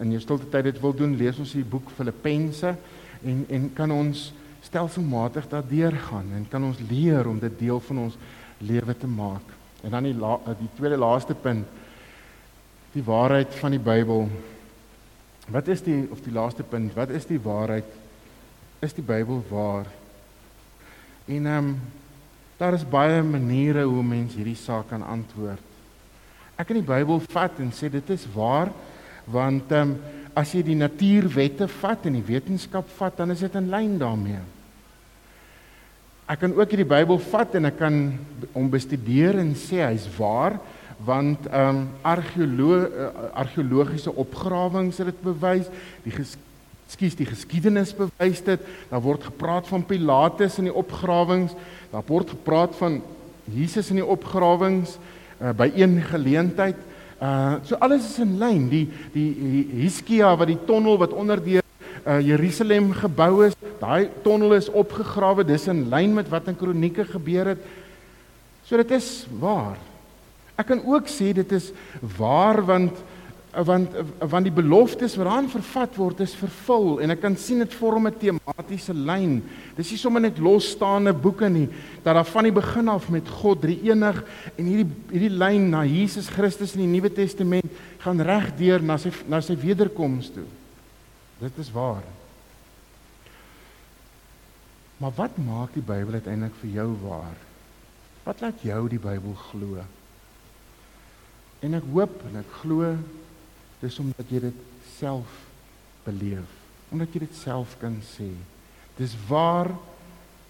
in 0.00 0.12
jou 0.14 0.20
stilte 0.22 0.46
tyd 0.50 0.68
dit 0.70 0.78
wil 0.82 0.94
doen, 0.94 1.16
lees 1.18 1.38
ons 1.42 1.54
die 1.56 1.66
boek 1.66 1.90
Filippense 1.96 2.74
en 3.26 3.42
en 3.50 3.68
kan 3.74 3.90
ons 3.94 4.30
stelselmatig 4.62 5.48
daardeur 5.50 5.96
gaan 6.08 6.28
en 6.36 6.46
kan 6.50 6.62
ons 6.64 6.78
leer 6.90 7.26
om 7.26 7.38
dit 7.42 7.58
deel 7.64 7.80
van 7.88 8.04
ons 8.06 8.18
lewe 8.62 8.94
te 8.94 9.10
maak. 9.10 9.54
En 9.82 9.90
dan 9.90 10.06
die 10.06 10.14
la, 10.14 10.36
die 10.58 10.70
tweede 10.76 11.00
laaste 11.00 11.34
punt 11.34 11.66
die 12.92 13.02
waarheid 13.02 13.54
van 13.56 13.72
die 13.72 13.80
Bybel. 13.80 14.26
Wat 15.48 15.68
is 15.72 15.80
die 15.82 16.04
of 16.12 16.20
die 16.22 16.32
laaste 16.32 16.62
punt? 16.62 16.92
Wat 16.94 17.10
is 17.10 17.24
die 17.26 17.40
waarheid? 17.40 17.88
Is 18.84 18.92
die 18.92 19.04
Bybel 19.06 19.42
waar? 19.48 19.88
En 21.26 21.46
ehm 21.46 21.72
um, 21.72 21.74
daar 22.58 22.76
is 22.76 22.84
baie 22.86 23.22
maniere 23.26 23.82
hoe 23.82 24.02
mense 24.06 24.36
hierdie 24.36 24.58
saak 24.58 24.92
kan 24.92 25.02
antwoord 25.02 25.71
ek 26.60 26.72
in 26.72 26.82
die 26.82 26.88
Bybel 26.88 27.20
vat 27.32 27.60
en 27.62 27.70
sê 27.74 27.90
dit 27.92 28.10
is 28.14 28.26
waar 28.34 28.72
want 29.30 29.70
ehm 29.72 29.94
um, 29.94 30.20
as 30.32 30.54
jy 30.56 30.62
die 30.64 30.78
natuurwette 30.78 31.66
vat 31.68 32.06
en 32.08 32.14
die 32.16 32.24
wetenskap 32.24 32.88
vat, 32.96 33.18
dan 33.18 33.34
is 33.34 33.42
dit 33.44 33.56
in 33.58 33.66
lyn 33.68 33.98
daarmee. 34.00 34.40
Ek 36.24 36.40
kan 36.40 36.54
ook 36.56 36.70
hierdie 36.72 36.88
Bybel 36.88 37.18
vat 37.26 37.58
en 37.58 37.68
ek 37.68 37.76
kan 37.76 37.98
hom 38.54 38.70
bestudeer 38.72 39.36
en 39.42 39.52
sê 39.58 39.82
hy's 39.84 40.06
waar 40.16 40.56
want 41.02 41.48
ehm 41.50 41.82
um, 41.82 41.84
argeolo 42.06 42.78
uh, 42.86 43.10
argeologiese 43.42 44.12
opgrawings 44.24 45.00
het 45.02 45.10
dit 45.10 45.22
bewys 45.24 45.68
die 46.04 46.14
skuis 46.92 47.16
die 47.18 47.26
geskiedenis 47.26 47.94
bewys 47.96 48.42
dit 48.46 48.68
daar 48.90 49.02
word 49.02 49.24
gepraat 49.26 49.66
van 49.66 49.82
Pilatus 49.88 50.60
in 50.62 50.70
die 50.70 50.76
opgrawings 50.84 51.56
daar 51.90 52.06
word 52.06 52.30
gepraat 52.36 52.76
van 52.78 53.00
Jesus 53.50 53.90
in 53.90 53.98
die 53.98 54.06
opgrawings 54.06 54.94
uh, 55.42 55.50
by 55.56 55.70
een 55.74 56.00
geleentheid. 56.02 56.76
Uh 57.22 57.54
so 57.66 57.76
alles 57.78 58.06
is 58.06 58.18
in 58.18 58.38
lyn. 58.38 58.68
Die 58.70 58.86
die 59.12 59.66
Hiskia 59.82 60.36
wat 60.36 60.50
die 60.50 60.58
tonnel 60.66 60.98
wat 60.98 61.12
onder 61.12 61.42
die 61.42 61.60
uh, 61.60 62.20
Jerusalem 62.20 62.92
gebou 62.92 63.46
is 63.46 63.54
daai 63.82 64.10
tonnel 64.22 64.54
is 64.54 64.70
opgegrawe. 64.70 65.44
Dis 65.44 65.66
in 65.70 65.88
lyn 65.90 66.14
met 66.14 66.30
wat 66.30 66.48
in 66.50 66.58
kronieke 66.58 67.04
gebeur 67.04 67.54
het. 67.54 67.62
So 68.66 68.78
dit 68.78 68.90
is 68.90 69.26
waar. 69.40 69.78
Ek 70.58 70.68
kan 70.70 70.82
ook 70.86 71.10
sê 71.10 71.32
dit 71.34 71.52
is 71.52 71.72
waar 72.18 72.62
want 72.66 72.98
want 73.52 73.92
want 74.18 74.46
die 74.48 74.54
beloftes 74.54 75.14
wat 75.20 75.28
daarin 75.28 75.48
vervat 75.52 75.96
word 76.00 76.22
is 76.24 76.32
vervul 76.40 77.02
en 77.04 77.12
ek 77.12 77.20
kan 77.20 77.34
sien 77.36 77.60
dit 77.60 77.74
vorm 77.76 78.08
'n 78.08 78.16
tematiese 78.16 78.94
lyn. 78.94 79.42
Dis 79.76 79.90
nie 79.90 79.98
sommer 79.98 80.20
net 80.20 80.38
losstaande 80.38 81.12
boeke 81.12 81.48
nie, 81.48 81.68
dat 82.02 82.14
daar 82.14 82.24
van 82.24 82.44
die 82.44 82.52
begin 82.52 82.88
af 82.88 83.10
met 83.10 83.28
God 83.28 83.60
drie 83.60 83.78
enig 83.82 84.24
en 84.56 84.64
hierdie 84.64 84.88
hierdie 85.10 85.36
lyn 85.36 85.70
na 85.70 85.84
Jesus 85.84 86.28
Christus 86.28 86.74
in 86.74 86.80
die 86.80 87.00
Nuwe 87.00 87.12
Testament 87.12 87.70
gaan 87.98 88.20
regdeur 88.20 88.82
na 88.82 88.96
sy 88.96 89.12
na 89.28 89.40
sy 89.40 89.54
wederkoms 89.54 90.32
toe. 90.32 90.48
Dit 91.38 91.58
is 91.58 91.70
waar. 91.70 92.02
Maar 94.96 95.12
wat 95.16 95.36
maak 95.36 95.74
die 95.74 95.82
Bybel 95.82 96.14
uiteindelik 96.14 96.54
vir 96.60 96.70
jou 96.70 96.96
waar? 97.02 97.36
Wat 98.24 98.40
laat 98.40 98.62
jou 98.62 98.88
die 98.88 99.02
Bybel 99.02 99.34
glo? 99.34 99.82
En 101.60 101.74
ek 101.74 101.84
hoop 101.92 102.22
en 102.30 102.38
ek 102.38 102.52
glo 102.62 102.96
dis 103.82 103.98
omdat 104.02 104.30
jy 104.30 104.40
dit 104.46 104.66
self 104.96 105.38
beleef, 106.06 106.58
omdat 106.94 107.14
jy 107.14 107.24
dit 107.26 107.38
self 107.42 107.74
kan 107.82 107.96
sê. 108.14 108.30
Dis 108.98 109.16
waar 109.28 109.72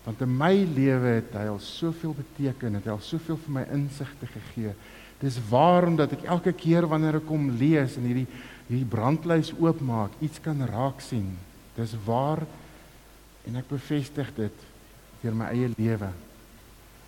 want 0.02 0.18
in 0.24 0.32
my 0.34 0.64
lewe 0.66 1.12
het 1.20 1.34
hy 1.38 1.44
al 1.46 1.60
soveel 1.62 2.10
beteken, 2.18 2.74
het 2.74 2.88
hy 2.88 2.94
al 2.96 3.04
soveel 3.06 3.36
vir 3.44 3.54
my 3.54 3.62
insigte 3.70 4.26
gegee. 4.26 4.72
Dis 5.22 5.36
waar 5.46 5.86
omdat 5.86 6.16
ek 6.16 6.24
elke 6.26 6.50
keer 6.58 6.88
wanneer 6.90 7.20
ek 7.20 7.28
kom 7.28 7.52
lees 7.60 7.94
en 8.00 8.08
hierdie 8.10 8.26
hierdie 8.66 8.88
brandlys 8.88 9.52
oopmaak, 9.60 10.14
iets 10.24 10.40
kan 10.42 10.62
raak 10.70 11.02
sien. 11.04 11.28
Dis 11.76 11.94
waar 12.06 12.42
en 13.46 13.58
ek 13.58 13.70
bevestig 13.70 14.30
dit 14.36 14.66
deur 15.22 15.38
my 15.38 15.50
eie 15.52 15.70
lewe. 15.76 16.10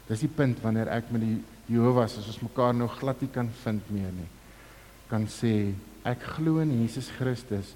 Dis 0.09 0.25
die 0.27 0.31
punt 0.31 0.61
wanneer 0.63 0.91
ek 0.93 1.11
met 1.15 1.25
die 1.25 1.39
Jehovah's 1.73 2.19
as 2.21 2.29
ons 2.29 2.43
mekaar 2.45 2.75
nou 2.77 2.91
glad 2.99 3.23
nie 3.25 3.33
kan 3.33 3.49
vind 3.63 3.91
meer 3.95 4.13
nie. 4.13 4.31
Kan 5.15 5.29
sê 5.31 5.71
ek 6.03 6.25
glo 6.35 6.59
in 6.59 6.73
Jesus 6.81 7.07
Christus 7.15 7.71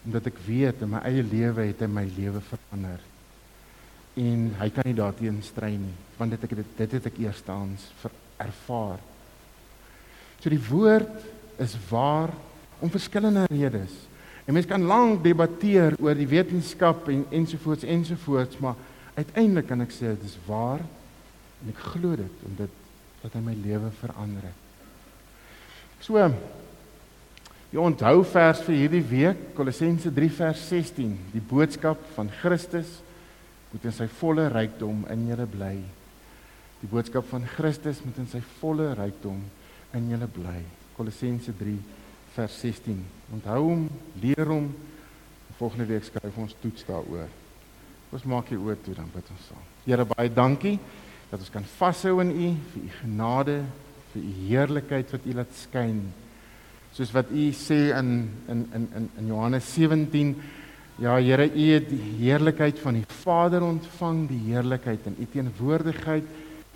omdat 0.00 0.26
ek 0.26 0.40
weet 0.42 0.80
in 0.82 0.90
my 0.90 1.04
eie 1.06 1.22
lewe 1.22 1.68
het 1.68 1.84
hy 1.84 1.88
my 1.92 2.02
lewe 2.16 2.40
verander. 2.42 2.98
En 4.18 4.48
hy 4.58 4.68
kan 4.74 4.88
nie 4.88 4.96
daarteen 4.98 5.38
stry 5.46 5.76
nie 5.78 5.94
want 6.18 6.34
dit 6.34 6.46
ek 6.48 6.56
dit, 6.58 6.72
dit 6.80 6.96
het 6.98 7.06
ek 7.06 7.20
eerstens 7.22 7.86
ervaar. 8.42 8.98
So 10.42 10.50
die 10.50 10.60
woord 10.66 11.28
is 11.62 11.76
waar 11.88 12.32
om 12.82 12.90
verskillende 12.90 13.46
redes. 13.52 13.94
En 14.44 14.56
mense 14.56 14.68
kan 14.68 14.82
lank 14.90 15.22
debatteer 15.22 15.94
oor 16.02 16.18
die 16.18 16.28
wetenskap 16.28 17.06
en 17.12 17.22
ensovoorts 17.38 17.86
ensovoorts, 17.86 18.58
maar 18.58 18.74
uiteindelik 19.14 19.70
kan 19.70 19.84
ek 19.86 19.94
sê 19.94 20.10
dit 20.16 20.26
is 20.26 20.36
waar 20.48 20.82
en 20.82 21.70
ek 21.70 21.86
glo 21.92 22.18
dit 22.18 22.46
omdat 22.50 22.74
dat 23.22 23.36
hy 23.36 23.44
my 23.46 23.54
lewe 23.62 23.92
verander 24.00 24.50
het. 24.50 24.66
So 26.02 26.18
jy 27.70 27.78
onthou 27.78 28.24
vers 28.32 28.60
vir 28.66 28.76
hierdie 28.76 29.04
week 29.06 29.42
Kolossense 29.54 30.10
3 30.14 30.28
vers 30.40 30.66
16, 30.72 31.14
die 31.34 31.42
boodskap 31.52 32.02
van 32.16 32.30
Christus 32.40 32.98
moet 33.70 33.86
in 33.86 33.94
sy 33.94 34.08
volle 34.18 34.48
rykdom 34.50 35.04
in 35.12 35.28
julle 35.30 35.46
bly. 35.50 35.76
Die 36.80 36.90
boodskap 36.90 37.28
van 37.30 37.44
Christus 37.54 38.00
moet 38.02 38.18
in 38.18 38.28
sy 38.30 38.40
volle 38.58 38.90
rykdom 38.98 39.42
in 39.94 40.08
julle 40.10 40.26
bly. 40.34 40.58
Kolossense 40.96 41.54
3 41.58 41.76
vers 42.34 42.56
16. 42.62 42.98
Onthou 43.36 43.60
hom, 43.68 43.84
leer 44.22 44.50
hom. 44.50 44.70
Volgende 45.60 45.86
week 45.90 46.06
skryf 46.08 46.38
ons 46.40 46.56
toets 46.62 46.86
daaroor. 46.88 47.28
Ons 48.10 48.24
maak 48.26 48.48
hier 48.50 48.62
oor 48.64 48.78
toe 48.82 48.96
dan 48.96 49.10
bid 49.12 49.28
ons 49.30 49.46
saam. 49.50 49.66
Here 49.84 50.06
baie 50.08 50.32
dankie 50.32 50.78
dat 51.30 51.38
ons 51.38 51.52
kan 51.52 51.66
vashou 51.76 52.16
in 52.24 52.32
U 52.32 52.48
vir 52.72 52.82
U 52.82 52.90
genade, 53.02 53.56
vir 54.14 54.24
U 54.24 54.32
heerlikheid 54.48 55.14
wat 55.14 55.28
U 55.28 55.36
laat 55.38 55.54
skyn. 55.60 56.00
Soos 57.00 57.14
wat 57.16 57.30
U 57.32 57.46
sê 57.56 57.94
in 57.96 58.28
in 58.52 58.58
in 58.76 58.82
in 58.92 59.04
in 59.16 59.28
Johannes 59.32 59.64
17, 59.72 60.34
ja 61.00 61.14
Here, 61.16 61.46
U 61.48 61.64
het 61.72 61.88
die 61.88 62.10
heerlikheid 62.18 62.78
van 62.78 62.98
die 62.98 63.06
Vader 63.22 63.64
ontvang, 63.64 64.26
die 64.28 64.40
heerlikheid 64.50 65.06
in 65.08 65.16
U 65.16 65.26
teenwoordigheid. 65.32 66.28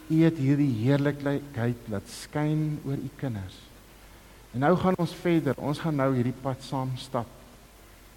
U 0.09 0.23
het 0.25 0.41
hierdie 0.41 0.71
heerlikheid 0.79 1.93
laat 1.93 2.09
skyn 2.09 2.81
oor 2.87 2.97
U 2.97 3.11
kinders. 3.21 3.61
En 4.55 4.65
nou 4.65 4.73
gaan 4.81 4.97
ons 4.97 5.13
verder. 5.13 5.61
Ons 5.61 5.85
gaan 5.85 6.01
nou 6.01 6.15
hierdie 6.15 6.39
pad 6.41 6.65
saam 6.65 6.97
stap. 6.97 7.29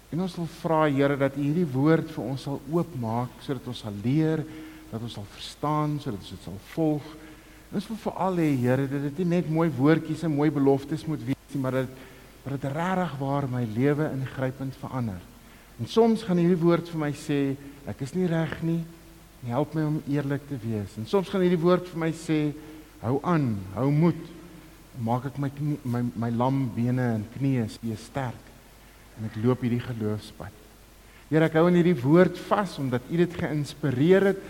En 0.08 0.24
ons 0.24 0.40
wil 0.40 0.48
vra 0.62 0.86
Here 0.88 1.20
dat 1.20 1.36
U 1.36 1.44
hierdie 1.44 1.68
woord 1.76 2.08
vir 2.16 2.24
ons 2.24 2.48
sal 2.48 2.62
oopmaak 2.72 3.36
sodat 3.44 3.68
ons 3.68 3.84
sal 3.84 4.04
leer 4.04 4.46
dat 4.88 5.02
ons 5.02 5.12
sal 5.12 5.28
verstaan 5.36 5.98
sodat 6.00 6.24
ons 6.24 6.36
dit 6.38 6.48
sal 6.48 6.62
volg. 6.72 7.16
Ons 7.68 7.92
wil 7.92 8.06
veral 8.08 8.40
hê 8.40 8.54
Here 8.64 8.88
dat 8.88 9.10
dit 9.10 9.26
nie 9.26 9.34
net 9.42 9.52
mooi 9.52 9.68
woordjies 9.68 10.24
en 10.24 10.40
mooi 10.40 10.48
beloftes 10.48 11.04
moet 11.04 11.20
wees 11.20 11.37
nie, 11.54 11.62
maar 11.62 11.82
dat 11.82 11.98
maar 12.48 12.56
dit 12.56 12.72
regtig 12.72 13.16
waar 13.18 13.44
my 13.50 13.66
lewe 13.74 14.06
ingrypend 14.14 14.76
verander. 14.80 15.20
En 15.78 15.86
soms 15.86 16.22
gaan 16.24 16.38
hierdie 16.40 16.62
woord 16.62 16.88
vir 16.88 17.00
my 17.02 17.10
sê 17.12 17.38
ek 17.90 18.00
is 18.06 18.14
nie 18.16 18.28
reg 18.30 18.54
nie. 18.64 18.80
En 19.42 19.52
help 19.52 19.74
my 19.76 19.84
om 19.84 19.98
eerlik 20.08 20.46
te 20.48 20.56
wees. 20.62 20.96
En 20.96 21.06
soms 21.06 21.28
gaan 21.28 21.44
hierdie 21.44 21.60
woord 21.60 21.90
vir 21.92 22.00
my 22.06 22.08
sê 22.16 22.38
hou 23.02 23.18
aan, 23.20 23.50
hou 23.74 23.90
moed. 23.92 24.22
Maak 25.04 25.28
ek 25.28 25.36
my 25.38 25.50
knie, 25.54 25.76
my 25.84 26.02
my 26.18 26.30
lam 26.34 26.64
bene 26.74 27.04
en 27.18 27.26
knieë 27.36 27.68
weer 27.82 28.00
sterk 28.00 28.48
en 29.18 29.26
ek 29.28 29.36
loop 29.42 29.62
hierdie 29.66 29.82
geloofspad. 29.82 30.54
Here, 31.28 31.44
ek 31.44 31.58
hou 31.58 31.66
aan 31.68 31.76
hierdie 31.76 31.98
woord 32.00 32.38
vas 32.48 32.78
omdat 32.80 33.06
U 33.10 33.18
dit 33.20 33.38
geïnspireer 33.42 34.30
het 34.32 34.42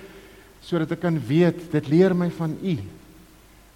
sodat 0.62 0.92
ek 0.94 1.02
kan 1.02 1.18
weet 1.18 1.66
dit 1.72 1.90
leer 1.90 2.14
my 2.14 2.28
van 2.38 2.54
U. 2.62 2.76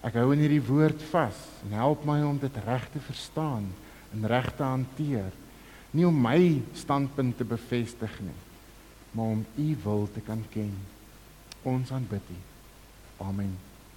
Ek 0.02 0.16
hou 0.18 0.32
in 0.34 0.42
hierdie 0.42 0.64
woord 0.66 1.02
vas 1.12 1.38
en 1.62 1.76
help 1.78 2.06
my 2.08 2.18
om 2.26 2.38
dit 2.42 2.60
reg 2.66 2.88
te 2.90 3.02
verstaan 3.06 3.68
en 4.12 4.28
reg 4.28 4.50
te 4.58 4.66
hanteer. 4.66 5.30
Nie 5.94 6.08
om 6.08 6.22
my 6.24 6.62
standpunt 6.74 7.36
te 7.38 7.46
bevestig 7.46 8.20
nie, 8.24 8.38
maar 9.12 9.36
om 9.38 9.44
U 9.56 9.68
wil 9.84 10.08
te 10.14 10.24
kan 10.26 10.42
ken. 10.50 10.72
Ons 11.62 11.92
aanbid 11.94 12.32
U. 12.32 12.40
Amen. 13.22 13.71